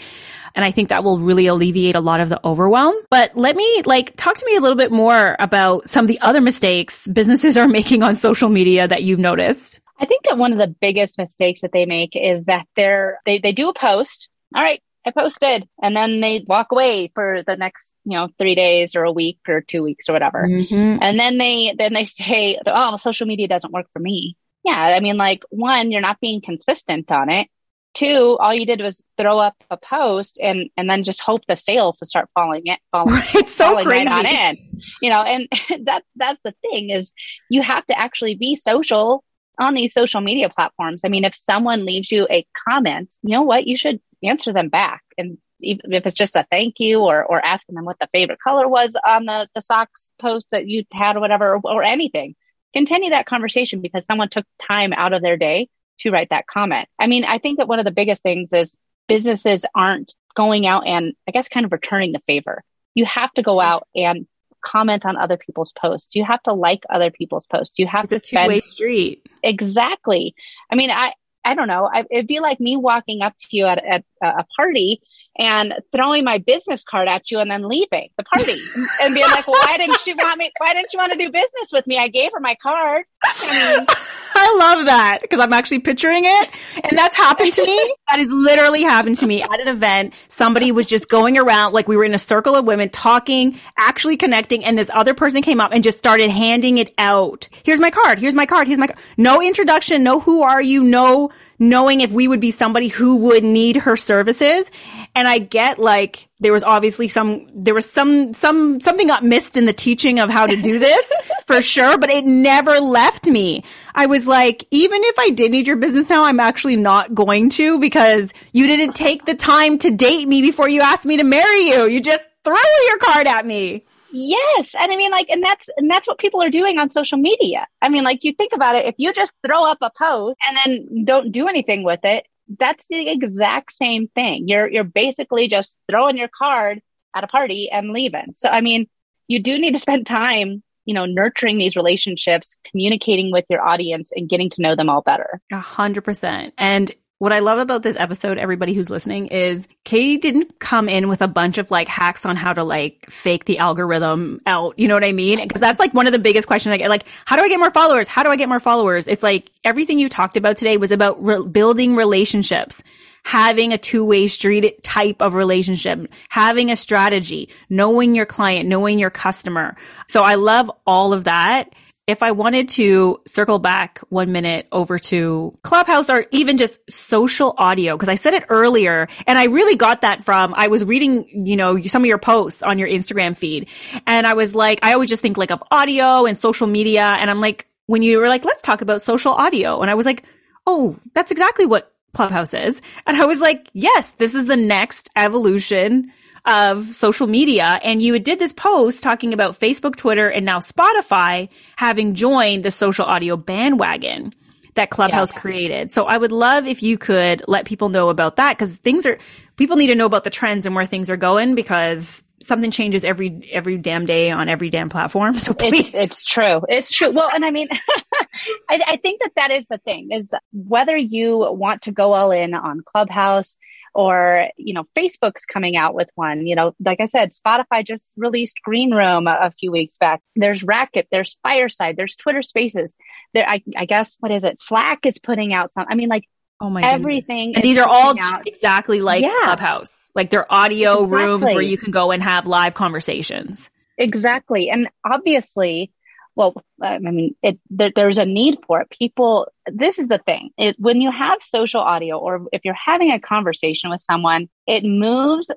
And 0.56 0.64
I 0.64 0.70
think 0.70 0.88
that 0.88 1.04
will 1.04 1.18
really 1.18 1.46
alleviate 1.48 1.96
a 1.96 2.00
lot 2.00 2.20
of 2.20 2.28
the 2.28 2.40
overwhelm. 2.44 2.94
But 3.10 3.36
let 3.36 3.54
me 3.54 3.82
like 3.84 4.16
talk 4.16 4.36
to 4.36 4.46
me 4.46 4.56
a 4.56 4.60
little 4.60 4.78
bit 4.78 4.90
more 4.90 5.36
about 5.38 5.88
some 5.88 6.04
of 6.04 6.08
the 6.08 6.20
other 6.20 6.40
mistakes 6.40 7.06
businesses 7.08 7.56
are 7.56 7.68
making 7.68 8.02
on 8.02 8.14
social 8.14 8.48
media 8.48 8.88
that 8.88 9.02
you've 9.02 9.18
noticed. 9.18 9.80
I 9.98 10.06
think 10.06 10.24
that 10.24 10.38
one 10.38 10.52
of 10.52 10.58
the 10.58 10.74
biggest 10.80 11.18
mistakes 11.18 11.60
that 11.60 11.72
they 11.72 11.86
make 11.86 12.16
is 12.16 12.44
that 12.44 12.66
they're, 12.76 13.20
they, 13.24 13.38
they 13.38 13.52
do 13.52 13.68
a 13.68 13.74
post. 13.74 14.28
All 14.54 14.62
right. 14.62 14.82
I 15.06 15.10
posted 15.10 15.68
and 15.82 15.94
then 15.94 16.20
they 16.20 16.44
walk 16.46 16.68
away 16.72 17.10
for 17.14 17.42
the 17.46 17.56
next, 17.56 17.92
you 18.04 18.16
know, 18.16 18.28
three 18.38 18.54
days 18.54 18.96
or 18.96 19.04
a 19.04 19.12
week 19.12 19.38
or 19.46 19.60
two 19.60 19.82
weeks 19.82 20.08
or 20.08 20.12
whatever. 20.14 20.46
Mm-hmm. 20.48 21.02
And 21.02 21.18
then 21.18 21.36
they, 21.36 21.74
then 21.76 21.92
they 21.92 22.06
say, 22.06 22.58
oh, 22.66 22.96
social 22.96 23.26
media 23.26 23.46
doesn't 23.46 23.72
work 23.72 23.86
for 23.92 23.98
me. 23.98 24.36
Yeah. 24.64 24.78
I 24.78 25.00
mean, 25.00 25.18
like 25.18 25.42
one, 25.50 25.90
you're 25.90 26.00
not 26.00 26.20
being 26.20 26.40
consistent 26.40 27.12
on 27.12 27.28
it. 27.28 27.48
Two, 27.92 28.36
all 28.40 28.54
you 28.54 28.66
did 28.66 28.80
was 28.80 29.02
throw 29.18 29.38
up 29.38 29.54
a 29.70 29.76
post 29.76 30.38
and, 30.42 30.70
and 30.76 30.88
then 30.88 31.04
just 31.04 31.20
hope 31.20 31.42
the 31.46 31.54
sales 31.54 31.98
to 31.98 32.06
start 32.06 32.28
falling 32.34 32.62
it, 32.64 32.80
falling, 32.90 33.22
it's 33.34 33.54
so 33.54 33.66
falling 33.66 33.84
crazy. 33.84 34.06
right 34.06 34.18
on 34.18 34.26
in, 34.26 34.80
you 35.02 35.10
know, 35.10 35.20
and 35.20 35.48
that's, 35.84 36.06
that's 36.16 36.40
the 36.44 36.54
thing 36.62 36.90
is 36.90 37.12
you 37.50 37.62
have 37.62 37.86
to 37.86 37.98
actually 37.98 38.36
be 38.36 38.56
social 38.56 39.22
on 39.58 39.74
these 39.74 39.92
social 39.92 40.20
media 40.20 40.48
platforms. 40.48 41.02
I 41.04 41.08
mean, 41.08 41.24
if 41.24 41.34
someone 41.34 41.84
leaves 41.84 42.10
you 42.10 42.26
a 42.30 42.46
comment, 42.68 43.14
you 43.22 43.30
know 43.30 43.42
what? 43.42 43.66
You 43.66 43.76
should 43.76 44.00
answer 44.22 44.52
them 44.52 44.68
back. 44.68 45.02
And 45.16 45.38
if 45.60 46.06
it's 46.06 46.14
just 46.14 46.36
a 46.36 46.46
thank 46.50 46.80
you 46.80 47.00
or, 47.00 47.24
or 47.24 47.44
asking 47.44 47.74
them 47.74 47.84
what 47.84 47.98
the 47.98 48.08
favorite 48.12 48.40
color 48.40 48.68
was 48.68 48.94
on 49.06 49.24
the, 49.24 49.48
the 49.54 49.60
socks 49.60 50.10
post 50.20 50.46
that 50.50 50.66
you 50.66 50.84
had 50.92 51.16
or 51.16 51.20
whatever, 51.20 51.54
or, 51.54 51.60
or 51.64 51.82
anything, 51.82 52.34
continue 52.74 53.10
that 53.10 53.26
conversation 53.26 53.80
because 53.80 54.04
someone 54.04 54.28
took 54.28 54.44
time 54.58 54.92
out 54.92 55.12
of 55.12 55.22
their 55.22 55.36
day 55.36 55.68
to 56.00 56.10
write 56.10 56.30
that 56.30 56.46
comment. 56.46 56.88
I 56.98 57.06
mean, 57.06 57.24
I 57.24 57.38
think 57.38 57.58
that 57.58 57.68
one 57.68 57.78
of 57.78 57.84
the 57.84 57.92
biggest 57.92 58.22
things 58.22 58.52
is 58.52 58.76
businesses 59.08 59.64
aren't 59.74 60.14
going 60.34 60.66
out 60.66 60.86
and 60.86 61.14
I 61.28 61.30
guess 61.30 61.48
kind 61.48 61.64
of 61.64 61.72
returning 61.72 62.12
the 62.12 62.22
favor. 62.26 62.62
You 62.94 63.04
have 63.06 63.32
to 63.34 63.42
go 63.42 63.60
out 63.60 63.86
and 63.94 64.26
comment 64.64 65.04
on 65.04 65.16
other 65.16 65.36
people's 65.36 65.72
posts. 65.72 66.14
You 66.14 66.24
have 66.24 66.42
to 66.44 66.52
like 66.52 66.82
other 66.90 67.10
people's 67.10 67.46
posts. 67.46 67.74
You 67.78 67.86
have 67.86 68.10
it's 68.10 68.28
to 68.28 68.36
two-way 68.36 68.60
street. 68.60 69.28
Exactly. 69.42 70.34
I 70.70 70.74
mean, 70.74 70.90
I, 70.90 71.12
I 71.44 71.54
don't 71.54 71.68
know. 71.68 71.88
I, 71.92 72.04
it'd 72.10 72.26
be 72.26 72.40
like 72.40 72.58
me 72.58 72.76
walking 72.76 73.22
up 73.22 73.34
to 73.38 73.46
you 73.56 73.66
at, 73.66 73.84
at 73.84 74.04
a 74.22 74.44
party 74.56 75.00
and 75.36 75.74
throwing 75.92 76.24
my 76.24 76.38
business 76.38 76.84
card 76.84 77.08
at 77.08 77.30
you 77.30 77.38
and 77.38 77.50
then 77.50 77.68
leaving 77.68 78.08
the 78.16 78.24
party 78.24 78.58
and 79.02 79.14
being 79.14 79.26
like, 79.26 79.48
why 79.48 79.76
didn't 79.76 80.00
she 80.00 80.14
want 80.14 80.38
me? 80.38 80.50
Why 80.58 80.74
didn't 80.74 80.92
you 80.92 80.98
want 80.98 81.12
to 81.12 81.18
do 81.18 81.30
business 81.30 81.70
with 81.72 81.86
me? 81.86 81.98
I 81.98 82.08
gave 82.08 82.30
her 82.32 82.40
my 82.40 82.56
card. 82.62 83.04
I 83.24 83.76
mean, 83.76 83.86
I 84.36 84.56
love 84.58 84.86
that 84.86 85.18
because 85.22 85.40
I'm 85.40 85.52
actually 85.52 85.80
picturing 85.80 86.24
it. 86.24 86.48
And 86.84 86.96
that's 86.96 87.16
happened 87.16 87.52
to 87.54 87.64
me. 87.64 87.94
That 88.10 88.20
has 88.20 88.28
literally 88.28 88.82
happened 88.82 89.16
to 89.16 89.26
me 89.26 89.42
at 89.42 89.60
an 89.60 89.66
event. 89.66 90.14
Somebody 90.28 90.70
was 90.70 90.86
just 90.86 91.08
going 91.08 91.38
around 91.38 91.72
like 91.72 91.88
we 91.88 91.96
were 91.96 92.04
in 92.04 92.14
a 92.14 92.18
circle 92.18 92.54
of 92.54 92.64
women 92.64 92.90
talking, 92.90 93.58
actually 93.78 94.18
connecting. 94.18 94.64
And 94.64 94.76
this 94.76 94.90
other 94.92 95.14
person 95.14 95.42
came 95.42 95.58
up 95.60 95.72
and 95.72 95.82
just 95.82 95.98
started 95.98 96.30
handing 96.30 96.78
it 96.78 96.92
out. 96.98 97.48
Here's 97.64 97.80
my 97.80 97.90
card. 97.90 98.18
Here's 98.18 98.34
my 98.34 98.46
card. 98.46 98.68
Here's 98.68 98.78
my 98.78 98.88
card. 98.88 98.98
No 99.16 99.40
introduction. 99.42 100.04
No 100.04 100.20
who 100.20 100.42
are 100.42 100.62
you? 100.62 100.84
No 100.84 101.30
knowing 101.58 102.00
if 102.00 102.10
we 102.10 102.28
would 102.28 102.40
be 102.40 102.50
somebody 102.50 102.88
who 102.88 103.16
would 103.16 103.44
need 103.44 103.76
her 103.76 103.96
services. 103.96 104.70
And 105.14 105.28
I 105.28 105.38
get 105.38 105.78
like 105.78 106.28
there 106.40 106.52
was 106.52 106.64
obviously 106.64 107.08
some 107.08 107.46
there 107.54 107.74
was 107.74 107.90
some 107.90 108.34
some 108.34 108.80
something 108.80 109.06
got 109.06 109.24
missed 109.24 109.56
in 109.56 109.66
the 109.66 109.72
teaching 109.72 110.20
of 110.20 110.30
how 110.30 110.46
to 110.46 110.60
do 110.60 110.78
this 110.78 111.04
for 111.46 111.62
sure, 111.62 111.98
but 111.98 112.10
it 112.10 112.24
never 112.24 112.80
left 112.80 113.26
me. 113.26 113.64
I 113.94 114.06
was 114.06 114.26
like, 114.26 114.64
even 114.70 115.00
if 115.04 115.18
I 115.18 115.30
did 115.30 115.52
need 115.52 115.66
your 115.66 115.76
business 115.76 116.10
now, 116.10 116.24
I'm 116.24 116.40
actually 116.40 116.76
not 116.76 117.14
going 117.14 117.50
to 117.50 117.78
because 117.78 118.32
you 118.52 118.66
didn't 118.66 118.94
take 118.94 119.24
the 119.24 119.34
time 119.34 119.78
to 119.78 119.90
date 119.90 120.26
me 120.26 120.42
before 120.42 120.68
you 120.68 120.80
asked 120.80 121.06
me 121.06 121.16
to 121.18 121.24
marry 121.24 121.68
you. 121.68 121.86
You 121.86 122.00
just 122.00 122.22
threw 122.42 122.56
your 122.86 122.98
card 122.98 123.26
at 123.26 123.46
me. 123.46 123.84
Yes. 124.14 124.74
And 124.78 124.92
I 124.92 124.96
mean, 124.96 125.10
like, 125.10 125.28
and 125.28 125.42
that's, 125.42 125.68
and 125.76 125.90
that's 125.90 126.06
what 126.06 126.18
people 126.18 126.42
are 126.42 126.50
doing 126.50 126.78
on 126.78 126.90
social 126.90 127.18
media. 127.18 127.66
I 127.82 127.88
mean, 127.88 128.04
like, 128.04 128.22
you 128.22 128.32
think 128.32 128.52
about 128.54 128.76
it, 128.76 128.86
if 128.86 128.94
you 128.96 129.12
just 129.12 129.32
throw 129.44 129.64
up 129.64 129.78
a 129.82 129.90
post 129.98 130.36
and 130.48 130.56
then 130.64 131.04
don't 131.04 131.32
do 131.32 131.48
anything 131.48 131.82
with 131.82 132.00
it, 132.04 132.24
that's 132.58 132.84
the 132.88 133.08
exact 133.10 133.74
same 133.76 134.08
thing. 134.08 134.48
You're, 134.48 134.70
you're 134.70 134.84
basically 134.84 135.48
just 135.48 135.74
throwing 135.90 136.16
your 136.16 136.28
card 136.28 136.80
at 137.14 137.24
a 137.24 137.26
party 137.26 137.70
and 137.70 137.90
leaving. 137.90 138.34
So, 138.36 138.48
I 138.48 138.60
mean, 138.60 138.86
you 139.26 139.42
do 139.42 139.58
need 139.58 139.72
to 139.72 139.78
spend 139.78 140.06
time, 140.06 140.62
you 140.84 140.94
know, 140.94 141.06
nurturing 141.06 141.58
these 141.58 141.76
relationships, 141.76 142.56
communicating 142.70 143.32
with 143.32 143.46
your 143.48 143.66
audience 143.66 144.10
and 144.14 144.28
getting 144.28 144.50
to 144.50 144.62
know 144.62 144.76
them 144.76 144.90
all 144.90 145.02
better. 145.02 145.40
A 145.50 145.58
hundred 145.58 146.02
percent. 146.02 146.54
And 146.58 146.92
what 147.18 147.32
I 147.32 147.38
love 147.38 147.58
about 147.58 147.82
this 147.82 147.96
episode, 147.96 148.38
everybody 148.38 148.74
who's 148.74 148.90
listening, 148.90 149.28
is 149.28 149.66
Katie 149.84 150.18
didn't 150.18 150.58
come 150.58 150.88
in 150.88 151.08
with 151.08 151.22
a 151.22 151.28
bunch 151.28 151.58
of 151.58 151.70
like 151.70 151.88
hacks 151.88 152.26
on 152.26 152.36
how 152.36 152.52
to 152.52 152.64
like 152.64 153.06
fake 153.08 153.44
the 153.44 153.58
algorithm 153.58 154.40
out. 154.46 154.78
You 154.78 154.88
know 154.88 154.94
what 154.94 155.04
I 155.04 155.12
mean? 155.12 155.40
Because 155.40 155.60
that's 155.60 155.78
like 155.78 155.94
one 155.94 156.06
of 156.06 156.12
the 156.12 156.18
biggest 156.18 156.48
questions 156.48 156.72
I 156.72 156.76
get. 156.76 156.90
Like, 156.90 157.04
how 157.24 157.36
do 157.36 157.42
I 157.42 157.48
get 157.48 157.58
more 157.58 157.70
followers? 157.70 158.08
How 158.08 158.22
do 158.22 158.30
I 158.30 158.36
get 158.36 158.48
more 158.48 158.60
followers? 158.60 159.06
It's 159.06 159.22
like 159.22 159.50
everything 159.64 159.98
you 159.98 160.08
talked 160.08 160.36
about 160.36 160.56
today 160.56 160.76
was 160.76 160.90
about 160.90 161.22
re- 161.22 161.46
building 161.46 161.96
relationships 161.96 162.82
having 163.24 163.72
a 163.72 163.78
two-way 163.78 164.28
street 164.28 164.82
type 164.84 165.22
of 165.22 165.32
relationship, 165.34 166.08
having 166.28 166.70
a 166.70 166.76
strategy, 166.76 167.48
knowing 167.70 168.14
your 168.14 168.26
client, 168.26 168.68
knowing 168.68 168.98
your 168.98 169.08
customer. 169.08 169.76
So 170.08 170.22
I 170.22 170.34
love 170.34 170.70
all 170.86 171.14
of 171.14 171.24
that 171.24 171.74
if 172.06 172.22
I 172.22 172.32
wanted 172.32 172.68
to 172.70 173.20
circle 173.26 173.58
back 173.58 174.00
one 174.10 174.30
minute 174.30 174.68
over 174.70 174.98
to 174.98 175.56
Clubhouse 175.62 176.10
or 176.10 176.26
even 176.32 176.58
just 176.58 176.78
social 176.90 177.54
audio, 177.56 177.96
because 177.96 178.10
I 178.10 178.16
said 178.16 178.34
it 178.34 178.44
earlier 178.50 179.08
and 179.26 179.38
I 179.38 179.44
really 179.44 179.76
got 179.76 180.02
that 180.02 180.22
from, 180.22 180.54
I 180.54 180.68
was 180.68 180.84
reading, 180.84 181.46
you 181.46 181.56
know, 181.56 181.80
some 181.82 182.02
of 182.02 182.06
your 182.06 182.18
posts 182.18 182.62
on 182.62 182.78
your 182.78 182.88
Instagram 182.88 183.34
feed 183.34 183.68
and 184.06 184.26
I 184.26 184.34
was 184.34 184.54
like, 184.54 184.80
I 184.82 184.92
always 184.92 185.08
just 185.08 185.22
think 185.22 185.38
like 185.38 185.50
of 185.50 185.62
audio 185.70 186.26
and 186.26 186.36
social 186.36 186.66
media. 186.66 187.02
And 187.02 187.30
I'm 187.30 187.40
like, 187.40 187.66
when 187.86 188.02
you 188.02 188.18
were 188.18 188.28
like, 188.28 188.44
let's 188.44 188.62
talk 188.62 188.82
about 188.82 189.00
social 189.00 189.32
audio. 189.32 189.80
And 189.80 189.90
I 189.90 189.94
was 189.94 190.04
like, 190.04 190.24
oh, 190.66 190.96
that's 191.14 191.30
exactly 191.30 191.64
what 191.64 191.90
Clubhouse 192.12 192.52
is. 192.52 192.82
And 193.06 193.16
I 193.16 193.24
was 193.24 193.40
like, 193.40 193.68
yes, 193.72 194.12
this 194.12 194.34
is 194.34 194.46
the 194.46 194.56
next 194.56 195.08
evolution 195.16 196.12
of 196.46 196.94
social 196.94 197.26
media. 197.26 197.78
And 197.82 198.02
you 198.02 198.18
did 198.18 198.38
this 198.38 198.52
post 198.52 199.02
talking 199.02 199.32
about 199.32 199.58
Facebook, 199.58 199.96
Twitter, 199.96 200.28
and 200.28 200.44
now 200.44 200.58
Spotify 200.58 201.48
having 201.76 202.14
joined 202.14 202.64
the 202.64 202.70
social 202.70 203.04
audio 203.04 203.36
bandwagon 203.36 204.34
that 204.74 204.90
Clubhouse 204.90 205.32
yeah. 205.32 205.40
created. 205.40 205.92
So 205.92 206.04
I 206.04 206.16
would 206.16 206.32
love 206.32 206.66
if 206.66 206.82
you 206.82 206.98
could 206.98 207.44
let 207.46 207.64
people 207.64 207.88
know 207.88 208.08
about 208.08 208.36
that 208.36 208.58
because 208.58 208.76
things 208.76 209.06
are, 209.06 209.18
people 209.56 209.76
need 209.76 209.86
to 209.88 209.94
know 209.94 210.06
about 210.06 210.24
the 210.24 210.30
trends 210.30 210.66
and 210.66 210.74
where 210.74 210.86
things 210.86 211.10
are 211.10 211.16
going 211.16 211.54
because 211.54 212.22
something 212.42 212.70
changes 212.70 213.04
every, 213.04 213.48
every 213.52 213.78
damn 213.78 214.04
day 214.04 214.30
on 214.30 214.48
every 214.48 214.68
damn 214.70 214.88
platform. 214.88 215.34
So 215.44 215.54
please. 215.54 215.86
It's, 215.86 215.94
it's 215.94 216.24
true. 216.24 216.60
It's 216.68 216.90
true. 216.90 217.12
Well, 217.12 217.30
and 217.32 217.44
I 217.44 217.50
mean, 217.50 217.68
I, 218.68 218.80
I 218.86 218.96
think 218.96 219.20
that 219.20 219.32
that 219.36 219.50
is 219.50 219.66
the 219.68 219.78
thing 219.78 220.10
is 220.10 220.34
whether 220.52 220.96
you 220.96 221.38
want 221.38 221.82
to 221.82 221.92
go 221.92 222.12
all 222.12 222.32
in 222.32 222.54
on 222.54 222.82
Clubhouse, 222.84 223.56
or 223.94 224.48
you 224.56 224.74
know 224.74 224.84
facebook's 224.96 225.46
coming 225.46 225.76
out 225.76 225.94
with 225.94 226.08
one. 226.14 226.46
You 226.46 226.56
know 226.56 226.74
like 226.84 227.00
i 227.00 227.06
said 227.06 227.30
spotify 227.30 227.84
just 227.84 228.12
released 228.16 228.60
green 228.62 228.92
room 228.92 229.26
a, 229.26 229.38
a 229.42 229.50
few 229.50 229.70
weeks 229.72 229.98
back. 229.98 230.20
There's 230.36 230.62
racket 230.62 231.08
there's 231.10 231.36
fireside 231.42 231.96
there's 231.96 232.16
twitter 232.16 232.42
spaces. 232.42 232.94
There 233.32 233.48
I, 233.48 233.62
I, 233.76 233.86
guess 233.86 234.16
what 234.20 234.32
is 234.32 234.44
it? 234.44 234.60
Slack 234.60 235.06
is 235.06 235.18
putting 235.18 235.52
out 235.52 235.72
some 235.72 235.86
i 235.88 235.94
mean 235.94 236.08
like 236.08 236.24
oh 236.60 236.70
my 236.70 236.82
everything 236.82 237.54
and 237.54 237.64
these 237.64 237.78
are 237.78 237.88
all 237.88 238.14
out. 238.20 238.46
exactly 238.46 239.00
like 239.00 239.22
yeah. 239.22 239.34
clubhouse. 239.44 240.10
Like 240.14 240.30
they're 240.30 240.52
audio 240.52 241.04
exactly. 241.04 241.16
rooms 241.16 241.44
where 241.46 241.62
you 241.62 241.76
can 241.76 241.90
go 241.90 242.10
and 242.10 242.22
have 242.22 242.46
live 242.46 242.74
conversations. 242.74 243.68
Exactly. 243.98 244.70
And 244.70 244.88
obviously 245.04 245.92
well, 246.36 246.54
I 246.82 246.98
mean, 246.98 247.36
it, 247.42 247.58
there, 247.70 247.92
there's 247.94 248.18
a 248.18 248.26
need 248.26 248.58
for 248.66 248.80
it. 248.80 248.90
People, 248.90 249.48
this 249.66 249.98
is 249.98 250.08
the 250.08 250.18
thing. 250.18 250.50
It, 250.58 250.76
when 250.78 251.00
you 251.00 251.10
have 251.10 251.42
social 251.42 251.80
audio 251.80 252.18
or 252.18 252.46
if 252.52 252.64
you're 252.64 252.74
having 252.74 253.12
a 253.12 253.20
conversation 253.20 253.90
with 253.90 254.00
someone, 254.00 254.48
it 254.66 254.84
moves 254.84 255.50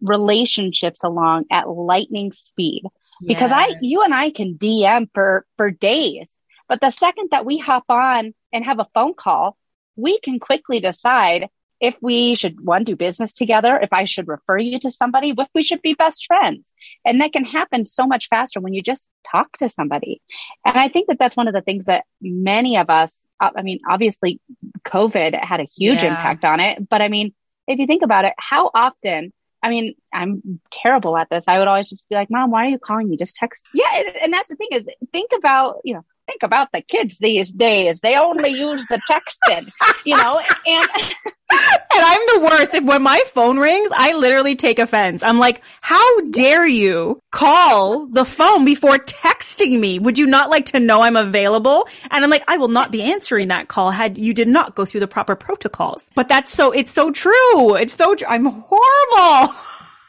relationships 0.00 1.04
along 1.04 1.44
at 1.50 1.68
lightning 1.68 2.32
speed 2.32 2.82
because. 3.24 3.52
I, 3.52 3.74
you 3.80 4.02
and 4.02 4.14
I 4.14 4.30
can 4.30 4.54
DM 4.54 5.08
for, 5.14 5.46
for 5.56 5.70
days. 5.70 6.36
But 6.68 6.80
the 6.80 6.90
second 6.90 7.28
that 7.30 7.44
we 7.44 7.58
hop 7.58 7.84
on 7.88 8.34
and 8.52 8.64
have 8.64 8.80
a 8.80 8.88
phone 8.94 9.14
call, 9.14 9.56
we 9.96 10.18
can 10.18 10.40
quickly 10.40 10.80
decide 10.80 11.48
if 11.84 11.94
we 12.00 12.34
should 12.34 12.64
one 12.64 12.84
do 12.84 12.96
business 12.96 13.34
together, 13.34 13.78
if 13.78 13.92
I 13.92 14.06
should 14.06 14.26
refer 14.26 14.58
you 14.58 14.78
to 14.80 14.90
somebody, 14.90 15.34
if 15.36 15.48
we 15.54 15.62
should 15.62 15.82
be 15.82 15.92
best 15.92 16.24
friends. 16.26 16.72
And 17.04 17.20
that 17.20 17.34
can 17.34 17.44
happen 17.44 17.84
so 17.84 18.06
much 18.06 18.28
faster 18.28 18.58
when 18.60 18.72
you 18.72 18.82
just 18.82 19.08
talk 19.30 19.54
to 19.58 19.68
somebody. 19.68 20.22
And 20.64 20.76
I 20.76 20.88
think 20.88 21.08
that 21.08 21.18
that's 21.18 21.36
one 21.36 21.46
of 21.46 21.52
the 21.52 21.60
things 21.60 21.84
that 21.84 22.04
many 22.22 22.78
of 22.78 22.88
us, 22.88 23.28
uh, 23.38 23.50
I 23.54 23.60
mean, 23.60 23.80
obviously 23.88 24.40
COVID 24.86 25.38
had 25.44 25.60
a 25.60 25.68
huge 25.76 26.02
yeah. 26.02 26.10
impact 26.10 26.44
on 26.44 26.60
it, 26.60 26.88
but 26.88 27.02
I 27.02 27.08
mean, 27.08 27.34
if 27.68 27.78
you 27.78 27.86
think 27.86 28.02
about 28.02 28.24
it, 28.24 28.32
how 28.38 28.70
often 28.74 29.32
I 29.62 29.70
mean, 29.70 29.94
I'm 30.12 30.60
terrible 30.70 31.16
at 31.16 31.30
this. 31.30 31.44
I 31.48 31.58
would 31.58 31.68
always 31.68 31.88
just 31.88 32.06
be 32.10 32.14
like, 32.14 32.30
Mom, 32.30 32.50
why 32.50 32.66
are 32.66 32.68
you 32.68 32.78
calling 32.78 33.08
me? 33.08 33.16
Just 33.16 33.36
text. 33.36 33.62
Yeah. 33.72 34.02
And 34.22 34.30
that's 34.30 34.48
the 34.48 34.56
thing 34.56 34.68
is 34.72 34.86
think 35.10 35.30
about, 35.34 35.76
you 35.84 35.94
know, 35.94 36.04
think 36.26 36.42
about 36.42 36.68
the 36.72 36.80
kids 36.82 37.18
these 37.18 37.50
days. 37.50 38.00
They 38.00 38.16
only 38.16 38.50
use 38.50 38.86
the 38.86 39.00
texting, 39.10 39.70
you 40.04 40.16
know, 40.16 40.40
and 40.66 40.88
and 41.50 42.04
I'm 42.04 42.20
the 42.34 42.48
worst. 42.50 42.74
If 42.74 42.84
when 42.84 43.02
my 43.02 43.22
phone 43.26 43.58
rings, 43.58 43.90
I 43.94 44.14
literally 44.14 44.56
take 44.56 44.78
offense. 44.78 45.22
I'm 45.22 45.38
like, 45.38 45.62
how 45.80 46.20
dare 46.30 46.66
you 46.66 47.20
call 47.30 48.06
the 48.06 48.24
phone 48.24 48.64
before 48.64 48.96
texting 48.96 49.78
me? 49.78 49.98
Would 49.98 50.18
you 50.18 50.26
not 50.26 50.50
like 50.50 50.66
to 50.66 50.80
know 50.80 51.02
I'm 51.02 51.16
available? 51.16 51.86
And 52.10 52.24
I'm 52.24 52.30
like, 52.30 52.44
I 52.48 52.56
will 52.56 52.68
not 52.68 52.90
be 52.90 53.02
answering 53.02 53.48
that 53.48 53.68
call 53.68 53.90
had 53.90 54.18
you 54.18 54.34
did 54.34 54.48
not 54.48 54.74
go 54.74 54.84
through 54.84 55.00
the 55.00 55.08
proper 55.08 55.36
protocols. 55.36 56.10
But 56.14 56.28
that's 56.28 56.52
so, 56.52 56.72
it's 56.72 56.92
so 56.92 57.10
true. 57.10 57.76
It's 57.76 57.94
so, 57.94 58.16
I'm 58.28 58.46
horrible. 58.46 59.54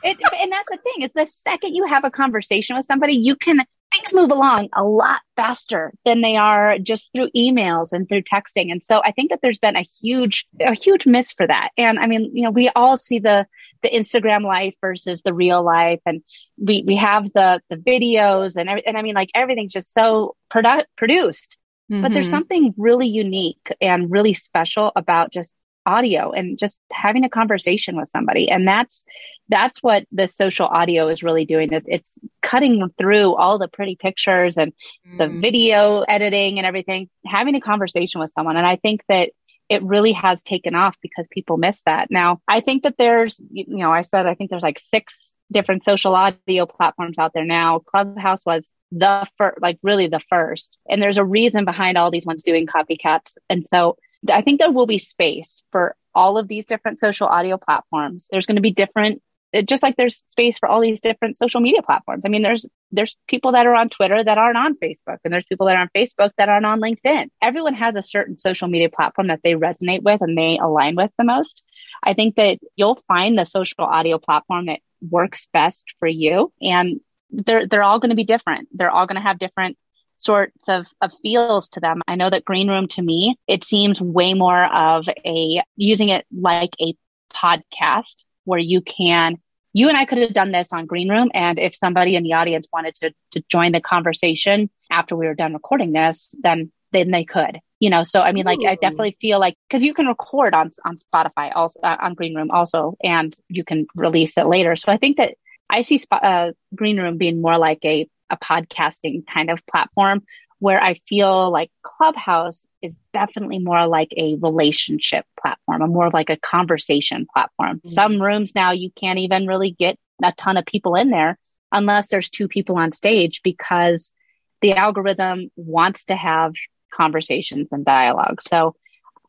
It, 0.04 0.17
and 0.39 0.51
that's 0.51 0.69
the 0.69 0.78
thing 0.78 1.01
is 1.01 1.12
the 1.13 1.25
second 1.25 1.75
you 1.75 1.86
have 1.88 2.04
a 2.06 2.12
conversation 2.12 2.75
with 2.75 2.86
somebody, 2.86 3.13
you 3.13 3.36
can 3.36 3.65
things 3.95 4.13
move 4.13 4.31
along 4.31 4.69
a 4.73 4.84
lot 4.84 5.21
faster 5.36 5.93
than 6.05 6.21
they 6.21 6.36
are 6.36 6.77
just 6.79 7.10
through 7.13 7.29
emails 7.36 7.93
and 7.93 8.08
through 8.08 8.23
texting. 8.23 8.71
And 8.71 8.84
so 8.84 9.01
I 9.03 9.12
think 9.12 9.29
that 9.31 9.39
there's 9.41 9.60
been 9.60 9.75
a 9.75 9.88
huge, 10.01 10.45
a 10.60 10.73
huge 10.73 11.05
miss 11.05 11.34
for 11.34 11.47
that. 11.47 11.69
And 11.77 11.99
I 11.99 12.08
mean, 12.08 12.31
you 12.34 12.43
know, 12.43 12.51
we 12.51 12.69
all 12.75 12.97
see 12.97 13.19
the, 13.19 13.45
the 13.84 13.89
Instagram 13.89 14.43
life 14.43 14.75
versus 14.81 15.21
the 15.21 15.34
real 15.34 15.63
life. 15.63 16.01
And 16.05 16.23
we, 16.58 16.84
we 16.86 16.95
have 16.97 17.25
the, 17.34 17.62
the 17.69 17.77
videos 17.77 18.55
and, 18.55 18.69
and 18.69 18.97
I 18.97 19.01
mean, 19.01 19.15
like 19.15 19.29
everything's 19.36 19.73
just 19.73 19.93
so 19.93 20.36
produ- 20.51 20.86
produced, 20.97 21.58
mm-hmm. 21.91 22.01
but 22.01 22.12
there's 22.12 22.27
mm-hmm. 22.27 22.36
something 22.36 22.73
really 22.77 23.08
unique 23.08 23.73
and 23.81 24.12
really 24.12 24.34
special 24.34 24.91
about 24.95 25.31
just 25.31 25.51
audio 25.85 26.31
and 26.31 26.57
just 26.57 26.79
having 26.91 27.23
a 27.23 27.29
conversation 27.29 27.95
with 27.97 28.09
somebody. 28.09 28.49
And 28.49 28.67
that's, 28.67 29.03
that's 29.49 29.81
what 29.83 30.05
the 30.11 30.27
social 30.27 30.65
audio 30.65 31.07
is 31.09 31.23
really 31.23 31.45
doing 31.45 31.71
is 31.71 31.87
it's 31.87 32.17
cutting 32.41 32.89
through 32.97 33.35
all 33.35 33.59
the 33.59 33.67
pretty 33.67 33.95
pictures 33.95 34.57
and 34.57 34.73
mm. 35.07 35.17
the 35.17 35.27
video 35.27 36.01
editing 36.01 36.57
and 36.57 36.65
everything, 36.65 37.09
having 37.25 37.55
a 37.55 37.61
conversation 37.61 38.19
with 38.19 38.31
someone. 38.31 38.57
And 38.57 38.65
I 38.65 38.75
think 38.77 39.01
that 39.07 39.29
it 39.69 39.83
really 39.83 40.13
has 40.13 40.43
taken 40.43 40.75
off 40.75 40.95
because 41.01 41.27
people 41.29 41.57
miss 41.57 41.81
that. 41.85 42.09
Now, 42.11 42.41
I 42.47 42.61
think 42.61 42.83
that 42.83 42.95
there's, 42.97 43.39
you 43.51 43.77
know, 43.77 43.91
I 43.91 44.01
said, 44.01 44.25
I 44.25 44.35
think 44.35 44.49
there's 44.49 44.63
like 44.63 44.81
six 44.93 45.17
different 45.51 45.83
social 45.83 46.15
audio 46.15 46.65
platforms 46.65 47.17
out 47.19 47.31
there 47.33 47.45
now. 47.45 47.79
Clubhouse 47.79 48.45
was 48.45 48.69
the 48.91 49.27
first, 49.37 49.61
like 49.61 49.79
really 49.83 50.07
the 50.07 50.21
first. 50.29 50.77
And 50.89 51.01
there's 51.01 51.17
a 51.17 51.25
reason 51.25 51.65
behind 51.65 51.97
all 51.97 52.11
these 52.11 52.25
ones 52.25 52.43
doing 52.43 52.67
copycats. 52.67 53.37
And 53.49 53.65
so 53.65 53.97
I 54.29 54.41
think 54.41 54.59
there 54.59 54.71
will 54.71 54.88
be 54.88 54.97
space 54.97 55.61
for 55.71 55.95
all 56.13 56.38
of 56.38 56.47
these 56.47 56.65
different 56.65 56.99
social 56.99 57.27
audio 57.27 57.57
platforms. 57.57 58.27
There's 58.31 58.45
going 58.45 58.55
to 58.55 58.61
be 58.61 58.71
different 58.71 59.21
just 59.63 59.83
like 59.83 59.95
there's 59.95 60.23
space 60.31 60.57
for 60.57 60.67
all 60.67 60.81
these 60.81 60.99
different 60.99 61.38
social 61.38 61.61
media 61.61 61.81
platforms. 61.81 62.23
I 62.25 62.29
mean, 62.29 62.41
there's 62.41 62.65
there's 62.91 63.15
people 63.27 63.53
that 63.53 63.65
are 63.65 63.75
on 63.75 63.89
Twitter 63.89 64.21
that 64.23 64.38
aren't 64.38 64.57
on 64.57 64.75
Facebook, 64.75 65.19
and 65.23 65.33
there's 65.33 65.45
people 65.45 65.67
that 65.67 65.77
are 65.77 65.81
on 65.81 65.89
Facebook 65.95 66.31
that 66.38 66.49
aren't 66.49 66.65
on 66.65 66.81
LinkedIn. 66.81 67.29
Everyone 67.41 67.75
has 67.75 67.95
a 67.95 68.03
certain 68.03 68.38
social 68.38 68.67
media 68.67 68.89
platform 68.89 69.27
that 69.27 69.41
they 69.43 69.53
resonate 69.53 70.03
with 70.03 70.21
and 70.21 70.38
they 70.38 70.57
align 70.57 70.95
with 70.95 71.11
the 71.17 71.23
most. 71.23 71.63
I 72.03 72.13
think 72.13 72.35
that 72.35 72.59
you'll 72.75 73.01
find 73.07 73.38
the 73.38 73.45
social 73.45 73.85
audio 73.85 74.17
platform 74.17 74.65
that 74.65 74.79
works 75.09 75.47
best 75.53 75.85
for 75.99 76.07
you, 76.07 76.51
and 76.61 76.99
they're 77.31 77.67
they're 77.67 77.83
all 77.83 77.99
going 77.99 78.09
to 78.09 78.15
be 78.15 78.25
different. 78.25 78.67
They're 78.73 78.91
all 78.91 79.07
going 79.07 79.21
to 79.21 79.27
have 79.27 79.39
different 79.39 79.77
sorts 80.17 80.67
of, 80.67 80.88
of 81.01 81.12
feels 81.21 81.69
to 81.69 81.80
them. 81.80 82.01
I 82.08 82.15
know 82.15 82.30
that 82.30 82.45
Green 82.45 82.69
Room 82.69 82.88
to 82.89 83.01
me, 83.01 83.38
it 83.47 83.63
seems 83.63 84.01
way 84.01 84.34
more 84.34 84.63
of 84.63 85.08
a 85.25 85.62
using 85.75 86.10
it 86.10 86.25
like 86.32 86.73
a 86.82 86.95
podcast 87.34 88.23
where 88.45 88.60
you 88.60 88.82
can 88.82 89.38
you 89.75 89.89
and 89.89 89.97
I 89.97 90.06
could 90.06 90.19
have 90.19 90.32
done 90.32 90.54
this 90.54 90.71
on 90.71 90.86
Green 90.86 91.10
Room. 91.10 91.32
And 91.34 91.60
if 91.60 91.75
somebody 91.75 92.15
in 92.15 92.23
the 92.23 92.34
audience 92.34 92.65
wanted 92.71 92.95
to, 92.95 93.13
to 93.32 93.43
join 93.49 93.73
the 93.73 93.82
conversation 93.82 94.69
after 94.89 95.17
we 95.17 95.28
were 95.28 95.36
done 95.36 95.51
recording 95.51 95.91
this, 95.91 96.34
then, 96.41 96.71
then 96.93 97.12
they 97.12 97.25
could, 97.25 97.60
you 97.82 97.89
know? 97.89 98.04
So, 98.04 98.21
I 98.21 98.32
mean, 98.32 98.45
like, 98.45 98.60
Ooh. 98.60 98.67
I 98.67 98.75
definitely 98.75 99.17
feel 99.19 99.38
like, 99.38 99.58
cause 99.69 99.84
you 99.84 99.93
can 99.93 100.08
record 100.08 100.54
on, 100.54 100.71
on 100.86 100.95
Spotify 100.95 101.51
also, 101.54 101.78
uh, 101.84 101.97
on 101.99 102.13
Green 102.13 102.36
Room 102.36 102.51
also, 102.51 102.95
and 103.04 103.36
you 103.49 103.65
can 103.65 103.86
release 103.97 104.38
it 104.38 104.47
later. 104.47 104.78
So 104.78 104.93
I 104.93 104.97
think 104.97 105.17
that 105.17 105.36
I 105.69 105.82
see 105.82 106.01
uh, 106.10 106.51
Green 106.73 106.97
Room 106.97 107.17
being 107.17 107.41
more 107.41 107.58
like 107.58 107.80
a, 107.84 108.08
a 108.29 108.38
podcasting 108.38 109.25
kind 109.27 109.49
of 109.49 109.65
platform 109.65 110.23
where 110.59 110.81
I 110.81 110.95
feel 111.07 111.51
like 111.51 111.69
Clubhouse 111.83 112.65
is 112.81 112.95
definitely 113.13 113.59
more 113.59 113.88
like 113.88 114.11
a 114.15 114.35
relationship 114.35 115.25
platform, 115.39 115.81
a 115.81 115.88
more 115.88 116.09
like 116.09 116.29
a 116.29 116.38
conversation 116.38 117.27
platform. 117.31 117.77
Mm-hmm. 117.77 117.89
Some 117.89 118.21
rooms 118.21 118.55
now 118.55 118.71
you 118.71 118.89
can't 118.91 119.19
even 119.19 119.47
really 119.47 119.71
get 119.71 119.99
a 120.23 120.31
ton 120.31 120.57
of 120.57 120.65
people 120.65 120.95
in 120.95 121.09
there 121.09 121.38
unless 121.71 122.07
there's 122.07 122.29
two 122.29 122.47
people 122.47 122.77
on 122.77 122.91
stage 122.93 123.41
because 123.43 124.13
the 124.61 124.73
algorithm 124.73 125.51
wants 125.55 126.05
to 126.05 126.15
have 126.15 126.53
conversations 126.91 127.71
and 127.71 127.83
dialogue. 127.83 128.41
So 128.41 128.75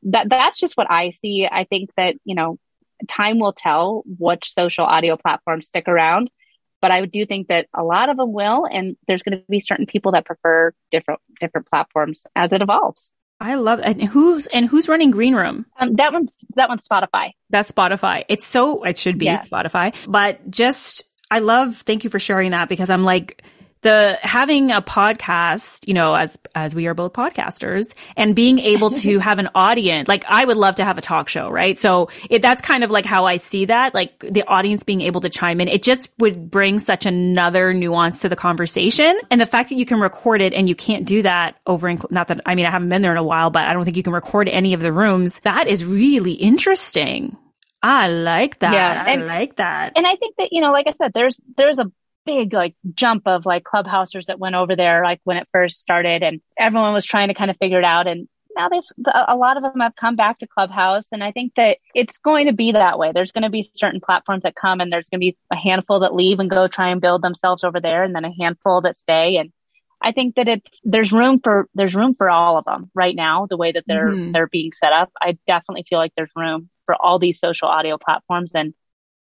that 0.05 0.29
that's 0.31 0.61
just 0.61 0.77
what 0.77 0.91
I 0.91 1.11
see. 1.11 1.49
I 1.51 1.65
think 1.65 1.91
that, 1.97 2.15
you 2.25 2.35
know, 2.35 2.59
time 3.09 3.41
will 3.41 3.53
tell 3.53 4.05
which 4.07 4.53
social 4.53 4.85
audio 4.85 5.17
platforms 5.17 5.67
stick 5.67 5.89
around 5.89 6.31
but 6.81 6.91
I 6.91 7.05
do 7.07 7.27
think 7.27 7.49
that 7.49 7.67
a 7.75 7.83
lot 7.83 8.09
of 8.09 8.17
them 8.17 8.33
will, 8.33 8.67
and 8.71 8.97
there's 9.07 9.23
going 9.23 9.39
to 9.39 9.45
be 9.49 9.61
certain 9.61 9.87
people 9.87 10.13
that 10.13 10.25
prefer 10.25 10.73
different 10.91 11.21
different 11.41 11.67
platforms 11.69 12.25
as 12.35 12.53
it 12.53 12.63
evolves. 12.63 13.11
I 13.41 13.57
love. 13.57 13.81
And 13.83 14.03
who's 14.03 14.47
and 14.47 14.67
who's 14.67 14.89
running 14.89 15.11
Green 15.11 15.35
Room? 15.35 15.67
Um, 15.79 15.95
that 15.95 16.13
one's 16.13 16.37
that 16.55 16.69
one's 16.69 16.87
Spotify. 16.87 17.33
That's 17.51 17.71
Spotify. 17.71 18.25
It's 18.29 18.45
so 18.45 18.83
it 18.85 18.99
should 18.99 19.19
be 19.19 19.27
yeah. 19.27 19.43
Spotify, 19.43 19.95
but 20.07 20.51
just 20.51 21.03
I 21.31 21.41
love. 21.41 21.77
Thank 21.77 22.05
you 22.05 22.11
for 22.11 22.19
sharing 22.19 22.53
that 22.53 22.69
because 22.69 22.91
I'm 22.91 23.05
like 23.05 23.43
the 23.87 24.19
having 24.21 24.73
a 24.73 24.83
podcast, 24.83 25.87
you 25.87 25.95
know, 25.95 26.17
as 26.17 26.37
as 26.57 26.75
we 26.75 26.89
are 26.89 26.95
both 26.95 27.13
podcasters 27.13 27.95
and 28.17 28.35
being 28.35 28.59
able 28.59 28.91
to 28.91 29.19
have 29.21 29.39
an 29.39 29.49
audience, 29.55 30.09
like 30.09 30.25
I 30.29 30.45
would 30.45 30.57
love 30.57 30.75
to 30.77 30.85
have 30.85 30.99
a 30.99 31.01
talk 31.01 31.29
show, 31.29 31.49
right? 31.49 31.79
So 31.79 32.11
it, 32.29 32.43
that's 32.43 32.61
kind 32.61 32.83
of 32.83 32.91
like 32.91 33.07
how 33.07 33.27
I 33.27 33.37
see 33.37 33.67
that, 33.67 33.95
like 33.95 34.19
the 34.19 34.43
audience 34.43 34.83
being 34.83 35.03
able 35.03 35.21
to 35.21 35.29
chime 35.29 35.61
in. 35.61 35.69
It 35.69 35.85
just 35.85 36.11
would 36.19 36.51
bring 36.51 36.81
such 36.81 37.07
another 37.07 37.73
nuance 37.73 38.23
to 38.23 38.29
the 38.29 38.35
conversation. 38.35 39.19
And 39.31 39.41
the 39.41 39.47
fact 39.47 39.69
that 39.69 39.77
you 39.77 39.87
can 39.87 40.01
record 40.01 40.41
it 40.41 40.53
and 40.53 40.69
you 40.69 40.75
can't 40.75 41.07
do 41.07 41.23
that 41.23 41.57
over 41.65 41.89
in, 41.89 42.01
not 42.11 42.27
that, 42.29 42.41
I 42.45 42.57
mean, 42.57 42.67
I 42.67 42.71
haven't 42.71 42.89
been 42.89 43.03
there 43.03 43.13
in 43.13 43.19
a 43.19 43.23
while, 43.23 43.51
but 43.51 43.69
I 43.69 43.73
don't 43.73 43.85
think 43.85 43.97
you 43.97 44.03
can 44.03 44.13
record 44.13 44.49
any 44.49 44.75
of 44.75 44.81
the 44.81 44.93
rooms. 44.93 45.39
That 45.45 45.69
is 45.69 45.85
really 45.85 46.33
interesting. 46.33 47.37
I 47.85 48.09
like 48.09 48.59
that. 48.59 48.73
Yeah, 48.73 49.05
and, 49.07 49.23
I 49.23 49.27
like 49.27 49.57
that. 49.57 49.93
And 49.95 50.05
I 50.05 50.17
think 50.17 50.35
that, 50.39 50.49
you 50.51 50.61
know, 50.61 50.73
like 50.73 50.89
I 50.89 50.93
said, 50.93 51.13
there's, 51.15 51.41
there's 51.57 51.79
a 51.79 51.93
big 52.27 52.53
like 52.53 52.75
jump 52.95 53.23
of 53.27 53.47
like 53.47 53.65
clubhousers 53.65 54.27
that 54.27 54.39
went 54.39 54.55
over 54.55 54.77
there 54.77 55.03
like 55.03 55.21
when 55.25 55.37
it 55.37 55.49
first 55.53 55.81
started 55.81 56.23
and 56.23 56.41
everyone 56.59 56.93
was 56.93 57.07
trying 57.07 57.29
to 57.29 57.35
kind 57.35 57.51
of 57.51 57.57
figure 57.57 57.79
it 57.79 57.85
out 57.85 58.07
and 58.07 58.29
now 58.57 58.69
they've 58.69 58.83
a 59.27 59.37
lot 59.37 59.57
of 59.57 59.63
them 59.63 59.81
have 59.81 59.95
come 59.95 60.17
back 60.17 60.39
to 60.39 60.47
clubhouse 60.47 61.09
and 61.13 61.23
i 61.23 61.31
think 61.31 61.53
that 61.57 61.79
it's 61.95 62.19
going 62.19 62.47
to 62.47 62.53
be 62.53 62.73
that 62.73 62.99
way 62.99 63.13
there's 63.13 63.33
going 63.33 63.43
to 63.43 63.51
be 63.51 63.71
certain 63.75 64.01
platforms 64.01 64.43
that 64.43 64.57
come 64.57 64.81
and 64.81 64.93
there's 64.93 65.09
going 65.09 65.21
to 65.21 65.27
be 65.27 65.37
a 65.53 65.57
handful 65.57 66.01
that 66.01 66.15
leave 66.15 66.41
and 66.41 66.51
go 66.51 66.67
try 66.67 66.91
and 66.91 67.01
build 67.01 67.23
themselves 67.23 67.63
over 67.63 67.81
there 67.81 68.03
and 68.03 68.15
then 68.15 68.25
a 68.25 68.35
handful 68.41 68.81
that 68.81 68.99
stay 68.99 69.37
and 69.37 69.53
i 70.03 70.11
think 70.11 70.35
that 70.35 70.49
it's 70.49 70.81
there's 70.83 71.13
room 71.13 71.41
for 71.43 71.69
there's 71.75 71.95
room 71.95 72.15
for 72.15 72.29
all 72.29 72.59
of 72.59 72.65
them 72.65 72.91
right 72.95 73.15
now 73.15 73.47
the 73.49 73.57
way 73.57 73.71
that 73.73 73.85
they're 73.87 74.11
mm-hmm. 74.11 74.33
they're 74.33 74.49
being 74.49 74.73
set 74.73 74.93
up 74.93 75.13
i 75.21 75.39
definitely 75.47 75.85
feel 75.89 75.99
like 75.99 76.13
there's 76.17 76.33
room 76.35 76.69
for 76.87 76.95
all 76.95 77.19
these 77.19 77.39
social 77.39 77.69
audio 77.69 77.99
platforms 77.99 78.51
and 78.55 78.75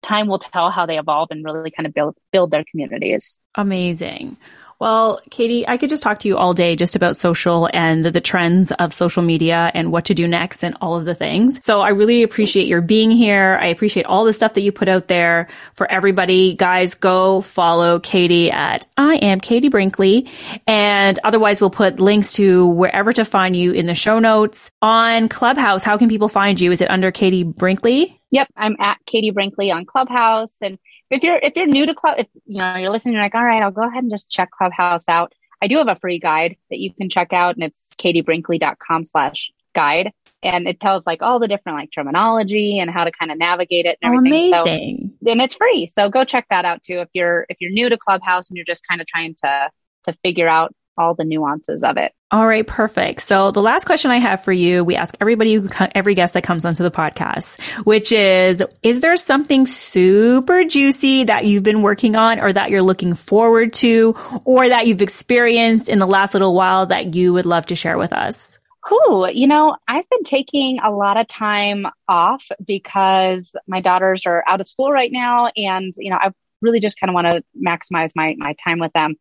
time 0.05 0.27
will 0.27 0.39
tell 0.39 0.69
how 0.71 0.85
they 0.85 0.97
evolve 0.97 1.29
and 1.31 1.43
really 1.43 1.71
kind 1.71 1.87
of 1.87 1.93
build 1.93 2.15
build 2.31 2.51
their 2.51 2.63
communities. 2.69 3.37
Amazing. 3.55 4.37
Well, 4.79 5.19
Katie, 5.31 5.67
I 5.67 5.77
could 5.77 5.89
just 5.89 6.03
talk 6.03 6.19
to 6.19 6.27
you 6.27 6.37
all 6.37 6.53
day 6.53 6.75
just 6.75 6.95
about 6.95 7.15
social 7.15 7.69
and 7.73 8.03
the 8.03 8.21
trends 8.21 8.71
of 8.73 8.93
social 8.93 9.23
media 9.23 9.71
and 9.73 9.91
what 9.91 10.05
to 10.05 10.13
do 10.13 10.27
next 10.27 10.63
and 10.63 10.75
all 10.81 10.95
of 10.97 11.05
the 11.05 11.15
things. 11.15 11.59
So 11.63 11.81
I 11.81 11.89
really 11.89 12.23
appreciate 12.23 12.67
your 12.67 12.81
being 12.81 13.09
here. 13.09 13.57
I 13.61 13.67
appreciate 13.67 14.05
all 14.05 14.25
the 14.25 14.33
stuff 14.33 14.53
that 14.55 14.61
you 14.61 14.71
put 14.71 14.89
out 14.89 15.07
there 15.07 15.47
for 15.75 15.89
everybody. 15.89 16.53
Guys, 16.55 16.93
go 16.93 17.41
follow 17.41 17.99
Katie 17.99 18.51
at 18.51 18.85
I 18.97 19.15
am 19.15 19.39
Katie 19.39 19.69
Brinkley. 19.69 20.29
And 20.67 21.17
otherwise 21.23 21.61
we'll 21.61 21.69
put 21.69 21.99
links 21.99 22.33
to 22.33 22.67
wherever 22.67 23.13
to 23.13 23.23
find 23.23 23.55
you 23.55 23.71
in 23.71 23.85
the 23.85 23.95
show 23.95 24.19
notes. 24.19 24.69
On 24.81 25.29
Clubhouse, 25.29 25.83
how 25.83 25.97
can 25.97 26.09
people 26.09 26.27
find 26.29 26.59
you? 26.59 26.71
Is 26.71 26.81
it 26.81 26.91
under 26.91 27.11
Katie 27.11 27.43
Brinkley? 27.43 28.21
Yep, 28.31 28.49
I'm 28.57 28.75
at 28.79 28.97
Katie 29.05 29.31
Brinkley 29.31 29.71
on 29.71 29.85
Clubhouse. 29.85 30.57
And 30.61 30.77
if 31.09 31.23
you're 31.23 31.37
if 31.37 31.53
you're 31.55 31.67
new 31.67 31.85
to 31.85 31.93
Club, 31.93 32.15
if 32.19 32.27
you 32.45 32.57
know 32.57 32.75
you're 32.75 32.89
listening, 32.89 33.13
you're 33.13 33.23
like, 33.23 33.35
all 33.35 33.43
right, 33.43 33.61
I'll 33.61 33.71
go 33.71 33.87
ahead 33.87 34.03
and 34.03 34.11
just 34.11 34.29
check 34.29 34.49
Clubhouse 34.51 35.07
out. 35.07 35.33
I 35.61 35.67
do 35.67 35.77
have 35.77 35.87
a 35.87 35.95
free 35.95 36.19
guide 36.19 36.57
that 36.69 36.79
you 36.79 36.93
can 36.93 37.09
check 37.09 37.33
out, 37.33 37.55
and 37.55 37.63
it's 37.63 37.89
katiebrinkley.com 37.97 39.03
slash 39.03 39.51
guide. 39.73 40.11
And 40.43 40.67
it 40.67 40.79
tells 40.79 41.07
like 41.07 41.21
all 41.21 41.39
the 41.39 41.47
different 41.47 41.77
like 41.77 41.89
terminology 41.93 42.79
and 42.79 42.89
how 42.89 43.03
to 43.03 43.11
kind 43.11 43.31
of 43.31 43.37
navigate 43.37 43.85
it 43.85 43.97
and 44.01 44.13
oh, 44.13 44.17
everything. 44.17 44.53
Amazing. 44.53 45.13
So, 45.23 45.31
and 45.31 45.41
it's 45.41 45.55
free. 45.55 45.87
So 45.87 46.09
go 46.09 46.23
check 46.23 46.45
that 46.49 46.65
out 46.65 46.83
too. 46.83 46.99
If 46.99 47.09
you're 47.13 47.45
if 47.49 47.57
you're 47.59 47.71
new 47.71 47.89
to 47.89 47.97
Clubhouse 47.97 48.49
and 48.49 48.57
you're 48.57 48.65
just 48.65 48.87
kind 48.87 49.01
of 49.01 49.07
trying 49.07 49.35
to 49.43 49.69
to 50.05 50.13
figure 50.23 50.47
out 50.47 50.73
all 50.97 51.13
the 51.15 51.23
nuances 51.23 51.83
of 51.83 51.97
it. 51.97 52.13
All 52.31 52.47
right, 52.47 52.65
perfect. 52.65 53.21
So 53.21 53.51
the 53.51 53.61
last 53.61 53.85
question 53.85 54.11
I 54.11 54.17
have 54.17 54.43
for 54.43 54.51
you, 54.51 54.83
we 54.83 54.95
ask 54.95 55.15
everybody, 55.21 55.61
every 55.93 56.15
guest 56.15 56.33
that 56.33 56.43
comes 56.43 56.65
onto 56.65 56.83
the 56.83 56.91
podcast, 56.91 57.61
which 57.85 58.11
is, 58.11 58.63
is 58.83 58.99
there 58.99 59.15
something 59.15 59.65
super 59.65 60.63
juicy 60.63 61.25
that 61.25 61.45
you've 61.45 61.63
been 61.63 61.81
working 61.81 62.15
on 62.15 62.39
or 62.39 62.51
that 62.51 62.71
you're 62.71 62.81
looking 62.81 63.13
forward 63.13 63.73
to 63.73 64.15
or 64.43 64.67
that 64.67 64.87
you've 64.87 65.01
experienced 65.01 65.87
in 65.87 65.99
the 65.99 66.07
last 66.07 66.33
little 66.33 66.53
while 66.53 66.87
that 66.87 67.15
you 67.15 67.33
would 67.33 67.45
love 67.45 67.67
to 67.67 67.75
share 67.75 67.97
with 67.97 68.11
us? 68.11 68.57
Who, 68.87 69.29
you 69.29 69.47
know, 69.47 69.75
I've 69.87 70.07
been 70.09 70.23
taking 70.23 70.79
a 70.79 70.91
lot 70.91 71.17
of 71.17 71.27
time 71.27 71.87
off 72.07 72.45
because 72.63 73.55
my 73.67 73.81
daughters 73.81 74.25
are 74.25 74.43
out 74.45 74.61
of 74.61 74.67
school 74.67 74.91
right 74.91 75.11
now 75.11 75.47
and, 75.55 75.93
you 75.97 76.11
know, 76.11 76.17
I 76.17 76.31
really 76.61 76.79
just 76.79 76.99
kind 76.99 77.09
of 77.09 77.15
want 77.15 77.27
to 77.27 77.43
maximize 77.55 78.11
my, 78.15 78.35
my 78.37 78.53
time 78.63 78.79
with 78.79 78.93
them. 78.93 79.15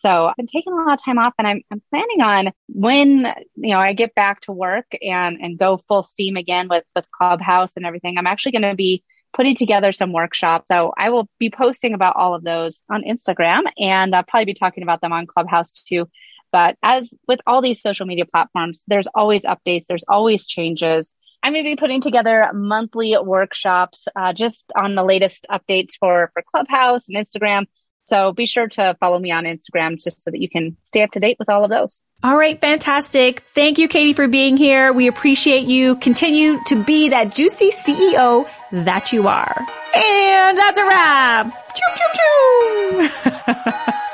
So 0.00 0.26
I've 0.26 0.36
been 0.36 0.46
taking 0.46 0.72
a 0.72 0.76
lot 0.76 0.94
of 0.94 1.04
time 1.04 1.18
off 1.18 1.34
and 1.38 1.46
I'm, 1.46 1.60
I'm 1.70 1.82
planning 1.90 2.22
on 2.22 2.52
when, 2.68 3.34
you 3.56 3.74
know, 3.74 3.80
I 3.80 3.92
get 3.92 4.14
back 4.14 4.40
to 4.42 4.52
work 4.52 4.86
and, 5.02 5.38
and 5.42 5.58
go 5.58 5.82
full 5.88 6.02
steam 6.02 6.36
again 6.36 6.68
with, 6.68 6.84
with 6.96 7.10
Clubhouse 7.10 7.76
and 7.76 7.84
everything. 7.84 8.16
I'm 8.16 8.26
actually 8.26 8.52
going 8.52 8.62
to 8.62 8.74
be 8.74 9.04
putting 9.34 9.54
together 9.54 9.92
some 9.92 10.14
workshops. 10.14 10.68
So 10.68 10.94
I 10.96 11.10
will 11.10 11.28
be 11.38 11.50
posting 11.50 11.92
about 11.92 12.16
all 12.16 12.34
of 12.34 12.42
those 12.42 12.82
on 12.90 13.02
Instagram 13.02 13.64
and 13.78 14.14
I'll 14.14 14.22
probably 14.22 14.46
be 14.46 14.54
talking 14.54 14.82
about 14.82 15.02
them 15.02 15.12
on 15.12 15.26
Clubhouse 15.26 15.70
too. 15.70 16.08
But 16.50 16.76
as 16.82 17.12
with 17.28 17.40
all 17.46 17.60
these 17.60 17.82
social 17.82 18.06
media 18.06 18.24
platforms, 18.24 18.82
there's 18.86 19.06
always 19.14 19.42
updates, 19.42 19.84
there's 19.86 20.04
always 20.08 20.46
changes. 20.46 21.12
I'm 21.42 21.52
going 21.52 21.64
to 21.64 21.70
be 21.70 21.76
putting 21.76 22.00
together 22.00 22.50
monthly 22.54 23.16
workshops 23.22 24.06
uh, 24.16 24.32
just 24.32 24.72
on 24.74 24.94
the 24.94 25.04
latest 25.04 25.46
updates 25.50 25.92
for, 26.00 26.30
for 26.32 26.42
Clubhouse 26.50 27.08
and 27.08 27.16
Instagram. 27.16 27.66
So 28.10 28.32
be 28.32 28.46
sure 28.46 28.66
to 28.66 28.96
follow 28.98 29.20
me 29.20 29.30
on 29.30 29.44
Instagram 29.44 30.02
just 30.02 30.24
so 30.24 30.32
that 30.32 30.40
you 30.40 30.50
can 30.50 30.76
stay 30.82 31.02
up 31.02 31.12
to 31.12 31.20
date 31.20 31.36
with 31.38 31.48
all 31.48 31.62
of 31.62 31.70
those. 31.70 32.02
All 32.24 32.36
right, 32.36 32.60
fantastic. 32.60 33.44
Thank 33.54 33.78
you, 33.78 33.86
Katie, 33.86 34.14
for 34.14 34.26
being 34.26 34.56
here. 34.56 34.92
We 34.92 35.06
appreciate 35.06 35.68
you. 35.68 35.94
Continue 35.94 36.58
to 36.64 36.84
be 36.84 37.10
that 37.10 37.32
juicy 37.32 37.70
CEO 37.70 38.50
that 38.72 39.12
you 39.12 39.28
are. 39.28 39.66
And 39.94 40.58
that's 40.58 40.78
a 40.78 40.84
wrap. 40.84 41.74
Choo, 41.76 41.90
choo, 41.96 43.08
choo. 43.32 44.00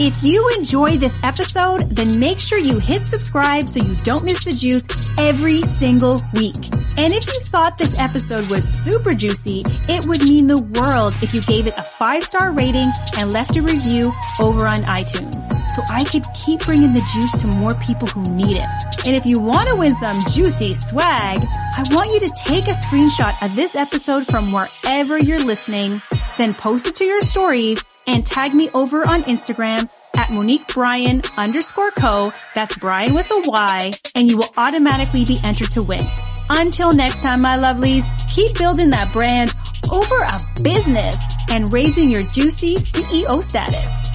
If 0.00 0.24
you 0.24 0.48
enjoy 0.58 0.96
this 0.96 1.16
episode, 1.22 1.94
then 1.94 2.18
make 2.18 2.40
sure 2.40 2.58
you 2.58 2.76
hit 2.80 3.06
subscribe 3.06 3.68
so 3.68 3.78
you 3.78 3.94
don't 3.98 4.24
miss 4.24 4.42
the 4.42 4.52
juice 4.52 4.84
every 5.16 5.58
single 5.58 6.20
week. 6.34 6.56
And 6.96 7.12
if 7.12 7.24
you 7.28 7.40
thought 7.42 7.78
this 7.78 7.96
episode 8.00 8.50
was 8.50 8.68
super 8.68 9.14
juicy, 9.14 9.62
it 9.88 10.04
would 10.06 10.22
mean 10.22 10.48
the 10.48 10.60
world 10.60 11.16
if 11.22 11.32
you 11.32 11.40
gave 11.42 11.68
it 11.68 11.74
a 11.76 11.84
five 11.84 12.24
star 12.24 12.50
rating 12.50 12.90
and 13.18 13.32
left 13.32 13.56
a 13.56 13.62
review 13.62 14.12
over 14.40 14.66
on 14.66 14.78
iTunes. 14.78 15.38
So 15.76 15.82
I 15.88 16.02
could 16.02 16.24
keep 16.34 16.64
bringing 16.64 16.92
the 16.92 17.06
juice 17.14 17.42
to 17.42 17.58
more 17.58 17.74
people 17.76 18.08
who 18.08 18.22
need 18.34 18.56
it. 18.56 18.66
And 19.06 19.14
if 19.14 19.24
you 19.24 19.38
want 19.38 19.68
to 19.68 19.76
win 19.76 19.92
some 19.92 20.18
juicy 20.32 20.74
swag, 20.74 21.38
I 21.38 21.84
want 21.92 22.10
you 22.10 22.18
to 22.18 22.32
take 22.34 22.66
a 22.66 22.72
screenshot 22.72 23.40
of 23.44 23.54
this 23.54 23.76
episode 23.76 24.26
from 24.26 24.50
wherever 24.50 25.16
you're 25.16 25.44
listening, 25.44 26.02
then 26.36 26.52
post 26.52 26.86
it 26.86 26.96
to 26.96 27.04
your 27.04 27.20
stories 27.20 27.80
and 28.06 28.24
tag 28.24 28.54
me 28.54 28.70
over 28.70 29.06
on 29.06 29.24
Instagram 29.24 29.88
at 30.16 30.30
Monique 30.30 30.68
Bryan 30.68 31.22
underscore 31.36 31.90
co. 31.90 32.32
That's 32.54 32.76
Bryan 32.76 33.14
with 33.14 33.30
a 33.30 33.42
Y 33.46 33.92
and 34.14 34.30
you 34.30 34.38
will 34.38 34.52
automatically 34.56 35.24
be 35.24 35.40
entered 35.44 35.70
to 35.70 35.82
win. 35.82 36.06
Until 36.48 36.92
next 36.92 37.22
time, 37.22 37.40
my 37.40 37.56
lovelies, 37.56 38.04
keep 38.34 38.56
building 38.58 38.90
that 38.90 39.12
brand 39.12 39.52
over 39.90 40.16
a 40.16 40.38
business 40.62 41.18
and 41.50 41.72
raising 41.72 42.10
your 42.10 42.22
juicy 42.22 42.76
CEO 42.76 43.42
status. 43.42 44.13